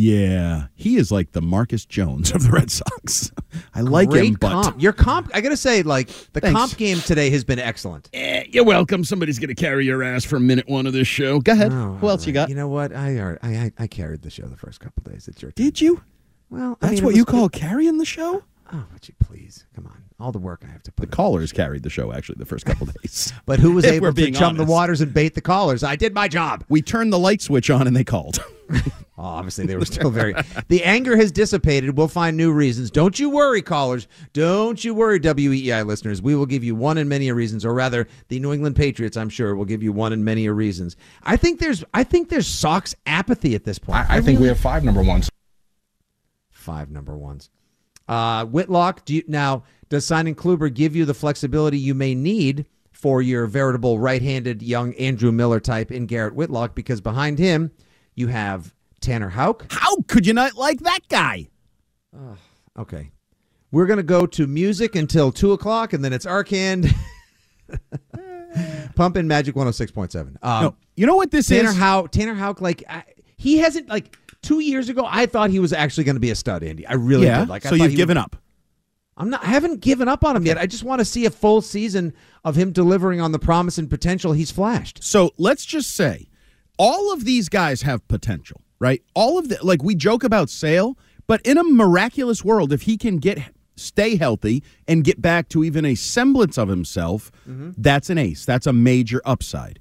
Yeah, 0.00 0.68
he 0.76 0.96
is 0.96 1.10
like 1.10 1.32
the 1.32 1.42
Marcus 1.42 1.84
Jones 1.84 2.30
of 2.30 2.44
the 2.44 2.50
Red 2.52 2.70
Sox. 2.70 3.32
I 3.74 3.80
like 3.80 4.10
Great 4.10 4.26
him, 4.26 4.34
but 4.34 4.50
comp. 4.62 4.80
Your 4.80 4.92
comp, 4.92 5.28
I 5.34 5.40
got 5.40 5.48
to 5.48 5.56
say, 5.56 5.82
like, 5.82 6.06
the 6.34 6.40
Thanks. 6.40 6.56
comp 6.56 6.76
game 6.76 7.00
today 7.00 7.30
has 7.30 7.42
been 7.42 7.58
excellent. 7.58 8.08
Eh, 8.12 8.44
you're 8.50 8.62
welcome. 8.62 9.02
Somebody's 9.02 9.40
going 9.40 9.48
to 9.48 9.56
carry 9.56 9.86
your 9.86 10.04
ass 10.04 10.24
for 10.24 10.38
minute 10.38 10.68
one 10.68 10.86
of 10.86 10.92
this 10.92 11.08
show. 11.08 11.40
Go 11.40 11.50
ahead. 11.50 11.72
Oh, 11.72 11.94
Who 12.00 12.08
else 12.08 12.28
you 12.28 12.32
got? 12.32 12.48
You 12.48 12.54
know 12.54 12.68
what? 12.68 12.94
I, 12.94 13.18
already- 13.18 13.40
I, 13.42 13.48
I 13.48 13.72
I 13.76 13.86
carried 13.88 14.22
the 14.22 14.30
show 14.30 14.46
the 14.46 14.56
first 14.56 14.78
couple 14.78 15.02
days. 15.02 15.26
It's 15.26 15.42
your 15.42 15.50
turn. 15.50 15.64
Did 15.66 15.80
you? 15.80 16.00
Well, 16.48 16.78
I 16.80 16.86
That's 16.90 17.00
mean, 17.00 17.04
what 17.06 17.16
you 17.16 17.24
call 17.24 17.48
carrying 17.48 17.98
the 17.98 18.04
show? 18.04 18.44
Oh, 18.72 18.84
would 18.92 19.08
you 19.08 19.14
please? 19.18 19.66
Come 19.74 19.86
on. 19.88 20.04
All 20.20 20.30
the 20.30 20.38
work 20.38 20.62
I 20.64 20.70
have 20.70 20.84
to 20.84 20.92
put 20.92 21.10
The 21.10 21.16
callers 21.16 21.50
carried 21.50 21.82
the 21.82 21.90
show 21.90 22.12
actually 22.12 22.36
the 22.38 22.46
first 22.46 22.66
couple 22.66 22.86
days. 23.02 23.32
But 23.46 23.58
who 23.58 23.72
was 23.72 23.84
able 23.86 24.06
to 24.06 24.12
being 24.12 24.32
chum 24.32 24.56
the 24.56 24.64
waters 24.64 25.00
and 25.00 25.12
bait 25.12 25.34
the 25.34 25.40
callers? 25.40 25.82
I 25.82 25.96
did 25.96 26.14
my 26.14 26.28
job. 26.28 26.64
We 26.68 26.82
turned 26.82 27.12
the 27.12 27.18
light 27.18 27.42
switch 27.42 27.68
on 27.68 27.88
and 27.88 27.96
they 27.96 28.04
called. 28.04 28.38
Oh, 29.18 29.24
obviously, 29.24 29.66
they 29.66 29.74
were 29.74 29.84
still 29.84 30.10
very. 30.10 30.32
the 30.68 30.84
anger 30.84 31.16
has 31.16 31.32
dissipated. 31.32 31.98
We'll 31.98 32.06
find 32.06 32.36
new 32.36 32.52
reasons. 32.52 32.88
Don't 32.88 33.18
you 33.18 33.28
worry, 33.28 33.62
callers. 33.62 34.06
Don't 34.32 34.82
you 34.84 34.94
worry, 34.94 35.18
WEI 35.18 35.82
listeners. 35.82 36.22
We 36.22 36.36
will 36.36 36.46
give 36.46 36.62
you 36.62 36.76
one 36.76 36.98
and 36.98 37.08
many 37.08 37.28
a 37.28 37.34
reasons, 37.34 37.64
or 37.64 37.74
rather, 37.74 38.06
the 38.28 38.38
New 38.38 38.52
England 38.52 38.76
Patriots, 38.76 39.16
I'm 39.16 39.28
sure, 39.28 39.56
will 39.56 39.64
give 39.64 39.82
you 39.82 39.92
one 39.92 40.12
and 40.12 40.24
many 40.24 40.46
a 40.46 40.52
reasons. 40.52 40.94
I 41.24 41.36
think 41.36 41.58
there's, 41.58 41.82
I 41.92 42.04
think 42.04 42.28
there's 42.28 42.46
Sox 42.46 42.94
apathy 43.06 43.56
at 43.56 43.64
this 43.64 43.80
point. 43.80 44.08
I, 44.08 44.18
I 44.18 44.20
think 44.20 44.38
we 44.38 44.46
have 44.46 44.60
five 44.60 44.84
number 44.84 45.02
ones. 45.02 45.28
five 46.50 46.88
number 46.88 47.16
ones. 47.16 47.50
Uh, 48.06 48.44
Whitlock, 48.44 49.04
do 49.04 49.16
you, 49.16 49.24
now 49.26 49.64
does 49.88 50.06
signing 50.06 50.36
Kluber 50.36 50.72
give 50.72 50.94
you 50.94 51.04
the 51.04 51.14
flexibility 51.14 51.78
you 51.78 51.92
may 51.92 52.14
need 52.14 52.66
for 52.92 53.20
your 53.20 53.46
veritable 53.46 53.98
right-handed 53.98 54.62
young 54.62 54.94
Andrew 54.94 55.32
Miller 55.32 55.58
type 55.58 55.90
in 55.90 56.06
Garrett 56.06 56.36
Whitlock? 56.36 56.76
Because 56.76 57.00
behind 57.00 57.40
him, 57.40 57.72
you 58.14 58.28
have 58.28 58.74
Tanner 59.00 59.28
Houck. 59.28 59.66
How 59.70 59.96
could 60.06 60.26
you 60.26 60.32
not 60.34 60.54
like 60.54 60.80
that 60.80 61.00
guy? 61.08 61.48
Okay, 62.78 63.10
we're 63.70 63.86
gonna 63.86 64.02
go 64.02 64.26
to 64.26 64.46
music 64.46 64.94
until 64.96 65.30
two 65.32 65.52
o'clock, 65.52 65.92
and 65.92 66.04
then 66.04 66.12
it's 66.12 66.26
Arcand. 66.26 66.92
Pump 68.94 69.16
in 69.16 69.28
Magic 69.28 69.54
one 69.54 69.66
hundred 69.66 69.74
six 69.74 69.92
point 69.92 70.10
seven. 70.12 70.38
Um, 70.42 70.62
No, 70.64 70.76
you 70.96 71.06
know 71.06 71.16
what 71.16 71.30
this 71.30 71.48
Tanner 71.48 71.70
is? 71.70 71.76
Houck. 71.76 72.10
Tanner 72.10 72.34
Houck, 72.34 72.60
like 72.60 72.82
I, 72.88 73.04
he 73.36 73.58
hasn't 73.58 73.88
like 73.88 74.16
two 74.42 74.60
years 74.60 74.88
ago. 74.88 75.04
I 75.06 75.26
thought 75.26 75.50
he 75.50 75.60
was 75.60 75.72
actually 75.72 76.04
going 76.04 76.16
to 76.16 76.20
be 76.20 76.30
a 76.30 76.34
stud, 76.34 76.62
Andy. 76.62 76.86
I 76.86 76.94
really 76.94 77.26
yeah. 77.26 77.40
did. 77.40 77.48
Like, 77.48 77.66
I 77.66 77.70
so 77.70 77.74
you've 77.74 77.94
given 77.94 78.16
would- 78.16 78.22
up. 78.24 78.36
I'm 79.16 79.30
not. 79.30 79.42
I 79.42 79.48
haven't 79.48 79.80
given 79.80 80.06
up 80.08 80.24
on 80.24 80.36
him 80.36 80.46
yet. 80.46 80.58
I 80.58 80.66
just 80.66 80.84
want 80.84 81.00
to 81.00 81.04
see 81.04 81.26
a 81.26 81.30
full 81.30 81.60
season 81.60 82.14
of 82.44 82.54
him 82.54 82.70
delivering 82.70 83.20
on 83.20 83.32
the 83.32 83.38
promise 83.40 83.76
and 83.76 83.90
potential 83.90 84.32
he's 84.32 84.52
flashed. 84.52 85.02
So 85.02 85.32
let's 85.36 85.64
just 85.64 85.90
say 85.90 86.28
all 86.78 87.12
of 87.12 87.24
these 87.24 87.48
guys 87.48 87.82
have 87.82 88.06
potential, 88.06 88.62
right? 88.80 89.02
All 89.14 89.38
of 89.38 89.48
the 89.48 89.58
like 89.62 89.82
we 89.82 89.94
joke 89.94 90.24
about 90.24 90.50
Sale, 90.50 90.96
but 91.26 91.40
in 91.42 91.58
a 91.58 91.64
miraculous 91.64 92.44
world, 92.44 92.72
if 92.72 92.82
he 92.82 92.96
can 92.96 93.18
get 93.18 93.38
stay 93.76 94.16
healthy 94.16 94.62
and 94.86 95.04
get 95.04 95.22
back 95.22 95.48
to 95.50 95.64
even 95.64 95.84
a 95.84 95.94
semblance 95.94 96.58
of 96.58 96.68
himself, 96.68 97.30
mm-hmm. 97.48 97.70
that's 97.76 98.10
an 98.10 98.18
ace. 98.18 98.44
That's 98.44 98.66
a 98.66 98.72
major 98.72 99.22
upside. 99.24 99.78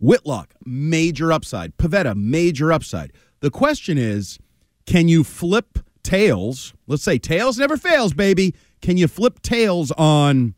Whitlock, 0.00 0.54
major 0.64 1.32
upside. 1.32 1.76
Pivetta, 1.76 2.16
major 2.16 2.72
upside. 2.72 3.12
The 3.40 3.50
question 3.50 3.98
is, 3.98 4.38
can 4.86 5.08
you 5.08 5.24
flip 5.24 5.78
tails? 6.02 6.74
Let's 6.86 7.02
say 7.02 7.18
tails 7.18 7.58
never 7.58 7.76
fails, 7.76 8.12
baby. 8.12 8.54
Can 8.80 8.96
you 8.96 9.08
flip 9.08 9.42
tails 9.42 9.90
on 9.92 10.54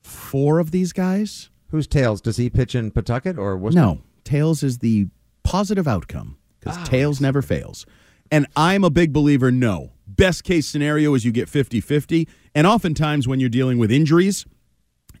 four 0.00 0.58
of 0.58 0.70
these 0.70 0.92
guys? 0.92 1.50
Who's 1.68 1.86
tails? 1.86 2.20
Does 2.20 2.36
he 2.36 2.50
pitch 2.50 2.74
in 2.74 2.90
Pawtucket 2.90 3.38
or 3.38 3.56
Worcester? 3.56 3.80
No, 3.80 4.00
tails 4.24 4.62
is 4.62 4.78
the 4.78 5.08
positive 5.42 5.88
outcome 5.88 6.36
because 6.62 6.78
ah, 6.78 6.84
tails 6.84 7.20
never 7.20 7.42
fails. 7.42 7.86
And 8.30 8.46
I'm 8.56 8.84
a 8.84 8.90
big 8.90 9.12
believer 9.12 9.50
no. 9.50 9.92
Best 10.06 10.44
case 10.44 10.66
scenario 10.66 11.14
is 11.14 11.24
you 11.24 11.32
get 11.32 11.48
50 11.48 11.80
50. 11.80 12.28
And 12.54 12.66
oftentimes 12.66 13.26
when 13.26 13.40
you're 13.40 13.48
dealing 13.48 13.78
with 13.78 13.90
injuries 13.90 14.46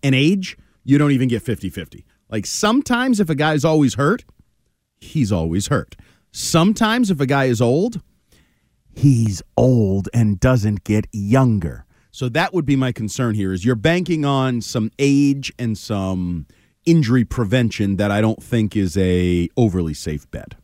and 0.02 0.14
age, 0.14 0.56
you 0.84 0.98
don't 0.98 1.12
even 1.12 1.28
get 1.28 1.42
50 1.42 1.68
50. 1.70 2.04
Like 2.30 2.46
sometimes 2.46 3.20
if 3.20 3.28
a 3.28 3.34
guy's 3.34 3.64
always 3.64 3.94
hurt, 3.94 4.24
he's 5.00 5.32
always 5.32 5.68
hurt. 5.68 5.96
Sometimes 6.30 7.10
if 7.10 7.20
a 7.20 7.26
guy 7.26 7.44
is 7.44 7.60
old, 7.60 8.00
he's 8.94 9.42
old 9.56 10.08
and 10.14 10.40
doesn't 10.40 10.84
get 10.84 11.06
younger. 11.12 11.84
So 12.10 12.28
that 12.30 12.52
would 12.52 12.66
be 12.66 12.76
my 12.76 12.92
concern 12.92 13.34
here 13.34 13.52
is 13.52 13.64
you're 13.64 13.74
banking 13.74 14.24
on 14.24 14.60
some 14.60 14.90
age 14.98 15.52
and 15.58 15.76
some 15.76 16.46
injury 16.84 17.24
prevention 17.24 17.96
that 17.96 18.10
I 18.10 18.20
don't 18.20 18.42
think 18.42 18.76
is 18.76 18.96
a 18.96 19.48
overly 19.56 19.94
safe 19.94 20.30
bet. 20.30 20.54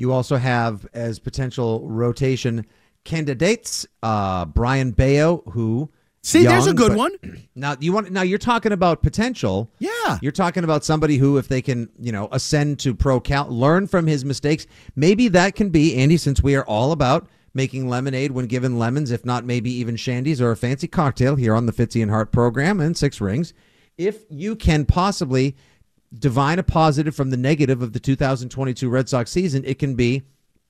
You 0.00 0.12
also 0.12 0.36
have 0.36 0.86
as 0.94 1.18
potential 1.18 1.86
rotation 1.86 2.64
candidates 3.04 3.86
uh, 4.02 4.46
Brayan 4.46 4.92
Bello, 4.92 5.42
who 5.50 5.90
See, 6.22 6.42
there's 6.42 6.66
a 6.66 6.72
good 6.72 6.96
one. 6.96 7.12
Now 7.54 7.76
you 7.78 7.92
want 7.92 8.10
now 8.10 8.22
you're 8.22 8.38
talking 8.38 8.72
about 8.72 9.02
potential. 9.02 9.70
Yeah. 9.78 10.18
You're 10.22 10.32
talking 10.32 10.64
about 10.64 10.82
somebody 10.82 11.18
who, 11.18 11.36
if 11.36 11.48
they 11.48 11.60
can, 11.60 11.90
you 11.98 12.12
know, 12.12 12.28
ascend 12.32 12.78
to 12.78 12.94
pro 12.94 13.20
count, 13.20 13.50
learn 13.50 13.86
from 13.86 14.06
his 14.06 14.24
mistakes. 14.24 14.66
Maybe 14.96 15.28
that 15.28 15.54
can 15.54 15.68
be 15.68 15.94
Andy, 15.96 16.16
since 16.16 16.42
we 16.42 16.56
are 16.56 16.64
all 16.64 16.92
about 16.92 17.28
making 17.52 17.86
lemonade 17.86 18.30
when 18.32 18.46
given 18.46 18.78
lemons, 18.78 19.10
if 19.10 19.26
not 19.26 19.44
maybe 19.44 19.70
even 19.70 19.96
shandies 19.96 20.40
or 20.40 20.50
a 20.50 20.56
fancy 20.56 20.88
cocktail 20.88 21.36
here 21.36 21.54
on 21.54 21.66
the 21.66 21.72
Fitzy 21.72 22.00
and 22.00 22.10
Hart 22.10 22.32
program 22.32 22.80
and 22.80 22.96
Six 22.96 23.20
Rings. 23.20 23.52
If 23.98 24.24
you 24.30 24.56
can 24.56 24.86
possibly 24.86 25.56
divine 26.18 26.58
a 26.58 26.62
positive 26.62 27.14
from 27.14 27.30
the 27.30 27.36
negative 27.36 27.82
of 27.82 27.92
the 27.92 28.00
2022 28.00 28.88
Red 28.88 29.08
Sox 29.08 29.30
season, 29.30 29.64
it 29.64 29.78
can 29.78 29.94
be 29.94 30.22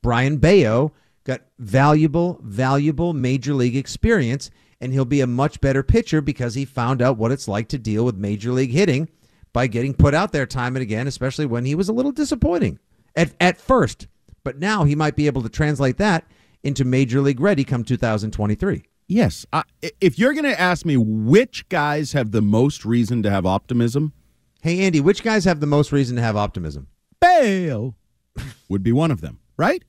Brayan 0.03 0.39
Bello 0.39 0.93
got 1.25 1.43
valuable, 1.59 2.41
valuable 2.43 3.13
major 3.13 3.55
league 3.55 3.77
experience, 3.77 4.51
and 4.81 4.93
he'll 4.93 5.05
be 5.05 5.21
a 5.21 5.27
much 5.27 5.61
better 5.61 5.83
pitcher 5.83 6.21
because 6.21 6.55
he 6.55 6.65
found 6.65 7.03
out 7.03 7.19
what 7.19 7.33
it's 7.33 7.49
like 7.49 7.69
to 7.69 7.79
deal 7.79 8.05
with 8.05 8.17
major 8.17 8.53
league 8.53 8.73
hitting 8.73 9.09
by 9.53 9.67
getting 9.67 9.95
put 9.95 10.15
out 10.15 10.33
there 10.33 10.47
time 10.47 10.77
and 10.77 10.83
again, 10.83 11.07
especially 11.07 11.47
when 11.47 11.65
he 11.65 11.75
was 11.75 11.89
a 11.89 11.93
little 11.93 12.13
disappointing 12.13 12.79
at, 13.17 13.33
at 13.41 13.59
first. 13.59 14.07
But 14.45 14.59
now 14.59 14.85
he 14.85 14.95
might 14.95 15.17
be 15.17 15.27
able 15.27 15.43
to 15.43 15.49
translate 15.49 15.99
that 15.99 16.25
into 16.63 16.85
major 16.85 17.21
league 17.21 17.41
ready 17.41 17.65
come 17.65 17.85
2023. 17.85 18.85
Yes. 19.09 19.45
I, 19.53 19.65
if 20.01 20.19
you're 20.19 20.33
going 20.33 20.45
to 20.45 20.61
ask 20.61 20.87
me 20.87 20.97
which 20.97 21.69
guys 21.69 22.13
have 22.13 22.31
the 22.31 22.43
most 22.43 22.85
reason 22.85 23.23
to 23.25 23.31
have 23.31 23.45
optimism, 23.45 24.13
Hey, 24.63 24.81
Andy, 24.81 25.01
which 25.01 25.23
guys 25.23 25.47
have 25.47 25.61
the 25.61 25.67
most 25.67 25.91
reason 25.91 26.17
to 26.17 26.23
have 26.23 26.37
optimism? 26.37 26.89
Bello 27.19 27.95
would 28.69 28.83
be 28.83 28.93
one 28.93 29.11
of 29.11 29.23
them, 29.23 29.41
right? 29.57 29.83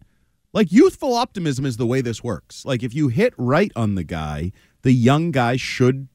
Like 0.53 0.71
youthful 0.71 1.13
optimism 1.13 1.65
is 1.65 1.75
the 1.75 1.85
way 1.85 1.99
this 1.99 2.23
works. 2.23 2.65
Like 2.65 2.81
if 2.81 2.93
you 2.93 3.09
hit 3.09 3.33
right 3.37 3.71
on 3.75 3.95
the 3.95 4.03
guy, 4.03 4.53
the 4.83 4.93
young 4.93 5.31
guy 5.31 5.57
should 5.57 6.07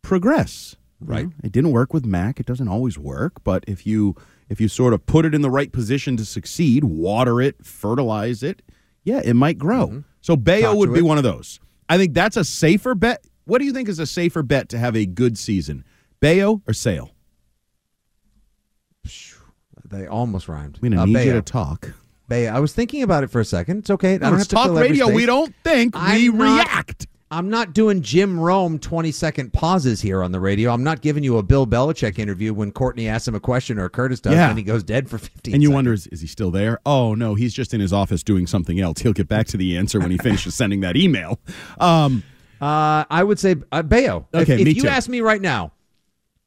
progress, 0.00 0.76
mm-hmm. 1.02 1.12
right? 1.12 1.26
It 1.44 1.52
didn't 1.52 1.72
work 1.72 1.92
with 1.92 2.06
Mac. 2.06 2.40
It 2.40 2.46
doesn't 2.46 2.68
always 2.68 2.98
work, 2.98 3.44
but 3.44 3.64
if 3.66 3.86
you 3.86 4.14
if 4.48 4.60
you 4.60 4.68
sort 4.68 4.94
of 4.94 5.04
put 5.04 5.24
it 5.24 5.34
in 5.34 5.42
the 5.42 5.50
right 5.50 5.72
position 5.72 6.16
to 6.16 6.24
succeed, 6.24 6.84
water 6.84 7.40
it, 7.40 7.64
fertilize 7.64 8.42
it, 8.42 8.62
yeah, 9.04 9.20
it 9.22 9.34
might 9.34 9.58
grow. 9.58 9.88
Mm-hmm. 9.88 10.00
So 10.20 10.36
Bello 10.36 10.76
would 10.76 10.88
to 10.88 10.92
be 10.92 11.02
one 11.02 11.18
of 11.18 11.24
those. 11.24 11.60
I 11.88 11.98
think 11.98 12.14
that's 12.14 12.36
a 12.36 12.44
safer 12.44 12.94
bet. 12.94 13.26
What 13.44 13.58
do 13.58 13.64
you 13.64 13.72
think 13.72 13.88
is 13.88 13.98
a 13.98 14.06
safer 14.06 14.42
bet 14.42 14.68
to 14.70 14.78
have 14.78 14.96
a 14.96 15.04
good 15.04 15.36
season? 15.36 15.84
Bello 16.20 16.62
or 16.66 16.72
Sale? 16.72 17.11
They 19.88 20.06
almost 20.06 20.48
rhymed. 20.48 20.80
Going 20.80 20.96
Uh, 20.98 21.04
need 21.04 21.24
you 21.26 21.32
to 21.32 21.42
talk. 21.42 21.92
Bello. 22.28 22.50
I 22.50 22.60
was 22.60 22.72
thinking 22.72 23.02
about 23.02 23.24
it 23.24 23.30
for 23.30 23.40
a 23.40 23.44
second. 23.44 23.78
It's 23.78 23.90
okay. 23.90 24.14
I 24.14 24.18
don't 24.18 24.32
No, 24.32 24.38
have 24.38 24.48
to 24.48 24.54
talk 24.54 24.70
radio. 24.72 25.08
We 25.12 25.26
don't 25.26 25.54
think, 25.64 25.94
we 25.94 26.28
I'm 26.28 26.38
not- 26.38 26.66
react. 26.66 27.06
I'm 27.30 27.48
not 27.48 27.72
doing 27.72 28.02
Jim 28.02 28.38
Rome 28.38 28.78
20 28.78 29.10
second 29.10 29.54
pauses 29.54 30.02
here 30.02 30.22
on 30.22 30.32
the 30.32 30.40
radio. 30.40 30.70
I'm 30.70 30.84
not 30.84 31.00
giving 31.00 31.24
you 31.24 31.38
a 31.38 31.42
Bill 31.42 31.66
Belichick 31.66 32.18
interview 32.18 32.52
when 32.52 32.72
Courtney 32.72 33.08
asks 33.08 33.26
him 33.26 33.34
a 33.34 33.40
question 33.40 33.78
or 33.78 33.88
Curtis 33.88 34.20
does 34.20 34.34
Yeah. 34.34 34.50
and 34.50 34.58
he 34.58 34.62
goes 34.64 34.82
dead 34.82 35.08
for 35.08 35.16
15 35.16 35.54
And 35.54 35.62
you 35.62 35.68
seconds. 35.68 35.74
wonder, 35.74 35.92
is, 35.94 36.06
is 36.08 36.20
he 36.20 36.26
still 36.26 36.50
there? 36.50 36.78
Oh, 36.84 37.14
no, 37.14 37.34
he's 37.34 37.54
just 37.54 37.72
in 37.72 37.80
his 37.80 37.90
office 37.90 38.22
doing 38.22 38.46
something 38.46 38.80
else. 38.80 39.00
He'll 39.00 39.14
get 39.14 39.28
back 39.28 39.46
to 39.48 39.56
the 39.56 39.78
answer 39.78 39.98
when 39.98 40.10
he 40.10 40.18
finishes 40.18 40.54
sending 40.54 40.80
that 40.80 40.96
email. 40.96 41.40
Um, 41.80 42.22
Uh, 42.60 43.04
I 43.10 43.24
would 43.24 43.38
say 43.40 43.56
uh, 43.72 43.82
Bello. 43.82 44.28
If- 44.34 44.42
Okay, 44.42 44.60
if, 44.60 44.64
me 44.66 44.72
you 44.72 44.82
too. 44.82 44.88
ask 44.88 45.08
me 45.08 45.20
right 45.22 45.40
now, 45.40 45.72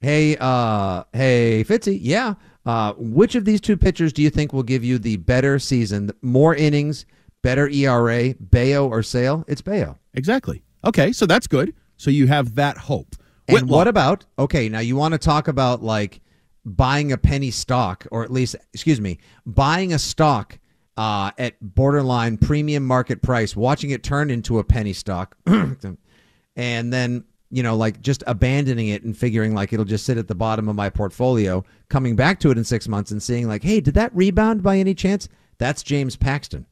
hey, 0.06 0.38
uh, 0.40 1.04
hey, 1.14 1.66
Fitzy, 1.68 1.98
yeah, 2.00 2.36
uh, 2.68 2.94
which 2.96 3.34
of 3.34 3.44
these 3.44 3.60
two 3.60 3.76
pitchers 3.76 4.14
do 4.14 4.22
you 4.22 4.30
think 4.30 4.54
will 4.54 4.64
give 4.64 4.84
you 4.84 5.00
the 5.00 5.18
better 5.18 5.58
season, 5.58 6.12
more 6.22 6.54
innings, 6.54 7.08
better 7.42 7.68
ERA, 7.68 8.36
Bello 8.40 8.88
or 8.88 9.02
Sale, 9.02 9.44
it's 9.48 9.62
Bello. 9.62 9.98
Exactly. 10.14 10.64
Okay, 10.86 11.12
so 11.12 11.26
that's 11.26 11.48
good. 11.48 11.74
So 11.98 12.12
you 12.12 12.28
have 12.28 12.54
that 12.54 12.78
hope. 12.78 13.16
And 13.48 13.56
Whitlock. 13.56 13.72
what 13.72 13.88
about 13.88 14.26
okay? 14.38 14.70
Now 14.70 14.80
you 14.80 14.96
want 14.96 15.14
to 15.14 15.18
talk 15.18 15.48
about 15.48 15.84
like 15.84 16.22
buying 16.66 17.12
a 17.12 17.18
penny 17.18 17.52
stock, 17.52 18.06
or 18.12 18.24
at 18.24 18.32
least, 18.32 18.56
excuse 18.74 19.02
me, 19.02 19.18
buying 19.46 19.94
a 19.94 20.00
stock 20.00 20.60
uh, 20.98 21.32
at 21.38 21.56
borderline 21.62 22.38
premium 22.38 22.86
market 22.86 23.24
price, 23.24 23.56
watching 23.56 23.90
it 23.90 24.04
turn 24.04 24.30
into 24.30 24.60
a 24.60 24.64
penny 24.64 24.94
stock, 24.94 25.36
and 25.46 26.94
then 26.94 27.24
you 27.52 27.62
know 27.64 27.76
like 27.76 28.02
just 28.02 28.24
abandoning 28.28 28.88
it 28.90 29.04
and 29.04 29.18
figuring 29.18 29.54
like 29.54 29.72
it'll 29.74 29.86
just 29.86 30.06
sit 30.06 30.18
at 30.18 30.28
the 30.28 30.36
bottom 30.36 30.68
of 30.68 30.76
my 30.76 30.90
portfolio, 30.90 31.64
coming 31.90 32.16
back 32.16 32.40
to 32.42 32.52
it 32.52 32.58
in 32.58 32.64
six 32.64 32.88
months 32.88 33.12
and 33.12 33.22
seeing 33.22 33.48
like, 33.48 33.64
hey, 33.64 33.80
did 33.80 33.94
that 33.94 34.16
rebound 34.16 34.64
by 34.64 34.78
any 34.78 34.94
chance? 34.94 35.28
That's 35.58 35.84
James 35.84 36.16
Paxton. 36.16 36.66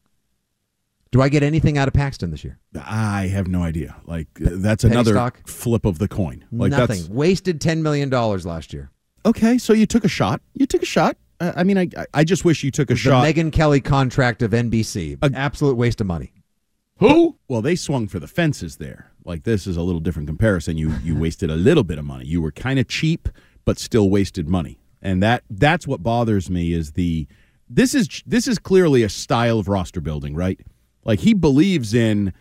Do 1.11 1.21
I 1.21 1.29
get 1.29 1.43
anything 1.43 1.77
out 1.77 1.87
of 1.87 1.93
Paxton 1.93 2.31
this 2.31 2.43
year? 2.43 2.57
I 2.75 3.27
have 3.27 3.47
no 3.47 3.61
idea. 3.61 3.95
Like 4.05 4.27
that's 4.33 4.83
Penny 4.83 4.95
another 4.95 5.13
stock? 5.13 5.47
flip 5.47 5.85
of 5.85 5.99
the 5.99 6.07
coin. 6.07 6.43
Like 6.51 6.71
Nothing. 6.71 6.97
that's 6.97 7.09
Wasted 7.09 7.61
ten 7.61 7.83
million 7.83 8.09
dollars 8.09 8.45
last 8.45 8.73
year. 8.73 8.89
okay. 9.25 9.57
So 9.59 9.73
you 9.73 9.85
took 9.85 10.03
a 10.03 10.09
shot. 10.09 10.41
You 10.55 10.65
took 10.65 10.81
a 10.81 10.87
shot. 10.87 11.17
I 11.39 11.63
mean, 11.63 11.77
I 11.77 11.89
I 12.13 12.23
just 12.23 12.45
wish 12.45 12.63
you 12.63 12.71
took 12.71 12.89
a 12.89 12.93
the 12.93 12.97
shot. 12.97 13.25
Megyn 13.25 13.51
Kelly 13.51 13.79
contract 13.81 14.41
of 14.41 14.51
NBC. 14.51 15.17
Absolute 15.35 15.75
waste 15.77 16.01
of 16.01 16.07
money. 16.07 16.33
Who? 16.97 17.37
Well, 17.47 17.61
they 17.61 17.75
swung 17.75 18.07
for 18.07 18.19
the 18.19 18.27
fences 18.27 18.77
there. 18.77 19.11
Like 19.25 19.43
this 19.43 19.67
is 19.67 19.77
a 19.77 19.81
little 19.81 20.01
different 20.01 20.27
comparison. 20.27 20.77
You 20.77 20.93
you 21.03 21.15
wasted 21.15 21.49
a 21.49 21.55
little 21.55 21.83
bit 21.83 21.97
of 21.97 22.05
money. 22.05 22.25
You 22.25 22.41
were 22.41 22.51
kind 22.51 22.79
of 22.79 22.87
cheap, 22.87 23.29
but 23.65 23.79
still 23.79 24.09
wasted 24.09 24.47
money. 24.49 24.79
And 25.01 25.21
that 25.23 25.43
that's 25.49 25.85
what 25.87 26.01
bothers 26.03 26.49
me 26.49 26.73
is 26.73 26.91
the 26.93 27.27
this 27.69 27.93
is 27.95 28.21
this 28.25 28.47
is 28.47 28.59
clearly 28.59 29.03
a 29.03 29.09
style 29.09 29.59
of 29.59 29.67
roster 29.67 30.01
building, 30.01 30.35
right? 30.35 30.59
Like 31.03 31.19
he 31.19 31.33
believes 31.33 31.93
in 31.93 32.33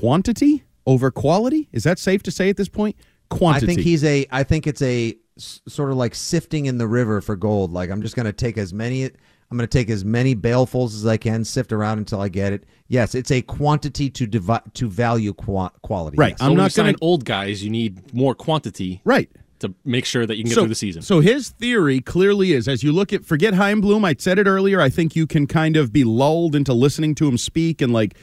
quantity 0.00 0.64
over 0.86 1.10
quality. 1.10 1.68
Is 1.72 1.84
that 1.84 1.98
safe 1.98 2.22
to 2.24 2.30
say 2.30 2.48
at 2.48 2.56
this 2.56 2.68
point? 2.68 2.96
Quantity. 3.28 3.64
I 3.72 3.74
think 3.74 3.80
he's 3.86 4.04
a. 4.04 4.26
I 4.30 4.42
think 4.42 4.66
it's 4.66 4.82
a 4.82 5.16
s- 5.36 5.60
sort 5.68 5.90
of 5.90 5.96
like 5.96 6.14
sifting 6.14 6.66
in 6.66 6.78
the 6.78 6.88
river 6.88 7.20
for 7.20 7.36
gold. 7.36 7.72
Like 7.72 7.90
I'm 7.90 8.02
just 8.02 8.16
going 8.16 8.26
to 8.26 8.32
take 8.32 8.58
as 8.58 8.72
many. 8.72 9.10
I'm 9.50 9.56
going 9.56 9.68
to 9.68 9.78
take 9.78 9.90
as 9.90 10.04
many 10.04 10.36
balefuls 10.36 10.94
as 10.94 11.04
I 11.06 11.16
can, 11.16 11.44
sift 11.44 11.72
around 11.72 11.98
until 11.98 12.20
I 12.20 12.28
get 12.28 12.52
it. 12.52 12.64
Yes, 12.86 13.16
it's 13.16 13.32
a 13.32 13.42
quantity 13.42 14.08
to 14.10 14.26
divi- 14.26 14.70
to 14.74 14.88
value 14.88 15.32
qua- 15.32 15.70
quality. 15.82 16.16
Right. 16.16 16.30
Yes. 16.30 16.38
So 16.40 16.46
I'm 16.46 16.56
not 16.56 16.64
you 16.64 16.70
sign 16.70 16.84
gonna- 16.86 16.98
old 17.00 17.24
guys, 17.24 17.62
you 17.64 17.70
need 17.70 18.14
more 18.14 18.34
quantity, 18.34 19.00
right, 19.04 19.28
to 19.58 19.74
make 19.84 20.04
sure 20.04 20.24
that 20.24 20.36
you 20.36 20.44
can 20.44 20.50
get 20.50 20.54
so, 20.54 20.60
through 20.62 20.68
the 20.68 20.74
season. 20.76 21.02
So 21.02 21.20
his 21.20 21.48
theory 21.50 22.00
clearly 22.00 22.52
is 22.52 22.68
as 22.68 22.82
you 22.84 22.92
look 22.92 23.12
at 23.12 23.24
forget 23.24 23.54
Chaim 23.54 23.80
Bloom, 23.80 24.04
I 24.04 24.14
said 24.18 24.38
it 24.38 24.46
earlier, 24.46 24.80
I 24.80 24.88
think 24.88 25.16
you 25.16 25.26
can 25.26 25.46
kind 25.48 25.76
of 25.76 25.92
be 25.92 26.04
lulled 26.04 26.54
into 26.54 26.72
listening 26.72 27.14
to 27.16 27.26
him 27.28 27.36
speak 27.36 27.82
and 27.82 27.92
like 27.92 28.16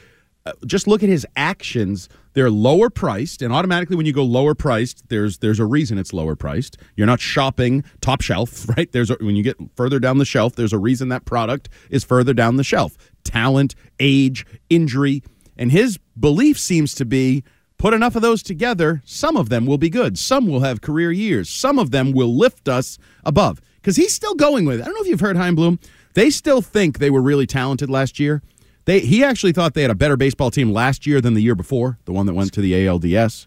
uh, 0.45 0.53
just 0.65 0.87
look 0.87 1.03
at 1.03 1.09
his 1.09 1.27
actions. 1.35 2.07
They're 2.37 2.51
lower 2.51 2.91
priced, 2.91 3.41
and 3.41 3.51
automatically 3.51 3.95
when 3.95 4.05
you 4.05 4.13
go 4.13 4.23
lower 4.23 4.53
priced, 4.53 5.09
there's 5.09 5.39
there's 5.39 5.59
a 5.59 5.65
reason 5.65 5.97
it's 5.97 6.13
lower 6.13 6.35
priced. 6.35 6.77
You're 6.95 7.07
not 7.07 7.19
shopping 7.19 7.83
top 7.99 8.21
shelf, 8.21 8.69
right? 8.77 8.91
There's 8.91 9.09
a, 9.09 9.15
when 9.15 9.35
you 9.35 9.41
get 9.41 9.57
further 9.75 9.97
down 9.97 10.19
the 10.19 10.23
shelf, 10.23 10.53
there's 10.53 10.71
a 10.71 10.77
reason 10.77 11.09
that 11.09 11.25
product 11.25 11.67
is 11.89 12.03
further 12.03 12.35
down 12.35 12.57
the 12.57 12.63
shelf. 12.63 12.95
Talent, 13.23 13.73
age, 13.99 14.45
injury, 14.69 15.23
and 15.57 15.71
his 15.71 15.97
belief 16.19 16.59
seems 16.59 16.93
to 16.93 17.05
be 17.05 17.43
Put 17.79 17.93
enough 17.93 18.15
of 18.15 18.23
those 18.23 18.41
together, 18.41 19.03
some 19.05 19.37
of 19.37 19.49
them 19.49 19.67
will 19.67 19.77
be 19.77 19.89
good. 19.89 20.17
Some 20.17 20.47
will 20.47 20.61
have 20.61 20.81
career 20.81 21.11
years. 21.11 21.47
Some 21.47 21.77
of 21.77 21.91
them 21.91 22.11
will 22.11 22.35
lift 22.35 22.67
us 22.67 22.97
above. 23.23 23.61
Because 23.75 23.95
he's 23.95 24.15
still 24.15 24.33
going 24.33 24.65
with 24.65 24.79
it. 24.79 24.81
I 24.81 24.85
don't 24.85 24.95
know 24.95 25.01
if 25.01 25.07
you've 25.07 25.19
heard 25.19 25.37
Chaim 25.37 25.53
Bloom. 25.53 25.79
They 26.15 26.31
still 26.31 26.63
think 26.63 26.97
they 26.97 27.11
were 27.11 27.21
really 27.21 27.45
talented 27.45 27.87
last 27.87 28.19
year. 28.19 28.41
They 28.87 29.01
he 29.01 29.23
actually 29.23 29.51
thought 29.51 29.73
they 29.75 29.81
had 29.83 29.91
a 29.91 29.95
better 29.95 30.17
baseball 30.17 30.49
team 30.49 30.71
last 30.71 31.05
year 31.05 31.21
than 31.21 31.33
the 31.35 31.41
year 31.41 31.55
before, 31.55 31.99
the 32.05 32.13
one 32.13 32.25
that 32.25 32.33
went 32.33 32.53
to 32.53 32.61
the 32.61 32.73
ALDS. 32.73 33.45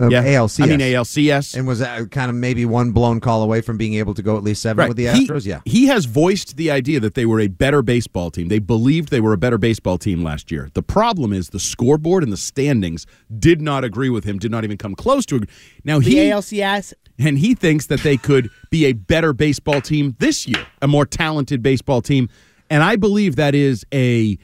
Uh, 0.00 0.06
yeah, 0.08 0.22
ALCS. 0.22 0.62
I 0.62 0.66
mean 0.66 0.78
ALCS. 0.78 1.56
and 1.56 1.66
was 1.66 1.80
that 1.80 2.12
kind 2.12 2.30
of 2.30 2.36
maybe 2.36 2.64
one 2.64 2.92
blown 2.92 3.18
call 3.18 3.42
away 3.42 3.60
from 3.60 3.76
being 3.76 3.94
able 3.94 4.14
to 4.14 4.22
go 4.22 4.36
at 4.36 4.44
least 4.44 4.62
seven 4.62 4.86
with 4.86 4.96
the 4.96 5.08
He- 5.12 5.26
Astros. 5.26 5.44
yeah. 5.44 5.60
He 5.64 5.88
has 5.88 6.04
voiced 6.04 6.56
the 6.56 6.70
idea 6.70 7.00
that 7.00 7.14
they 7.14 7.26
were 7.26 7.40
a 7.40 7.48
better 7.48 7.82
baseball 7.82 8.30
team. 8.30 8.46
They 8.46 8.60
believed 8.60 9.08
they 9.08 9.18
were 9.20 9.32
a 9.32 9.36
better 9.36 9.58
baseball 9.58 9.98
team 9.98 10.22
last 10.22 10.52
year. 10.52 10.68
The 10.74 10.84
problem 10.84 11.32
is 11.32 11.48
the 11.50 11.58
scoreboard 11.58 12.22
and 12.22 12.32
the 12.32 12.36
standings 12.36 13.06
did 13.40 13.60
not 13.60 13.82
agree 13.82 14.08
with 14.08 14.22
him, 14.22 14.38
did 14.38 14.52
not 14.52 14.62
even 14.62 14.78
come 14.78 14.94
close 14.94 15.26
to 15.26 15.36
it. 15.38 15.50
Now 15.82 15.98
The 15.98 16.04
he 16.10 16.16
ALCS. 16.30 16.94
and 17.18 17.36
he 17.36 17.56
thinks 17.56 17.86
that 17.86 18.02
they 18.04 18.16
could 18.16 18.50
be 18.70 18.84
a 18.86 18.92
better 18.92 19.32
baseball 19.32 19.80
team 19.80 20.14
this 20.20 20.46
year, 20.46 20.64
a 20.80 20.86
more 20.86 21.06
talented 21.06 21.60
baseball 21.60 22.02
team. 22.02 22.28
And 22.70 22.84
I 22.84 22.94
believe 22.94 23.34
that 23.34 23.56
is 23.56 23.84
a 23.92 24.38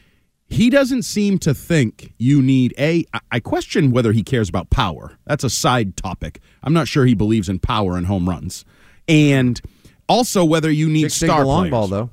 he 0.49 0.71
doesn't 0.71 1.03
seem 1.03 1.39
to 1.41 1.55
think 1.55 2.13
you 2.19 2.43
need 2.43 2.75
a 2.79 3.05
I 3.31 3.41
question 3.41 3.91
whether 3.91 4.13
he 4.13 4.23
cares 4.23 4.49
about 4.49 4.71
power. 4.71 5.19
That's 5.27 5.45
a 5.45 5.51
side 5.51 5.97
topic. 5.97 6.41
I'm 6.63 6.73
not 6.73 6.87
sure 6.89 7.07
he 7.07 7.15
believes 7.15 7.49
in 7.49 7.59
power 7.59 7.97
and 7.97 8.07
home 8.07 8.29
runs. 8.29 8.65
And 9.09 9.61
also 10.09 10.45
whether 10.45 10.71
you 10.71 10.89
need 10.89 11.03
Chicks 11.05 11.19
dig 11.21 11.29
star 11.29 11.41
the 11.41 11.47
long 11.47 11.63
players. 11.63 11.71
ball 11.71 11.89
though. 11.89 12.11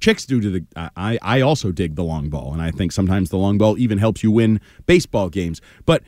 Chicks 0.00 0.26
do 0.26 0.40
to 0.40 0.50
the 0.50 0.64
I 0.96 1.18
I 1.22 1.40
also 1.40 1.70
dig 1.70 1.94
the 1.94 2.02
long 2.04 2.28
ball 2.28 2.52
and 2.52 2.60
I 2.60 2.70
think 2.70 2.90
sometimes 2.92 3.30
the 3.30 3.36
long 3.38 3.58
ball 3.58 3.78
even 3.78 3.98
helps 3.98 4.22
you 4.22 4.30
win 4.30 4.60
baseball 4.86 5.28
games. 5.28 5.60
But 5.86 6.02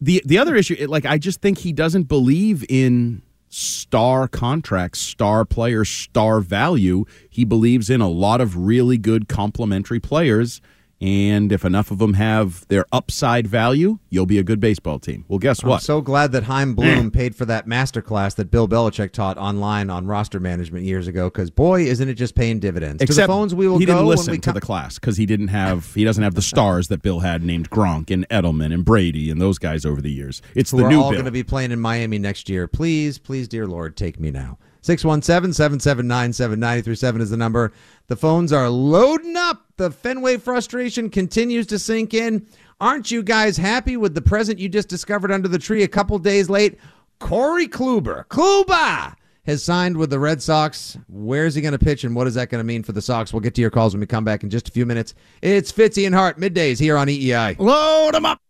the 0.00 0.20
the 0.26 0.38
other 0.38 0.56
issue 0.56 0.74
it- 0.78 0.90
like 0.90 1.06
I 1.06 1.18
just 1.18 1.40
think 1.40 1.58
he 1.58 1.72
doesn't 1.72 2.04
believe 2.04 2.64
in 2.68 3.22
star 3.48 4.28
contracts, 4.28 4.98
star 5.00 5.44
players, 5.44 5.88
star 5.88 6.40
value. 6.40 7.04
He 7.30 7.44
believes 7.44 7.88
in 7.88 8.00
a 8.00 8.08
lot 8.08 8.40
of 8.40 8.56
really 8.56 8.98
good 8.98 9.28
complementary 9.28 10.00
players 10.00 10.60
and 11.00 11.52
if 11.52 11.64
enough 11.64 11.90
of 11.90 11.98
them 11.98 12.14
have 12.14 12.66
their 12.68 12.84
upside 12.90 13.46
value, 13.46 13.98
you'll 14.10 14.26
be 14.26 14.38
a 14.38 14.42
good 14.42 14.58
baseball 14.58 14.98
team. 14.98 15.24
Well, 15.28 15.38
guess 15.38 15.62
what? 15.62 15.76
I'm 15.76 15.80
so 15.80 16.00
glad 16.00 16.32
that 16.32 16.44
Chaim 16.44 16.74
Bloom 16.74 17.10
paid 17.10 17.36
for 17.36 17.44
that 17.44 17.66
master 17.66 18.02
class 18.02 18.34
that 18.34 18.50
Bill 18.50 18.66
Belichick 18.66 19.12
taught 19.12 19.38
online 19.38 19.90
on 19.90 20.06
roster 20.06 20.40
management 20.40 20.84
years 20.84 21.06
ago. 21.06 21.30
Because 21.30 21.50
boy, 21.50 21.82
isn't 21.82 22.08
it 22.08 22.14
just 22.14 22.34
paying 22.34 22.58
dividends? 22.58 23.00
to 23.00 23.06
the 23.06 23.12
Except 23.12 23.28
phones 23.28 23.54
we 23.54 23.68
will 23.68 23.78
he 23.78 23.86
go 23.86 23.92
didn't 23.92 24.06
when 24.06 24.16
listen 24.16 24.32
we 24.32 24.38
to 24.38 24.52
the 24.52 24.60
class 24.60 24.98
because 24.98 25.16
he 25.16 25.26
didn't 25.26 25.48
have 25.48 25.94
he 25.94 26.04
doesn't 26.04 26.22
have 26.22 26.34
the 26.34 26.42
stars 26.48 26.88
that 26.88 27.02
Bill 27.02 27.20
had 27.20 27.42
named 27.42 27.70
Gronk 27.70 28.10
and 28.10 28.28
Edelman 28.28 28.74
and 28.74 28.84
Brady 28.84 29.30
and 29.30 29.40
those 29.40 29.58
guys 29.58 29.84
over 29.84 30.00
the 30.00 30.10
years. 30.10 30.42
It's 30.54 30.70
the 30.70 30.84
are 30.84 30.88
new 30.88 31.00
all 31.00 31.12
going 31.12 31.24
to 31.24 31.30
be 31.30 31.44
playing 31.44 31.70
in 31.70 31.80
Miami 31.80 32.18
next 32.18 32.48
year. 32.48 32.66
Please, 32.66 33.18
please, 33.18 33.46
dear 33.46 33.66
Lord, 33.66 33.96
take 33.96 34.18
me 34.18 34.30
now. 34.30 34.58
617-779-7937 34.82 37.20
is 37.20 37.30
the 37.30 37.36
number. 37.36 37.72
The 38.06 38.16
phones 38.16 38.52
are 38.52 38.68
loading 38.68 39.36
up. 39.36 39.64
The 39.76 39.90
Fenway 39.90 40.38
frustration 40.38 41.10
continues 41.10 41.66
to 41.68 41.78
sink 41.78 42.14
in. 42.14 42.46
Aren't 42.80 43.10
you 43.10 43.22
guys 43.22 43.56
happy 43.56 43.96
with 43.96 44.14
the 44.14 44.22
present 44.22 44.58
you 44.58 44.68
just 44.68 44.88
discovered 44.88 45.32
under 45.32 45.48
the 45.48 45.58
tree 45.58 45.82
a 45.82 45.88
couple 45.88 46.18
days 46.18 46.48
late? 46.48 46.78
Corey 47.18 47.66
Kluber, 47.66 48.24
Kluber 48.26 49.14
has 49.44 49.64
signed 49.64 49.96
with 49.96 50.10
the 50.10 50.18
Red 50.18 50.42
Sox. 50.42 50.98
Where's 51.08 51.54
he 51.54 51.62
going 51.62 51.72
to 51.72 51.78
pitch 51.78 52.04
and 52.04 52.14
what 52.14 52.26
is 52.26 52.34
that 52.34 52.50
going 52.50 52.60
to 52.60 52.64
mean 52.64 52.82
for 52.82 52.92
the 52.92 53.02
Sox? 53.02 53.32
We'll 53.32 53.40
get 53.40 53.54
to 53.56 53.60
your 53.60 53.70
calls 53.70 53.94
when 53.94 54.00
we 54.00 54.06
come 54.06 54.24
back 54.24 54.44
in 54.44 54.50
just 54.50 54.68
a 54.68 54.72
few 54.72 54.86
minutes. 54.86 55.14
It's 55.42 55.72
Fitzy 55.72 56.06
and 56.06 56.14
Hart, 56.14 56.38
middays 56.38 56.78
here 56.78 56.96
on 56.96 57.08
EEI. 57.08 57.58
Load 57.58 58.14
them 58.14 58.26
up. 58.26 58.40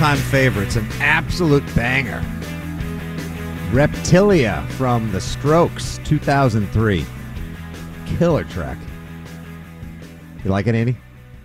All-time 0.00 0.16
favorites, 0.30 0.76
an 0.76 0.86
absolute 1.00 1.62
banger. 1.74 2.22
Reptilia 3.70 4.66
from 4.70 5.12
The 5.12 5.20
Strokes, 5.20 6.00
2003. 6.04 7.04
Killer 8.16 8.44
track. 8.44 8.78
You 10.42 10.50
like 10.50 10.66
it, 10.66 10.74
Andy? 10.74 10.96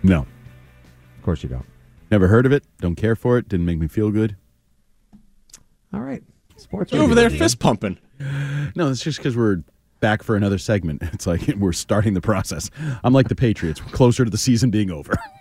No, 0.04 0.20
Of 0.20 1.24
course 1.24 1.44
you 1.44 1.50
don't. 1.50 1.66
never 2.12 2.28
heard 2.30 2.46
of 2.46 2.54
it. 2.54 2.64
Don't 2.80 2.96
care 2.96 3.16
for 3.18 3.38
it. 3.38 3.50
Didn't 3.50 3.66
make 3.66 3.78
me 3.78 3.90
feel 3.90 4.10
good. 4.10 4.38
All 5.94 6.00
right. 6.00 6.24
Sports 6.56 6.94
You're 6.94 7.04
over 7.04 7.14
there 7.14 7.30
man. 7.30 7.38
fist 7.38 7.60
pumping. 7.60 7.98
No, 8.74 8.90
it's 8.90 9.02
just 9.04 9.18
because 9.18 9.36
we're 9.36 9.64
back 10.00 10.24
for 10.24 10.38
another 10.38 10.58
segment. 10.60 11.02
It's 11.14 11.28
like 11.28 11.46
we're 11.58 11.74
starting 11.74 12.14
the 12.14 12.22
process. 12.22 12.72
I'm 13.04 13.12
like 13.12 13.28
the 13.28 13.36
Patriots. 13.36 13.86
We're 13.86 13.92
closer 13.92 14.24
to 14.24 14.32
the 14.32 14.38
season 14.38 14.70
being 14.70 14.92
over. 14.92 15.12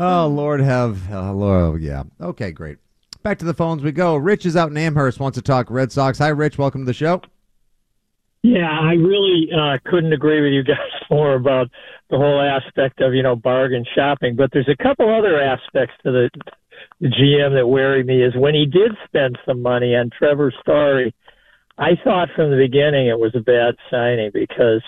Oh, 0.00 0.28
Lord 0.28 0.60
have, 0.60 1.12
oh, 1.12 1.32
Lord, 1.32 1.82
yeah. 1.82 2.04
Okay, 2.20 2.52
great. 2.52 2.78
Back 3.24 3.40
to 3.40 3.44
the 3.44 3.52
phones 3.52 3.82
we 3.82 3.90
go. 3.90 4.14
Rich 4.14 4.46
is 4.46 4.54
out 4.56 4.70
in 4.70 4.76
Amherst, 4.76 5.18
wants 5.18 5.34
to 5.36 5.42
talk 5.42 5.68
Red 5.72 5.90
Sox. 5.90 6.18
Hi, 6.18 6.28
Rich. 6.28 6.56
Welcome 6.56 6.82
to 6.82 6.86
the 6.86 6.92
show. 6.92 7.20
Yeah, 8.44 8.70
I 8.70 8.92
really 8.92 9.48
uh, 9.52 9.78
couldn't 9.84 10.12
agree 10.12 10.40
with 10.40 10.52
you 10.52 10.62
guys 10.62 10.76
more 11.10 11.34
about 11.34 11.66
the 12.10 12.16
whole 12.16 12.40
aspect 12.40 13.00
of 13.00 13.12
you 13.12 13.24
know 13.24 13.34
bargain 13.34 13.84
shopping. 13.96 14.36
But 14.36 14.50
there's 14.52 14.68
a 14.68 14.80
couple 14.80 15.12
other 15.12 15.40
aspects 15.42 15.96
to 16.04 16.12
the, 16.12 16.30
the 17.00 17.08
GM 17.08 17.56
that 17.56 17.66
worry 17.66 18.04
me. 18.04 18.22
Is 18.22 18.36
when 18.36 18.54
he 18.54 18.66
did 18.66 18.92
spend 19.04 19.36
some 19.44 19.60
money 19.62 19.96
on 19.96 20.10
Trevor 20.16 20.52
Story, 20.62 21.12
I 21.76 21.90
thought 22.04 22.28
from 22.36 22.52
the 22.52 22.56
beginning 22.56 23.08
it 23.08 23.18
was 23.18 23.34
a 23.34 23.40
bad 23.40 23.74
signing 23.90 24.30
because 24.32 24.82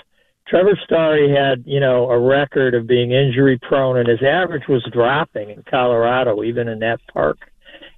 Trevor 0.50 0.78
Story 0.84 1.32
had, 1.32 1.62
you 1.64 1.78
know, 1.78 2.10
a 2.10 2.18
record 2.18 2.74
of 2.74 2.88
being 2.88 3.12
injury 3.12 3.56
prone 3.62 3.98
and 3.98 4.08
his 4.08 4.20
average 4.20 4.64
was 4.68 4.84
dropping 4.92 5.50
in 5.50 5.62
Colorado, 5.62 6.42
even 6.42 6.66
in 6.66 6.80
that 6.80 6.98
park. 7.12 7.38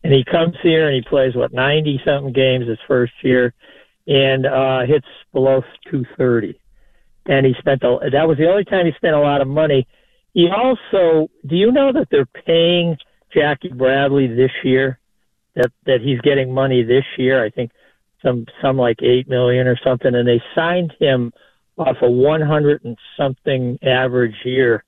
And 0.04 0.12
he 0.12 0.22
comes 0.22 0.54
here 0.62 0.86
and 0.86 0.94
he 0.94 1.08
plays 1.08 1.34
what 1.34 1.54
ninety 1.54 1.98
something 2.04 2.32
games 2.32 2.68
his 2.68 2.78
first 2.86 3.14
year, 3.22 3.54
and 4.06 4.44
uh, 4.44 4.80
hits 4.86 5.06
below 5.32 5.62
two 5.90 6.04
thirty. 6.18 6.60
And 7.24 7.46
he 7.46 7.54
spent 7.58 7.82
a, 7.84 8.10
that 8.12 8.28
was 8.28 8.36
the 8.36 8.50
only 8.50 8.64
time 8.64 8.84
he 8.84 8.92
spent 8.96 9.14
a 9.14 9.20
lot 9.20 9.40
of 9.40 9.48
money. 9.48 9.86
He 10.34 10.48
also, 10.48 11.30
do 11.46 11.56
you 11.56 11.72
know 11.72 11.92
that 11.92 12.08
they're 12.10 12.26
paying 12.26 12.96
Jackie 13.32 13.72
Bradley 13.72 14.26
this 14.26 14.50
year? 14.62 14.98
That 15.54 15.72
that 15.86 16.00
he's 16.02 16.20
getting 16.20 16.52
money 16.52 16.82
this 16.82 17.04
year. 17.16 17.42
I 17.42 17.48
think 17.48 17.70
some 18.22 18.44
some 18.60 18.76
like 18.76 19.02
eight 19.02 19.28
million 19.28 19.66
or 19.68 19.78
something, 19.82 20.14
and 20.14 20.28
they 20.28 20.42
signed 20.54 20.92
him 20.98 21.32
off 21.78 21.96
a 22.02 22.10
one 22.10 22.40
hundred 22.40 22.84
and 22.84 22.96
something 23.16 23.78
average 23.82 24.36
year, 24.44 24.84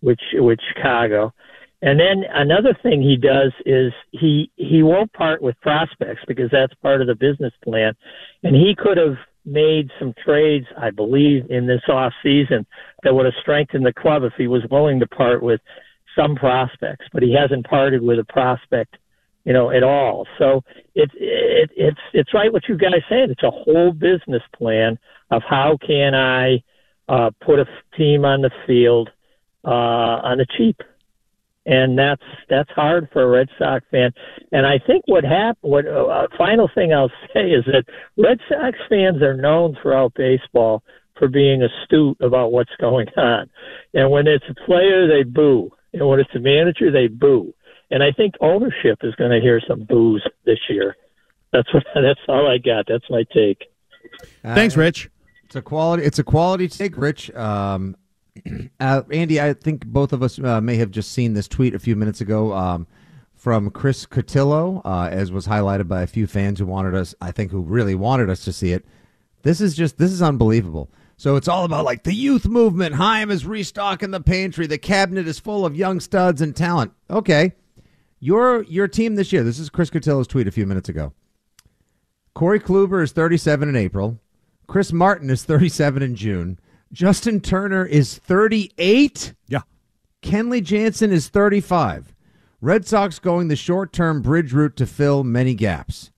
which 0.00 0.20
with 0.34 0.58
Chicago. 0.74 1.32
And 1.82 1.98
then 1.98 2.24
another 2.32 2.76
thing 2.82 3.02
he 3.02 3.16
does 3.16 3.52
is 3.66 3.92
he 4.12 4.50
he 4.56 4.82
won't 4.82 5.12
part 5.12 5.42
with 5.42 5.60
prospects 5.60 6.22
because 6.28 6.48
that's 6.50 6.74
part 6.74 7.00
of 7.00 7.08
the 7.08 7.14
business 7.14 7.52
plan. 7.64 7.94
And 8.44 8.54
he 8.54 8.74
could 8.76 8.96
have 8.96 9.16
made 9.44 9.90
some 9.98 10.14
trades, 10.24 10.66
I 10.78 10.90
believe, 10.90 11.50
in 11.50 11.66
this 11.66 11.82
off 11.88 12.12
season 12.22 12.64
that 13.02 13.12
would 13.12 13.24
have 13.24 13.34
strengthened 13.40 13.84
the 13.84 13.92
club 13.92 14.22
if 14.22 14.32
he 14.38 14.46
was 14.46 14.62
willing 14.70 15.00
to 15.00 15.08
part 15.08 15.42
with 15.42 15.60
some 16.16 16.36
prospects. 16.36 17.06
But 17.12 17.24
he 17.24 17.34
hasn't 17.34 17.66
parted 17.66 18.00
with 18.00 18.20
a 18.20 18.24
prospect, 18.24 18.96
you 19.44 19.52
know, 19.52 19.70
at 19.70 19.82
all. 19.82 20.26
So 20.38 20.62
it's 20.94 21.12
it, 21.16 21.70
it's 21.76 22.00
it's 22.12 22.34
right 22.34 22.52
what 22.52 22.68
you 22.68 22.76
guys 22.76 23.02
said. 23.08 23.30
It's 23.30 23.42
a 23.42 23.50
whole 23.50 23.92
business 23.92 24.42
plan 24.56 24.98
of 25.30 25.42
how 25.48 25.78
can 25.84 26.14
I 26.14 26.62
uh, 27.08 27.30
put 27.44 27.58
a 27.58 27.66
team 27.96 28.24
on 28.24 28.42
the 28.42 28.50
field 28.66 29.10
uh, 29.64 29.70
on 29.70 30.38
the 30.38 30.46
cheap 30.56 30.82
and 31.64 31.98
that's 31.98 32.22
that's 32.48 32.70
hard 32.70 33.08
for 33.12 33.22
a 33.22 33.26
Red 33.26 33.48
Sox 33.58 33.84
fan. 33.90 34.12
And 34.50 34.66
I 34.66 34.78
think 34.84 35.04
what 35.06 35.24
happened, 35.24 35.70
what 35.72 35.86
uh, 35.86 36.26
final 36.36 36.68
thing 36.74 36.92
I'll 36.92 37.10
say 37.34 37.50
is 37.50 37.64
that 37.66 37.84
Red 38.16 38.38
Sox 38.48 38.76
fans 38.88 39.22
are 39.22 39.36
known 39.36 39.76
throughout 39.80 40.14
baseball 40.14 40.82
for 41.18 41.28
being 41.28 41.62
astute 41.62 42.16
about 42.20 42.52
what's 42.52 42.74
going 42.80 43.08
on. 43.16 43.48
And 43.94 44.10
when 44.10 44.26
it's 44.26 44.44
a 44.48 44.54
player, 44.66 45.06
they 45.06 45.22
boo, 45.22 45.70
and 45.92 46.06
when 46.08 46.18
it's 46.18 46.34
a 46.34 46.40
manager, 46.40 46.90
they 46.90 47.06
boo. 47.06 47.54
And 47.92 48.02
I 48.02 48.10
think 48.10 48.34
ownership 48.40 49.00
is 49.02 49.14
going 49.16 49.30
to 49.30 49.40
hear 49.40 49.60
some 49.68 49.84
boos 49.84 50.26
this 50.46 50.58
year. 50.68 50.96
That's 51.52 51.72
what. 51.72 51.84
That's 51.94 52.20
all 52.26 52.48
I 52.48 52.56
got. 52.56 52.86
That's 52.88 53.04
my 53.10 53.24
take. 53.32 53.64
Thanks, 54.42 54.76
Rich. 54.76 55.10
It's 55.44 55.54
a 55.56 55.62
quality. 55.62 56.02
It's 56.02 56.18
a 56.18 56.24
quality 56.24 56.68
take, 56.68 56.96
Rich. 56.96 57.30
Um, 57.34 57.94
uh, 58.80 59.02
Andy, 59.12 59.40
I 59.40 59.52
think 59.52 59.86
both 59.86 60.14
of 60.14 60.22
us 60.22 60.38
uh, 60.38 60.62
may 60.62 60.76
have 60.76 60.90
just 60.90 61.12
seen 61.12 61.34
this 61.34 61.46
tweet 61.46 61.74
a 61.74 61.78
few 61.78 61.94
minutes 61.94 62.22
ago 62.22 62.54
um, 62.54 62.86
from 63.34 63.70
Chris 63.70 64.06
Cotillo, 64.06 64.80
uh, 64.86 65.08
as 65.10 65.30
was 65.30 65.46
highlighted 65.46 65.86
by 65.86 66.00
a 66.00 66.06
few 66.06 66.26
fans 66.26 66.58
who 66.58 66.66
wanted 66.66 66.94
us, 66.94 67.14
I 67.20 67.30
think, 67.30 67.50
who 67.50 67.60
really 67.60 67.94
wanted 67.94 68.30
us 68.30 68.42
to 68.46 68.54
see 68.54 68.72
it. 68.72 68.86
This 69.42 69.60
is 69.60 69.76
just 69.76 69.98
this 69.98 70.12
is 70.12 70.22
unbelievable. 70.22 70.88
So 71.18 71.36
it's 71.36 71.46
all 71.46 71.66
about 71.66 71.84
like 71.84 72.04
the 72.04 72.14
youth 72.14 72.46
movement. 72.46 72.94
Chaim 72.94 73.30
is 73.30 73.44
restocking 73.44 74.12
the 74.12 74.20
pantry. 74.20 74.66
The 74.66 74.78
cabinet 74.78 75.28
is 75.28 75.38
full 75.38 75.66
of 75.66 75.76
young 75.76 76.00
studs 76.00 76.40
and 76.40 76.56
talent. 76.56 76.92
Okay, 77.10 77.52
your 78.22 78.62
your 78.62 78.86
team 78.86 79.16
this 79.16 79.32
year. 79.32 79.42
This 79.42 79.58
is 79.58 79.68
Chris 79.68 79.90
Cotillo's 79.90 80.28
tweet 80.28 80.46
a 80.46 80.52
few 80.52 80.64
minutes 80.64 80.88
ago. 80.88 81.12
Corey 82.34 82.60
Kluber 82.60 83.02
is 83.02 83.12
37 83.12 83.68
in 83.68 83.76
April. 83.76 84.18
Chris 84.68 84.92
Martin 84.92 85.28
is 85.28 85.44
37 85.44 86.02
in 86.02 86.14
June. 86.14 86.58
Justin 86.92 87.40
Turner 87.40 87.84
is 87.84 88.16
38. 88.16 89.34
Yeah. 89.48 89.62
Kenley 90.22 90.62
Jansen 90.62 91.10
is 91.10 91.28
35. 91.28 92.14
Red 92.60 92.86
Sox 92.86 93.18
going 93.18 93.48
the 93.48 93.56
short 93.56 93.92
term 93.92 94.22
bridge 94.22 94.52
route 94.52 94.76
to 94.76 94.86
fill 94.86 95.24
many 95.24 95.54
gaps. 95.54 96.12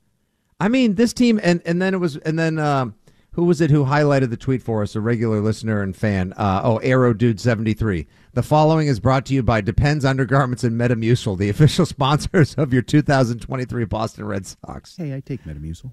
I 0.60 0.68
mean, 0.68 0.94
this 0.94 1.12
team, 1.12 1.40
and, 1.42 1.62
and 1.64 1.80
then 1.80 1.94
it 1.94 1.98
was, 1.98 2.16
and 2.18 2.38
then 2.38 2.58
um, 2.58 2.94
who 3.32 3.44
was 3.44 3.60
it 3.60 3.70
who 3.70 3.86
highlighted 3.86 4.28
the 4.30 4.36
tweet 4.36 4.62
for 4.62 4.82
us? 4.82 4.94
A 4.94 5.00
regular 5.00 5.40
listener 5.40 5.80
and 5.82 5.96
fan. 5.96 6.34
Uh, 6.36 6.60
oh, 6.62 6.76
Arrow 6.78 7.14
Dude 7.14 7.40
73. 7.40 8.06
The 8.34 8.42
following 8.42 8.88
is 8.88 8.98
brought 8.98 9.26
to 9.26 9.34
you 9.34 9.44
by 9.44 9.60
Depends 9.60 10.04
Undergarments 10.04 10.64
and 10.64 10.78
Metamucil, 10.78 11.38
the 11.38 11.48
official 11.48 11.86
sponsors 11.86 12.54
of 12.54 12.72
your 12.72 12.82
2023 12.82 13.84
Boston 13.84 14.24
Red 14.24 14.44
Sox. 14.44 14.96
Hey, 14.96 15.14
I 15.14 15.20
take 15.20 15.44
Metamucil. 15.44 15.92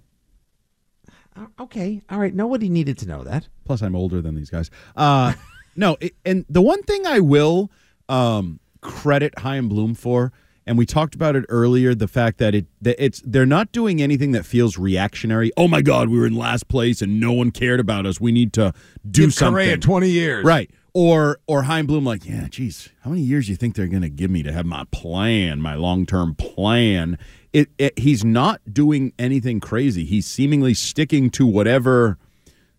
Uh, 1.36 1.46
okay, 1.60 2.02
all 2.10 2.18
right. 2.18 2.34
Nobody 2.34 2.68
needed 2.68 2.98
to 2.98 3.08
know 3.08 3.24
that. 3.24 3.48
Plus, 3.64 3.84
I'm 3.84 3.96
older 3.96 4.22
than 4.24 4.34
these 4.34 4.50
guys. 4.50 4.72
Uh, 4.96 5.34
no, 5.76 5.98
it, 6.02 6.16
and 6.26 6.44
the 6.50 6.64
one 6.64 6.82
thing 6.82 7.06
I 7.06 7.20
will 7.20 7.70
um, 8.10 8.60
credit 8.82 9.38
Chaim 9.38 9.70
Bloom 9.70 9.94
for, 9.94 10.34
and 10.66 10.80
we 10.80 10.88
talked 10.88 11.14
about 11.14 11.36
it 11.36 11.46
earlier, 11.48 11.94
the 11.94 12.08
fact 12.08 12.40
that 12.40 12.56
it 12.56 12.66
that 12.82 12.96
it's 13.04 13.22
they're 13.24 13.46
not 13.46 13.72
doing 13.72 14.02
anything 14.02 14.32
that 14.32 14.48
feels 14.48 14.80
reactionary. 14.80 15.52
Oh 15.58 15.68
my 15.68 15.84
God, 15.84 16.10
we 16.10 16.18
were 16.18 16.26
in 16.26 16.36
last 16.36 16.68
place 16.68 17.04
and 17.04 17.20
no 17.20 17.32
one 17.34 17.52
cared 17.52 17.80
about 17.80 18.08
us. 18.08 18.20
We 18.20 18.32
need 18.32 18.52
to 18.54 18.74
do 19.10 19.22
Give 19.24 19.34
something. 19.34 19.54
Correa 19.54 19.78
20 19.78 20.10
years. 20.10 20.44
right? 20.44 20.72
Or 20.94 21.40
or 21.48 21.64
Chaim 21.64 21.86
Bloom 21.86 22.04
like, 22.04 22.26
yeah, 22.26 22.48
geez, 22.50 22.90
how 23.02 23.12
many 23.12 23.22
years 23.22 23.46
do 23.46 23.52
you 23.52 23.56
think 23.56 23.76
they're 23.76 23.88
going 23.88 24.02
to 24.02 24.10
give 24.10 24.30
me 24.30 24.44
to 24.44 24.52
have 24.52 24.66
my 24.66 24.84
plan, 24.92 25.62
my 25.62 25.76
long 25.76 26.06
term 26.06 26.36
plan? 26.36 27.18
It, 27.54 27.70
it 27.78 27.98
he's 27.98 28.26
not 28.26 28.62
doing 28.72 29.14
anything 29.18 29.62
crazy. 29.62 30.04
He's 30.04 30.26
seemingly 30.26 30.74
sticking 30.74 31.30
to 31.32 31.48
whatever 31.48 32.18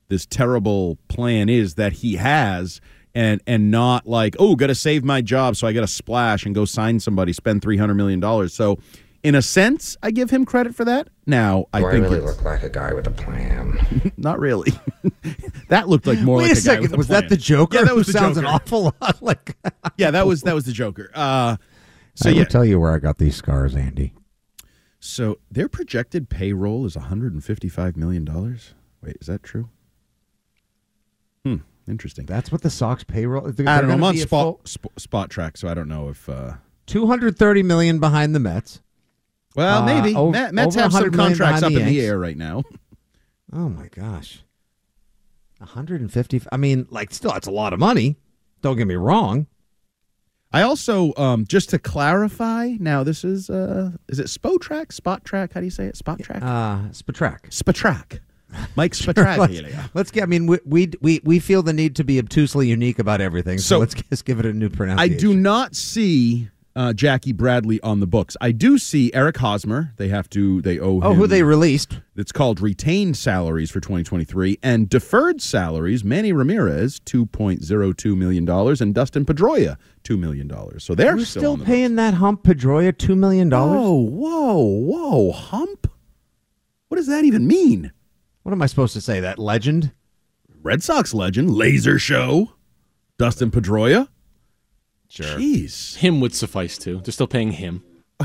this 0.08 0.26
terrible 0.26 0.98
plan 1.08 1.48
is 1.48 1.76
that 1.76 1.94
he 1.94 2.16
has 2.16 2.82
and 3.14 3.40
and 3.46 3.70
not 3.70 4.06
like 4.06 4.36
oh 4.38 4.56
got 4.56 4.66
to 4.68 4.74
save 4.74 5.04
my 5.04 5.20
job 5.20 5.56
so 5.56 5.66
i 5.66 5.72
got 5.72 5.80
to 5.80 5.86
splash 5.86 6.44
and 6.44 6.54
go 6.54 6.64
sign 6.64 7.00
somebody 7.00 7.32
spend 7.32 7.62
300 7.62 7.94
million 7.94 8.20
dollars 8.20 8.54
so 8.54 8.78
in 9.24 9.34
a 9.34 9.42
sense 9.42 9.96
i 10.02 10.10
give 10.10 10.30
him 10.30 10.44
credit 10.44 10.74
for 10.74 10.84
that 10.84 11.08
now 11.26 11.66
i 11.72 11.80
Do 11.80 11.86
I 11.86 11.90
think 11.92 12.02
really 12.04 12.16
it's- 12.18 12.36
look 12.36 12.44
like 12.44 12.62
a 12.62 12.68
guy 12.68 12.92
with 12.92 13.06
a 13.06 13.10
plan? 13.10 14.12
not 14.16 14.38
really 14.40 14.72
that 15.68 15.88
looked 15.88 16.06
like 16.06 16.20
more 16.20 16.38
Wait 16.38 16.48
like 16.48 16.50
a 16.50 16.52
a 16.52 16.54
guy 16.54 16.60
second. 16.60 16.82
with 16.82 16.92
a 16.94 16.96
Was 16.96 17.08
that 17.08 17.20
plan. 17.22 17.28
the 17.30 17.36
Joker? 17.36 17.76
yeah 17.78 17.84
that 17.84 17.94
was 17.94 18.06
the 18.08 18.12
sounds 18.12 18.36
Joker. 18.36 18.46
an 18.48 18.52
awful 18.54 18.82
lot 19.00 19.22
like. 19.22 19.56
yeah 19.96 20.10
that 20.10 20.26
was 20.26 20.42
that 20.42 20.54
was 20.54 20.64
the 20.64 20.72
joker 20.72 21.10
uh 21.14 21.56
so 22.14 22.28
I 22.28 22.32
will 22.32 22.38
yeah 22.40 22.44
tell 22.44 22.64
you 22.64 22.78
where 22.78 22.92
I 22.92 22.98
got 22.98 23.16
these 23.18 23.36
scars, 23.36 23.74
Andy. 23.74 24.12
so 25.00 25.38
their 25.50 25.68
projected 25.68 26.28
payroll 26.28 26.84
is 26.86 26.96
155 26.96 27.96
million 27.96 28.24
dollars 28.24 28.74
wait 29.02 29.16
is 29.20 29.26
that 29.28 29.42
true 29.42 29.68
hmm 31.44 31.56
interesting 31.88 32.26
That's 32.26 32.52
what 32.52 32.62
the 32.62 32.70
Sox 32.70 33.02
payroll. 33.04 33.48
I 33.48 33.50
don't 33.52 33.88
know. 33.88 33.94
I'm 33.94 34.04
on 34.04 34.16
spot, 34.16 34.60
sp- 34.70 34.94
spot 34.98 35.30
track, 35.30 35.56
so 35.56 35.66
I 35.68 35.74
don't 35.74 35.88
know 35.88 36.08
if. 36.10 36.28
Uh, 36.28 36.54
Two 36.86 37.08
hundred 37.08 37.36
thirty 37.36 37.62
million 37.64 37.98
behind 37.98 38.34
the 38.36 38.38
Mets. 38.38 38.80
Well, 39.54 39.82
Uh, 39.82 39.86
maybe 39.86 40.14
ov- 40.16 40.32
Met, 40.32 40.54
Mets 40.54 40.74
have 40.76 40.92
some 40.92 41.10
contracts 41.10 41.62
up 41.62 41.72
in 41.72 41.84
the 41.86 42.00
air 42.00 42.18
right 42.18 42.36
now. 42.36 42.62
Oh 43.54 43.68
my 43.68 43.88
gosh, 43.88 44.42
one 45.58 45.68
hundred 45.68 46.00
and 46.00 46.10
fifty. 46.10 46.40
I 46.50 46.56
mean, 46.56 46.86
like, 46.88 47.12
still, 47.12 47.32
that's 47.32 47.46
a 47.46 47.50
lot 47.50 47.74
of 47.74 47.78
money. 47.78 48.16
Don't 48.62 48.78
get 48.78 48.86
me 48.86 48.94
wrong. 48.94 49.46
I 50.54 50.62
also, 50.62 51.12
um, 51.18 51.44
just 51.46 51.68
to 51.70 51.78
clarify, 51.78 52.76
now 52.80 53.02
this 53.02 53.24
is 53.24 53.50
uh, 53.50 53.90
is 54.08 54.18
it 54.18 54.28
Spotrac, 54.28 54.90
Spot 54.90 55.22
Track? 55.24 55.52
How 55.52 55.60
do 55.60 55.66
you 55.66 55.70
say 55.70 55.84
it? 55.84 55.98
Spot 55.98 56.18
Track, 56.18 56.42
Uh, 56.42 56.88
Spatrack. 56.92 57.50
Spatrack, 57.50 58.20
Mike 58.76 58.94
let's, 59.06 59.94
let's 59.94 60.10
get. 60.10 60.22
I 60.22 60.26
mean, 60.26 60.46
we, 60.46 60.58
we 60.64 60.90
we 61.02 61.20
we 61.22 61.38
feel 61.38 61.62
the 61.62 61.74
need 61.74 61.94
to 61.96 62.04
be 62.04 62.18
obtusely 62.18 62.68
unique 62.68 62.98
about 62.98 63.20
everything. 63.20 63.58
So, 63.58 63.74
So- 63.74 63.78
let's 63.80 63.94
just 64.10 64.24
give 64.24 64.40
it 64.40 64.46
a 64.46 64.52
new 64.54 64.70
pronunciation. 64.70 65.14
I 65.14 65.20
do 65.20 65.34
not 65.34 65.76
see 65.76 66.48
uh, 66.74 66.92
Jackie 66.92 67.32
Bradley 67.32 67.80
on 67.82 68.00
the 68.00 68.06
books. 68.06 68.36
I 68.40 68.52
do 68.52 68.78
see 68.78 69.12
Eric 69.12 69.36
Hosmer. 69.38 69.92
They 69.96 70.08
have 70.08 70.28
to. 70.30 70.62
They 70.62 70.78
owe. 70.78 71.00
Oh, 71.02 71.14
who 71.14 71.26
they 71.26 71.42
released? 71.42 72.00
It's 72.16 72.32
called 72.32 72.60
retained 72.60 73.16
salaries 73.16 73.70
for 73.70 73.80
2023 73.80 74.58
and 74.62 74.88
deferred 74.88 75.40
salaries. 75.42 76.04
Manny 76.04 76.32
Ramirez, 76.32 77.00
2.02 77.00 78.16
million 78.16 78.44
dollars, 78.44 78.80
and 78.80 78.94
Dustin 78.94 79.24
Pedroia, 79.24 79.76
two 80.02 80.16
million 80.16 80.48
dollars. 80.48 80.84
So 80.84 80.94
they're 80.94 81.16
We're 81.16 81.24
still, 81.24 81.40
still 81.42 81.56
the 81.56 81.64
paying 81.64 81.96
that 81.96 82.14
hump 82.14 82.42
Pedroia 82.42 82.96
two 82.96 83.16
million 83.16 83.48
dollars. 83.48 83.80
Whoa, 83.80 83.92
whoa, 83.92 84.58
whoa, 84.58 85.32
hump. 85.32 85.90
What 86.88 86.96
does 86.96 87.06
that 87.06 87.24
even 87.24 87.46
mean? 87.46 87.92
What 88.42 88.52
am 88.52 88.62
I 88.62 88.66
supposed 88.66 88.94
to 88.94 89.00
say? 89.00 89.20
That 89.20 89.38
legend? 89.38 89.92
Red 90.62 90.82
Sox 90.82 91.12
legend, 91.12 91.50
laser 91.50 91.98
show, 91.98 92.52
Dustin 93.18 93.50
Pedroia. 93.50 94.08
Sure. 95.12 95.26
Jeez, 95.38 95.96
Him 95.96 96.20
would 96.20 96.34
suffice 96.34 96.78
too. 96.78 97.02
They're 97.04 97.12
still 97.12 97.26
paying 97.26 97.52
him. 97.52 97.84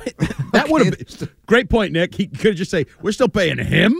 that 0.53 0.67
would 0.69 0.85
have 0.85 0.97
been 0.97 1.29
great 1.45 1.69
point, 1.69 1.91
Nick. 1.91 2.15
He 2.15 2.27
could 2.27 2.55
just 2.55 2.71
say, 2.71 2.85
"We're 3.01 3.11
still 3.11 3.27
paying 3.27 3.57
him." 3.57 3.93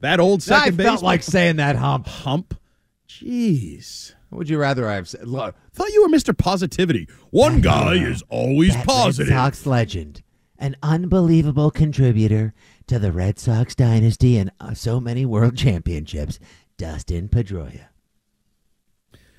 That 0.00 0.20
old 0.20 0.42
second 0.42 0.78
base. 0.78 0.86
I 0.86 0.88
second 0.88 1.00
felt 1.00 1.00
base 1.00 1.02
like 1.02 1.22
saying 1.22 1.56
that 1.56 1.76
hump. 1.76 2.06
hump. 2.06 2.58
Jeez. 3.06 4.14
What 4.30 4.38
would 4.38 4.48
you 4.48 4.58
rather 4.58 4.88
I 4.88 4.94
have 4.94 5.06
said? 5.06 5.28
Look, 5.28 5.54
Thought 5.74 5.90
you 5.90 6.00
were 6.00 6.08
Mr. 6.08 6.34
Positivity. 6.34 7.08
One 7.28 7.60
guy 7.60 7.96
is 7.96 8.22
always 8.30 8.72
that 8.72 8.78
Red 8.78 8.86
positive. 8.86 9.34
Sox 9.34 9.66
legend, 9.66 10.22
an 10.58 10.76
unbelievable 10.82 11.70
contributor 11.70 12.54
to 12.86 12.98
the 12.98 13.12
Red 13.12 13.38
Sox 13.38 13.74
dynasty 13.74 14.38
and 14.38 14.50
uh, 14.60 14.72
so 14.72 14.98
many 14.98 15.26
world 15.26 15.58
championships, 15.58 16.38
Dustin 16.78 17.28
Pedroia. 17.28 17.88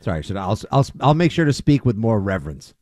Sorry, 0.01 0.21
should 0.21 0.37
I, 0.37 0.43
I'll, 0.43 0.59
I'll 0.71 0.85
I'll 0.99 1.13
make 1.15 1.31
sure 1.31 1.45
to 1.45 1.53
speak 1.53 1.83
with 1.83 1.95
more 1.95 2.19
reverence 2.19 2.75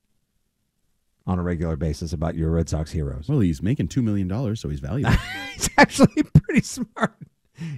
on 1.30 1.40
a 1.40 1.44
regular 1.44 1.76
basis 1.76 2.12
about 2.12 2.36
your 2.36 2.50
Red 2.52 2.68
Sox 2.68 2.92
heroes. 2.92 3.28
Well, 3.30 3.40
he's 3.40 3.62
making 3.62 3.88
two 3.90 4.02
million 4.02 4.28
dollars, 4.28 4.60
so 4.60 4.68
he's 4.70 4.80
valuable. 4.80 5.16
He's 5.54 5.70
actually 5.78 6.24
pretty 6.24 6.62
smart. 6.62 7.14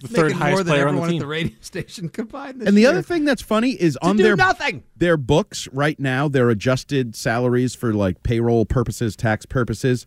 The 0.02 0.08
third 0.08 0.24
Making 0.28 0.38
highest 0.38 0.56
more 0.58 0.64
than 0.64 0.72
player 0.74 0.88
on 0.88 0.96
the 0.96 1.02
everyone 1.02 1.10
team. 1.10 1.18
at 1.18 1.24
the 1.24 1.28
radio 1.28 1.56
station 1.62 2.10
combined. 2.10 2.62
This 2.62 2.68
and 2.68 2.78
the 2.78 2.82
year. 2.82 2.90
other 2.92 3.02
thing 3.02 3.26
that's 3.26 3.42
funny 3.42 3.72
is 3.72 3.98
on 4.04 4.16
do 4.18 4.22
their 4.24 4.36
nothing. 4.36 4.84
their 4.96 5.18
books 5.18 5.68
right 5.74 6.00
now, 6.00 6.28
their 6.28 6.50
adjusted 6.52 7.16
salaries 7.16 7.74
for 7.76 7.92
like 7.94 8.22
payroll 8.24 8.66
purposes, 8.66 9.16
tax 9.16 9.46
purposes. 9.48 10.06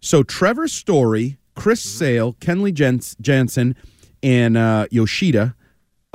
So 0.00 0.22
Trevor 0.22 0.68
Story, 0.68 1.38
Chris 1.54 1.80
Mm-hmm. 1.86 1.98
Sale, 1.98 2.32
Kenley 2.34 2.72
Jens- 2.74 3.16
Jansen, 3.20 3.74
and 4.22 4.56
uh, 4.58 4.86
Yoshida 4.90 5.56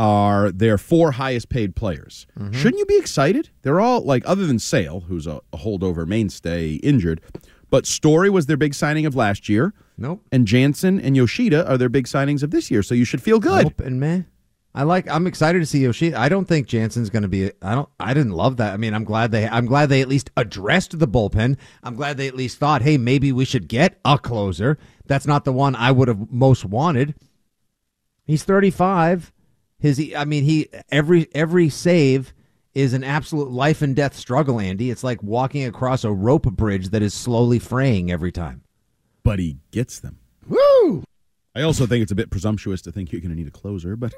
are 0.01 0.51
their 0.51 0.79
four 0.79 1.11
highest 1.11 1.49
paid 1.49 1.75
players. 1.75 2.25
Mm-hmm. 2.39 2.53
Shouldn't 2.53 2.79
you 2.79 2.87
be 2.87 2.97
excited? 2.97 3.51
They're 3.61 3.79
all 3.79 4.01
like, 4.01 4.23
other 4.25 4.47
than 4.47 4.57
Sale, 4.57 5.01
who's 5.01 5.27
a, 5.27 5.41
a 5.53 5.57
holdover 5.57 6.07
mainstay 6.07 6.73
injured, 6.77 7.21
but 7.69 7.85
Story 7.85 8.27
was 8.27 8.47
their 8.47 8.57
big 8.57 8.73
signing 8.73 9.05
of 9.05 9.15
last 9.15 9.47
year. 9.47 9.75
Nope. 9.99 10.25
And 10.31 10.47
Jansen 10.47 10.99
and 10.99 11.15
Yoshida 11.15 11.69
are 11.69 11.77
their 11.77 11.87
big 11.87 12.07
signings 12.07 12.41
of 12.41 12.49
this 12.49 12.71
year. 12.71 12.81
So 12.81 12.95
you 12.95 13.05
should 13.05 13.21
feel 13.21 13.39
good. 13.39 13.65
Nope 13.65 13.79
and 13.81 13.99
meh. 13.99 14.23
I 14.73 14.83
like. 14.83 15.07
I'm 15.07 15.27
excited 15.27 15.59
to 15.59 15.65
see 15.67 15.83
Yoshida. 15.83 16.19
I 16.19 16.29
don't 16.29 16.45
think 16.45 16.65
Jansen's 16.65 17.11
going 17.11 17.21
to 17.23 17.29
be. 17.29 17.51
I 17.61 17.75
don't. 17.75 17.89
I 17.99 18.15
didn't 18.15 18.31
love 18.31 18.57
that. 18.57 18.73
I 18.73 18.77
mean, 18.77 18.95
I'm 18.95 19.03
glad 19.03 19.31
they. 19.31 19.47
I'm 19.47 19.65
glad 19.65 19.89
they 19.89 20.01
at 20.01 20.07
least 20.07 20.31
addressed 20.35 20.97
the 20.97 21.07
bullpen. 21.07 21.57
I'm 21.83 21.95
glad 21.95 22.17
they 22.17 22.27
at 22.27 22.35
least 22.35 22.57
thought, 22.57 22.81
hey, 22.81 22.97
maybe 22.97 23.33
we 23.33 23.45
should 23.45 23.67
get 23.67 23.99
a 24.05 24.17
closer. 24.17 24.77
That's 25.05 25.27
not 25.27 25.43
the 25.43 25.51
one 25.51 25.75
I 25.75 25.91
would 25.91 26.07
have 26.07 26.31
most 26.31 26.63
wanted. 26.65 27.13
He's 28.23 28.43
35. 28.43 29.33
His. 29.81 30.13
I 30.15 30.25
mean, 30.25 30.43
he 30.43 30.69
every 30.91 31.27
every 31.35 31.69
save 31.69 32.33
is 32.73 32.93
an 32.93 33.03
absolute 33.03 33.49
life 33.51 33.81
and 33.81 33.95
death 33.95 34.15
struggle. 34.15 34.59
Andy, 34.59 34.89
it's 34.91 35.03
like 35.03 35.21
walking 35.21 35.65
across 35.65 36.03
a 36.05 36.11
rope 36.11 36.43
bridge 36.43 36.89
that 36.89 37.01
is 37.01 37.13
slowly 37.13 37.59
fraying 37.59 38.09
every 38.11 38.31
time. 38.31 38.61
But 39.23 39.39
he 39.39 39.57
gets 39.71 39.99
them. 39.99 40.19
Woo! 40.47 41.03
I 41.53 41.63
also 41.63 41.85
think 41.85 42.01
it's 42.01 42.13
a 42.13 42.15
bit 42.15 42.29
presumptuous 42.31 42.81
to 42.83 42.91
think 42.93 43.11
you're 43.11 43.19
going 43.19 43.31
to 43.31 43.35
need 43.35 43.47
a 43.47 43.51
closer, 43.51 43.97
but 43.97 44.13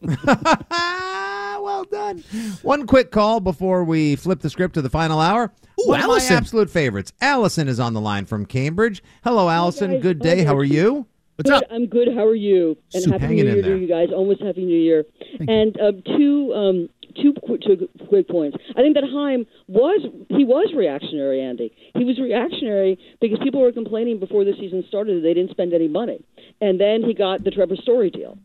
well 0.70 1.84
done. 1.84 2.20
One 2.62 2.86
quick 2.86 3.10
call 3.10 3.40
before 3.40 3.84
we 3.84 4.16
flip 4.16 4.40
the 4.40 4.50
script 4.50 4.74
to 4.74 4.82
the 4.82 4.88
final 4.90 5.20
hour. 5.20 5.52
Ooh, 5.80 5.88
One 5.88 6.00
Allison. 6.00 6.26
of 6.26 6.30
my 6.30 6.36
absolute 6.38 6.70
favorites. 6.70 7.12
Allison 7.20 7.68
is 7.68 7.78
on 7.80 7.92
the 7.92 8.00
line 8.00 8.24
from 8.26 8.46
Cambridge. 8.46 9.02
Hello, 9.24 9.48
Allison. 9.48 9.92
guys. 9.92 10.02
Good 10.02 10.18
day. 10.20 10.42
How 10.44 10.56
are 10.56 10.64
you? 10.64 11.06
What's 11.40 11.50
good. 11.50 11.64
up? 11.64 11.70
I'm 11.72 11.86
good. 11.86 12.08
How 12.14 12.26
are 12.26 12.34
you? 12.34 12.76
And 12.92 13.02
Soup 13.02 13.12
happy 13.12 13.34
New 13.34 13.44
Year 13.44 13.62
to 13.62 13.76
you 13.78 13.88
guys. 13.88 14.08
Almost 14.14 14.42
happy 14.42 14.64
New 14.64 14.78
Year. 14.78 15.04
and 15.40 15.78
um, 15.80 16.02
two 16.04 16.52
um, 16.52 16.88
two, 17.16 17.32
qu- 17.46 17.58
two 17.58 17.88
quick 18.08 18.28
points. 18.28 18.58
I 18.76 18.82
think 18.82 18.94
that 18.94 19.04
Chaim 19.04 19.46
was 19.66 20.00
he 20.28 20.44
was 20.44 20.72
reactionary. 20.76 21.40
Andy, 21.40 21.72
he 21.94 22.04
was 22.04 22.18
reactionary 22.18 22.98
because 23.20 23.38
people 23.42 23.60
were 23.62 23.72
complaining 23.72 24.20
before 24.20 24.44
the 24.44 24.52
season 24.60 24.84
started 24.88 25.16
that 25.16 25.20
they 25.22 25.32
didn't 25.34 25.50
spend 25.50 25.72
any 25.72 25.88
money, 25.88 26.22
and 26.60 26.78
then 26.78 27.02
he 27.02 27.14
got 27.14 27.42
the 27.42 27.50
Trevor 27.50 27.76
Story 27.76 28.10
deal, 28.10 28.36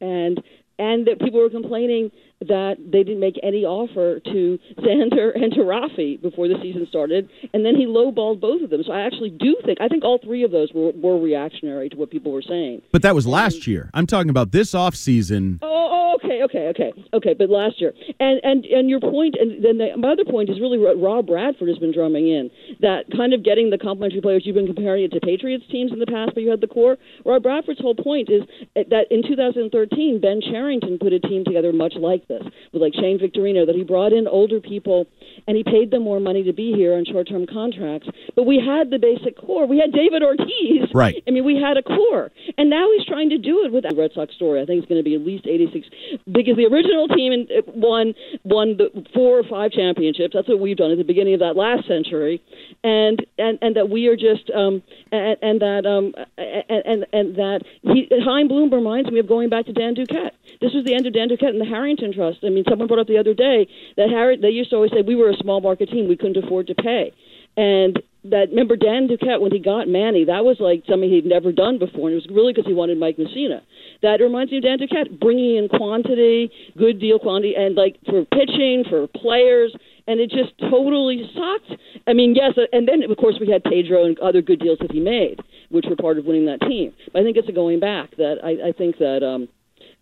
and 0.00 0.42
and 0.78 1.06
that 1.06 1.20
people 1.20 1.40
were 1.40 1.50
complaining 1.50 2.10
that 2.40 2.76
they 2.78 3.02
didn't 3.02 3.20
make 3.20 3.38
any 3.42 3.64
offer 3.64 4.20
to 4.20 4.58
Xander 4.78 5.34
and 5.34 5.52
to 5.54 5.60
Rafi 5.60 6.20
before 6.20 6.48
the 6.48 6.54
season 6.62 6.86
started, 6.88 7.28
and 7.52 7.64
then 7.64 7.74
he 7.74 7.86
lowballed 7.86 8.40
both 8.40 8.62
of 8.62 8.70
them. 8.70 8.82
So 8.84 8.92
I 8.92 9.00
actually 9.00 9.30
do 9.30 9.56
think 9.64 9.80
I 9.80 9.88
think 9.88 10.04
all 10.04 10.18
three 10.22 10.44
of 10.44 10.50
those 10.50 10.72
were, 10.72 10.92
were 10.92 11.18
reactionary 11.18 11.88
to 11.88 11.96
what 11.96 12.10
people 12.10 12.32
were 12.32 12.42
saying. 12.42 12.82
but 12.92 13.02
that 13.02 13.14
was 13.14 13.26
last 13.26 13.66
year. 13.66 13.90
I'm 13.94 14.06
talking 14.06 14.30
about 14.30 14.52
this 14.52 14.74
off 14.74 14.94
season. 14.94 15.58
Oh, 15.62 16.18
okay, 16.22 16.42
okay, 16.44 16.68
okay, 16.68 16.92
okay. 17.14 17.34
But 17.34 17.50
last 17.50 17.80
year, 17.80 17.92
and 18.20 18.40
and 18.42 18.64
and 18.64 18.88
your 18.88 19.00
point, 19.00 19.36
and 19.38 19.64
then 19.64 19.78
the, 19.78 19.96
my 19.96 20.12
other 20.12 20.24
point 20.24 20.50
is 20.50 20.60
really 20.60 20.78
what 20.78 21.00
Rob 21.00 21.26
Bradford 21.26 21.68
has 21.68 21.78
been 21.78 21.92
drumming 21.92 22.28
in 22.28 22.50
that 22.80 23.04
kind 23.16 23.34
of 23.34 23.44
getting 23.44 23.70
the 23.70 23.78
complementary 23.78 24.20
players. 24.20 24.42
You've 24.44 24.54
been 24.56 24.66
comparing 24.66 25.04
it 25.04 25.12
to 25.12 25.20
Patriots 25.20 25.64
teams 25.70 25.92
in 25.92 25.98
the 25.98 26.06
past, 26.06 26.32
but 26.34 26.42
you 26.42 26.50
had 26.50 26.60
the 26.60 26.66
core. 26.66 26.96
Rob 27.24 27.42
Bradford's 27.42 27.80
whole 27.80 27.94
point 27.94 28.28
is 28.30 28.42
that 28.74 29.06
in 29.10 29.26
2013, 29.26 30.20
Ben 30.20 30.40
Cherington 30.68 30.98
put 30.98 31.12
a 31.12 31.20
team 31.20 31.44
together 31.44 31.72
much 31.72 31.94
like 31.96 32.28
this, 32.28 32.42
with 32.72 32.82
like 32.82 32.94
Shane 32.94 33.18
Victorino, 33.18 33.66
that 33.66 33.74
he 33.74 33.84
brought 33.84 34.12
in 34.12 34.28
older 34.28 34.60
people 34.60 35.06
and 35.46 35.56
he 35.56 35.64
paid 35.64 35.90
them 35.90 36.02
more 36.02 36.20
money 36.20 36.42
to 36.44 36.52
be 36.52 36.72
here 36.72 36.94
on 36.94 37.04
short-term 37.04 37.46
contracts. 37.46 38.08
But 38.34 38.44
we 38.44 38.60
had 38.60 38.90
the 38.90 38.98
basic 38.98 39.38
core. 39.38 39.66
We 39.66 39.78
had 39.78 39.92
David 39.92 40.22
Ortiz. 40.22 40.92
Right. 40.92 41.22
I 41.26 41.30
mean, 41.30 41.44
we 41.44 41.56
had 41.56 41.76
a 41.76 41.82
core, 41.82 42.30
and 42.56 42.68
now 42.68 42.88
he's 42.96 43.06
trying 43.06 43.30
to 43.30 43.38
do 43.38 43.64
it 43.64 43.72
with 43.72 43.84
the 43.88 43.94
Red 43.94 44.10
Sox 44.14 44.34
story. 44.34 44.60
I 44.60 44.66
think 44.66 44.80
it's 44.80 44.88
going 44.88 45.00
to 45.00 45.04
be 45.04 45.14
at 45.14 45.22
least 45.22 45.46
86 45.46 45.86
because 46.30 46.56
the 46.56 46.66
original 46.66 47.08
team 47.08 47.46
won 47.74 48.14
won 48.44 48.76
the 48.76 49.06
four 49.14 49.38
or 49.38 49.44
five 49.44 49.72
championships. 49.72 50.34
That's 50.34 50.48
what 50.48 50.60
we've 50.60 50.76
done 50.76 50.90
at 50.90 50.98
the 50.98 51.04
beginning 51.04 51.34
of 51.34 51.40
that 51.40 51.56
last 51.56 51.86
century, 51.86 52.42
and 52.84 53.24
and 53.38 53.58
and 53.62 53.76
that 53.76 53.88
we 53.88 54.06
are 54.08 54.16
just 54.16 54.50
um 54.50 54.82
and, 55.12 55.36
and 55.42 55.60
that 55.60 55.86
um 55.86 56.14
and 56.36 56.82
and, 56.84 57.06
and 57.12 57.36
that 57.36 57.60
he 57.82 58.08
Chaim 58.24 58.48
Bloom 58.48 58.72
reminds 58.72 59.10
me 59.10 59.18
of 59.20 59.28
going 59.28 59.48
back 59.48 59.66
to 59.66 59.72
Dan 59.72 59.94
Duquette. 59.94 60.32
This 60.60 60.72
was 60.74 60.84
the 60.84 60.94
end 60.94 61.06
of 61.06 61.14
Dan 61.14 61.28
Duquette 61.28 61.50
and 61.50 61.60
the 61.60 61.64
Harrington 61.64 62.12
Trust. 62.12 62.38
I 62.42 62.50
mean, 62.50 62.64
someone 62.68 62.88
brought 62.88 63.00
up 63.00 63.06
the 63.06 63.18
other 63.18 63.34
day 63.34 63.68
that 63.96 64.10
Harry 64.10 64.36
they 64.36 64.50
used 64.50 64.70
to 64.70 64.76
always 64.76 64.90
say 64.90 65.02
we 65.02 65.14
were 65.14 65.30
a 65.30 65.36
small 65.36 65.60
market 65.60 65.90
team, 65.90 66.08
we 66.08 66.16
couldn't 66.16 66.42
afford 66.42 66.66
to 66.68 66.74
pay. 66.74 67.12
And 67.56 68.00
that 68.24 68.50
remember 68.50 68.76
Dan 68.76 69.08
Duquette 69.08 69.40
when 69.40 69.52
he 69.52 69.58
got 69.58 69.88
Manny, 69.88 70.24
that 70.24 70.44
was 70.44 70.58
like 70.60 70.82
something 70.88 71.08
he'd 71.08 71.24
never 71.24 71.52
done 71.52 71.78
before, 71.78 72.08
and 72.08 72.12
it 72.12 72.22
was 72.22 72.28
really 72.30 72.52
because 72.52 72.66
he 72.66 72.74
wanted 72.74 72.98
Mike 72.98 73.16
Mussina. 73.16 73.62
That 74.02 74.20
reminds 74.20 74.52
me 74.52 74.58
of 74.58 74.64
Dan 74.64 74.78
Duquette 74.78 75.18
bringing 75.18 75.56
in 75.56 75.68
quantity, 75.68 76.50
good 76.76 77.00
deal 77.00 77.18
quantity, 77.18 77.54
and 77.56 77.74
like 77.74 77.96
for 78.06 78.24
pitching, 78.26 78.84
for 78.88 79.06
players, 79.06 79.74
and 80.06 80.20
it 80.20 80.30
just 80.30 80.58
totally 80.58 81.30
sucked. 81.34 81.80
I 82.06 82.12
mean, 82.12 82.34
yes, 82.34 82.52
uh, 82.56 82.66
and 82.72 82.86
then 82.86 83.08
of 83.08 83.16
course 83.16 83.36
we 83.40 83.50
had 83.50 83.64
Pedro 83.64 84.04
and 84.04 84.18
other 84.18 84.42
good 84.42 84.60
deals 84.60 84.78
that 84.80 84.92
he 84.92 85.00
made, 85.00 85.40
which 85.70 85.86
were 85.88 85.96
part 85.96 86.18
of 86.18 86.24
winning 86.26 86.46
that 86.46 86.60
team. 86.62 86.92
But 87.12 87.20
I 87.20 87.24
think 87.24 87.36
it's 87.36 87.48
a 87.48 87.52
going 87.52 87.80
back 87.80 88.16
that 88.16 88.36
I, 88.42 88.68
I 88.68 88.72
think 88.72 88.98
that. 88.98 89.22
um 89.22 89.48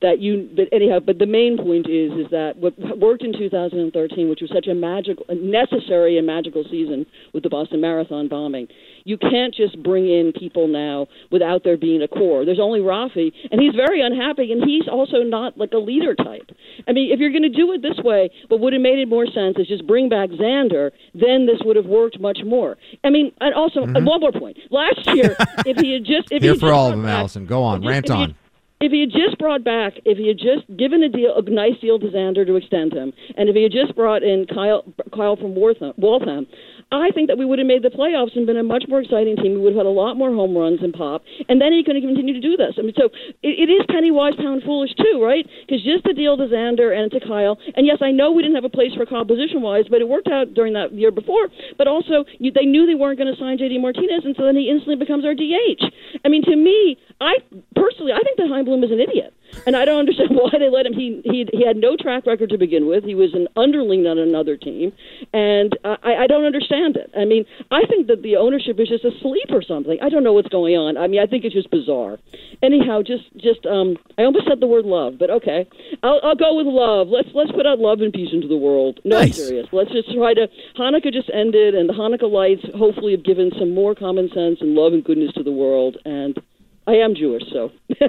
that 0.03 0.21
you 0.21 0.49
but 0.55 0.69
anyhow 0.73 0.99
but 1.01 1.19
the 1.19 1.27
main 1.27 1.57
point 1.57 1.89
is 1.89 2.13
is 2.13 2.31
that 2.31 2.53
what 2.57 2.75
worked 2.99 3.23
in 3.25 3.33
2013 3.33 4.29
which 4.29 4.41
was 4.41 4.51
such 4.53 4.67
a 4.67 4.75
magical 4.75 5.25
necessary 5.31 6.19
and 6.19 6.27
magical 6.27 6.65
season 6.71 7.07
with 7.33 7.43
the 7.43 7.49
Boston 7.49 7.81
Marathon 7.81 8.29
bombing 8.29 8.69
you 9.05 9.17
can't 9.17 9.55
just 9.55 9.81
bring 9.83 10.05
in 10.05 10.33
people 10.39 10.69
now 10.69 11.07
without 11.31 11.65
there 11.65 11.79
being 11.79 12.03
a 12.03 12.09
core 12.09 12.45
there's 12.45 12.61
only 12.61 12.81
Rafi 12.81 13.33
and 13.51 13.61
he's 13.61 13.75
very 13.75 14.05
unhappy 14.05 14.53
and 14.53 14.63
he's 14.69 14.87
also 14.87 15.23
not 15.23 15.57
like 15.57 15.73
a 15.73 15.79
leader 15.79 16.15
type 16.15 16.51
I 16.87 16.93
mean 16.93 17.11
if 17.11 17.19
you're 17.19 17.33
going 17.33 17.43
to 17.43 17.49
do 17.49 17.73
it 17.73 17.81
this 17.81 17.99
way 18.05 18.31
what 18.49 18.61
would 18.61 18.75
have 18.75 18.83
made 18.83 18.99
it 18.99 19.09
more 19.09 19.27
sense 19.27 19.57
is 19.59 19.67
just 19.67 19.87
bring 19.87 20.11
back 20.11 20.29
Xander 20.29 20.91
then 21.15 21.47
this 21.47 21.61
would 21.65 21.77
have 21.77 21.87
worked 21.87 22.21
much 22.21 22.41
more 22.45 22.77
I 23.03 23.09
mean 23.09 23.33
and 23.41 23.55
also 23.55 23.81
uh, 23.81 24.01
one 24.01 24.21
more 24.21 24.33
point 24.33 24.59
last 24.71 25.07
year 25.15 25.37
if 25.65 25.79
he 25.79 25.95
had 25.95 26.05
just 26.05 26.31
if 26.31 26.43
Here 26.43 26.53
had 26.53 26.61
for 26.61 26.73
all 26.73 26.89
of 26.89 26.93
them, 26.93 27.05
back- 27.05 27.19
Allison. 27.19 27.47
Go 27.47 27.63
on. 27.63 27.87
Rant 27.87 28.09
he- 28.09 28.13
on. 28.13 28.35
If 28.81 28.93
he 28.93 29.01
had 29.01 29.11
just 29.11 29.39
brought 29.39 29.65
back, 29.65 29.95
if 30.05 30.19
he 30.19 30.29
had 30.29 30.39
just 30.39 30.67
given 30.77 31.03
a 31.03 31.09
deal, 31.09 31.35
a 31.37 31.43
nice 31.43 31.79
deal 31.81 31.99
to 31.99 32.07
Xander 32.07 32.47
to 32.47 32.57
extend 32.57 32.93
him, 32.93 33.13
and 33.37 33.49
if 33.49 33.57
he 33.57 33.63
had 33.63 33.73
just 33.73 33.97
brought 33.97 34.23
in 34.23 34.47
Kyle, 34.53 34.85
Kyle 35.15 35.37
from 35.37 35.55
Waltham, 35.55 35.93
Waltham, 35.97 36.47
I 36.93 37.11
think 37.11 37.27
that 37.27 37.39
we 37.39 37.45
would 37.45 37.59
have 37.59 37.67
made 37.67 37.83
the 37.83 37.91
playoffs 37.91 38.37
and 38.37 38.47
been 38.47 38.57
a 38.57 38.63
much 38.63 38.85
more 38.87 39.03
exciting 39.03 39.35
team. 39.35 39.59
We 39.59 39.67
would 39.67 39.75
have 39.75 39.83
had 39.83 39.91
a 39.91 39.95
lot 39.95 40.15
more 40.15 40.31
home 40.31 40.57
runs 40.57 40.79
and 40.83 40.95
pop, 40.95 41.27
and 41.49 41.61
then 41.61 41.75
he 41.75 41.83
could 41.83 41.99
have 41.99 42.07
continued 42.07 42.39
to 42.39 42.45
do 42.45 42.57
this. 42.57 42.79
I 42.79 42.83
mean, 42.83 42.95
so 42.95 43.11
it, 43.43 43.67
it 43.67 43.69
is 43.69 43.83
penny 43.91 44.15
wise, 44.15 44.39
pound 44.39 44.63
foolish 44.63 44.95
too, 44.95 45.19
right? 45.19 45.43
Because 45.67 45.83
just 45.83 46.07
the 46.07 46.15
deal 46.15 46.39
to 46.39 46.47
Xander 46.47 46.95
and 46.95 47.11
to 47.11 47.19
Kyle, 47.19 47.59
and 47.75 47.87
yes, 47.87 47.99
I 48.01 48.15
know 48.15 48.31
we 48.31 48.47
didn't 48.47 48.55
have 48.55 48.65
a 48.65 48.71
place 48.71 48.95
for 48.95 49.05
composition 49.05 49.63
wise, 49.67 49.91
but 49.91 50.01
it 50.01 50.07
worked 50.07 50.29
out 50.31 50.55
during 50.55 50.75
that 50.79 50.95
year 50.95 51.11
before. 51.11 51.51
But 51.77 51.91
also, 51.91 52.23
you, 52.39 52.55
they 52.55 52.65
knew 52.65 52.87
they 52.87 52.95
weren't 52.95 53.19
going 53.19 53.35
to 53.35 53.39
sign 53.39 53.59
JD 53.59 53.83
Martinez, 53.83 54.23
and 54.23 54.39
so 54.39 54.47
then 54.47 54.55
he 54.55 54.71
instantly 54.71 54.97
becomes 54.97 55.27
our 55.27 55.35
DH. 55.35 55.83
I 56.25 56.29
mean, 56.31 56.47
to 56.47 56.55
me, 56.55 56.97
I 57.21 57.43
personally, 57.75 58.15
I 58.15 58.23
think 58.23 58.39
that 58.39 58.47
Chaim 58.47 58.65
Bloom 58.65 58.85
is 58.85 58.95
an 58.95 59.01
idiot. 59.01 59.35
And 59.67 59.77
I 59.77 59.85
don't 59.85 59.99
understand 60.01 60.31
why 60.33 60.51
they 60.59 60.69
let 60.69 60.87
him. 60.87 60.93
He 60.93 61.21
he 61.25 61.47
he 61.53 61.65
had 61.67 61.77
no 61.77 61.97
track 61.97 62.27
record 62.27 62.51
to 62.51 62.59
begin 62.59 62.87
with. 62.87 63.05
He 63.05 63.15
was 63.15 63.35
an 63.35 63.49
underling 63.57 64.07
on 64.07 64.19
another 64.19 64.57
team, 64.57 64.93
and 65.33 65.77
I 65.85 66.25
I 66.25 66.27
don't 66.27 66.45
understand 66.45 66.97
it. 66.97 67.11
I 67.17 67.25
mean, 67.25 67.45
I 67.71 67.87
think 67.87 68.07
that 68.09 68.23
the 68.23 68.37
ownership 68.37 68.79
is 68.81 68.89
just 68.89 69.05
asleep 69.05 69.49
or 69.51 69.63
something. 69.63 69.99
I 70.03 70.09
don't 70.09 70.25
know 70.25 70.33
what's 70.33 70.49
going 70.49 70.75
on. 70.77 70.97
I 70.97 71.07
mean, 71.07 71.21
I 71.21 71.27
think 71.27 71.45
it's 71.45 71.55
just 71.55 71.71
bizarre. 71.71 72.19
Anyhow, 72.63 73.03
just 73.03 73.25
just 73.37 73.65
um, 73.67 73.97
I 74.19 74.23
almost 74.23 74.47
said 74.49 74.61
the 74.61 74.67
word 74.67 74.85
love, 74.85 75.15
but 75.19 75.31
okay, 75.31 75.67
I'll 76.03 76.21
I'll 76.23 76.37
go 76.37 76.55
with 76.57 76.67
love. 76.67 77.09
Let's 77.09 77.29
let's 77.35 77.53
put 77.53 77.67
out 77.67 77.79
love 77.79 78.01
and 78.01 78.13
peace 78.13 78.31
into 78.33 78.49
the 78.49 78.57
world. 78.57 79.01
No, 79.05 79.17
I'm 79.19 79.27
Nice. 79.27 79.37
serious. 79.37 79.67
Let's 79.73 79.93
just 79.93 80.13
try 80.15 80.35
to. 80.35 80.49
Hanukkah 80.79 81.13
just 81.13 81.31
ended, 81.33 81.75
and 81.75 81.89
the 81.89 81.95
Hanukkah 81.95 82.31
lights 82.31 82.63
hopefully 82.77 83.13
have 83.13 83.25
given 83.25 83.51
some 83.59 83.75
more 83.75 83.95
common 83.95 84.29
sense 84.35 84.59
and 84.61 84.75
love 84.75 84.93
and 84.93 85.05
goodness 85.05 85.33
to 85.35 85.43
the 85.43 85.53
world. 85.53 85.97
And 86.05 86.39
I 86.87 86.93
am 86.97 87.15
Jewish, 87.17 87.43
so 87.53 87.73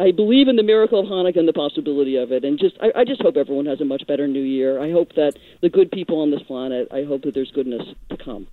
I 0.00 0.12
believe 0.12 0.48
in 0.48 0.56
the 0.56 0.62
miracle 0.62 1.00
of 1.00 1.06
Hanukkah 1.06 1.38
and 1.38 1.48
the 1.48 1.52
possibility 1.52 2.16
of 2.16 2.32
it. 2.32 2.44
And 2.44 2.58
just, 2.58 2.76
I, 2.80 3.00
I 3.00 3.04
just 3.04 3.20
hope 3.20 3.36
everyone 3.36 3.66
has 3.66 3.80
a 3.80 3.84
much 3.84 4.06
better 4.06 4.26
New 4.26 4.42
Year. 4.42 4.80
I 4.80 4.90
hope 4.90 5.14
that 5.16 5.34
the 5.60 5.68
good 5.68 5.90
people 5.90 6.20
on 6.22 6.30
this 6.30 6.42
planet. 6.42 6.88
I 6.92 7.04
hope 7.04 7.22
that 7.22 7.34
there's 7.34 7.50
goodness 7.50 7.82
to 8.10 8.16
come. 8.16 8.46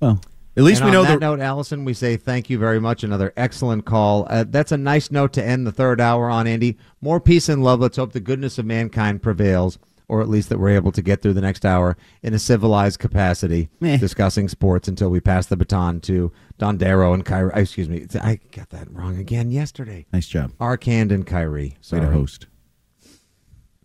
Well, 0.00 0.20
At 0.56 0.62
least 0.62 0.80
And 0.80 0.90
we 0.90 0.96
on 0.96 1.02
know 1.02 1.08
that 1.10 1.20
the- 1.20 1.26
note, 1.36 1.40
Allison, 1.40 1.84
we 1.84 1.92
say 1.92 2.16
thank 2.16 2.48
you 2.48 2.58
very 2.58 2.80
much. 2.80 3.04
Another 3.04 3.32
excellent 3.36 3.84
call. 3.84 4.26
Uh, 4.30 4.44
that's 4.48 4.72
a 4.72 4.76
nice 4.78 5.10
note 5.10 5.32
to 5.34 5.44
end 5.44 5.66
the 5.66 5.72
third 5.72 6.00
hour 6.00 6.30
on, 6.30 6.46
Andy. 6.46 6.78
More 7.02 7.20
peace 7.20 7.48
and 7.50 7.62
love. 7.62 7.80
Let's 7.80 7.96
hope 7.98 8.12
the 8.12 8.20
goodness 8.20 8.56
of 8.58 8.64
mankind 8.64 9.22
prevails, 9.22 9.78
or 10.08 10.20
at 10.20 10.28
least 10.28 10.48
that 10.48 10.58
we're 10.58 10.70
able 10.70 10.92
to 10.92 11.02
get 11.02 11.22
through 11.22 11.32
the 11.32 11.40
next 11.40 11.64
hour 11.64 11.96
in 12.22 12.34
a 12.34 12.38
civilized 12.38 12.98
capacity, 12.98 13.68
discussing 13.80 14.48
sports 14.48 14.88
until 14.88 15.08
we 15.10 15.20
pass 15.20 15.46
the 15.46 15.56
baton 15.56 16.00
to 16.00 16.32
Don 16.58 16.76
Darrow 16.76 17.12
and 17.14 17.24
Kyrie. 17.24 17.52
Uh, 17.52 17.60
excuse 17.60 17.88
me, 17.88 18.06
I 18.22 18.38
got 18.52 18.70
that 18.70 18.90
wrong 18.90 19.18
again 19.18 19.50
yesterday. 19.50 20.06
Nice 20.12 20.26
job. 20.26 20.52
Arcand 20.58 21.10
and 21.10 21.26
Kyrie. 21.26 21.62
Way 21.62 21.76
Sorry. 21.80 22.02
to 22.02 22.10
host. 22.10 22.46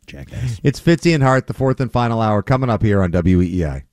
Jackass. 0.06 0.60
It's 0.64 0.82
Fitzy 0.82 1.14
and 1.14 1.24
Hart, 1.24 1.48
the 1.48 1.54
fourth 1.54 1.80
and 1.80 1.92
final 1.92 2.20
hour, 2.22 2.42
coming 2.42 2.70
up 2.70 2.82
here 2.82 3.02
on 3.02 3.12
WEEI. 3.12 3.84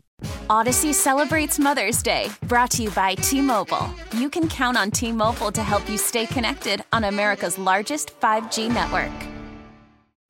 Audacy 0.48 0.94
celebrates 0.94 1.58
Mother's 1.58 2.02
Day, 2.02 2.30
brought 2.44 2.70
to 2.72 2.82
you 2.84 2.90
by 2.90 3.14
T 3.16 3.42
Mobile. 3.42 3.90
You 4.16 4.30
can 4.30 4.48
count 4.48 4.78
on 4.78 4.90
T 4.90 5.12
Mobile 5.12 5.52
to 5.52 5.62
help 5.62 5.88
you 5.90 5.98
stay 5.98 6.26
connected 6.26 6.82
on 6.92 7.04
America's 7.04 7.58
largest 7.58 8.18
5G 8.20 8.72
network. 8.72 9.35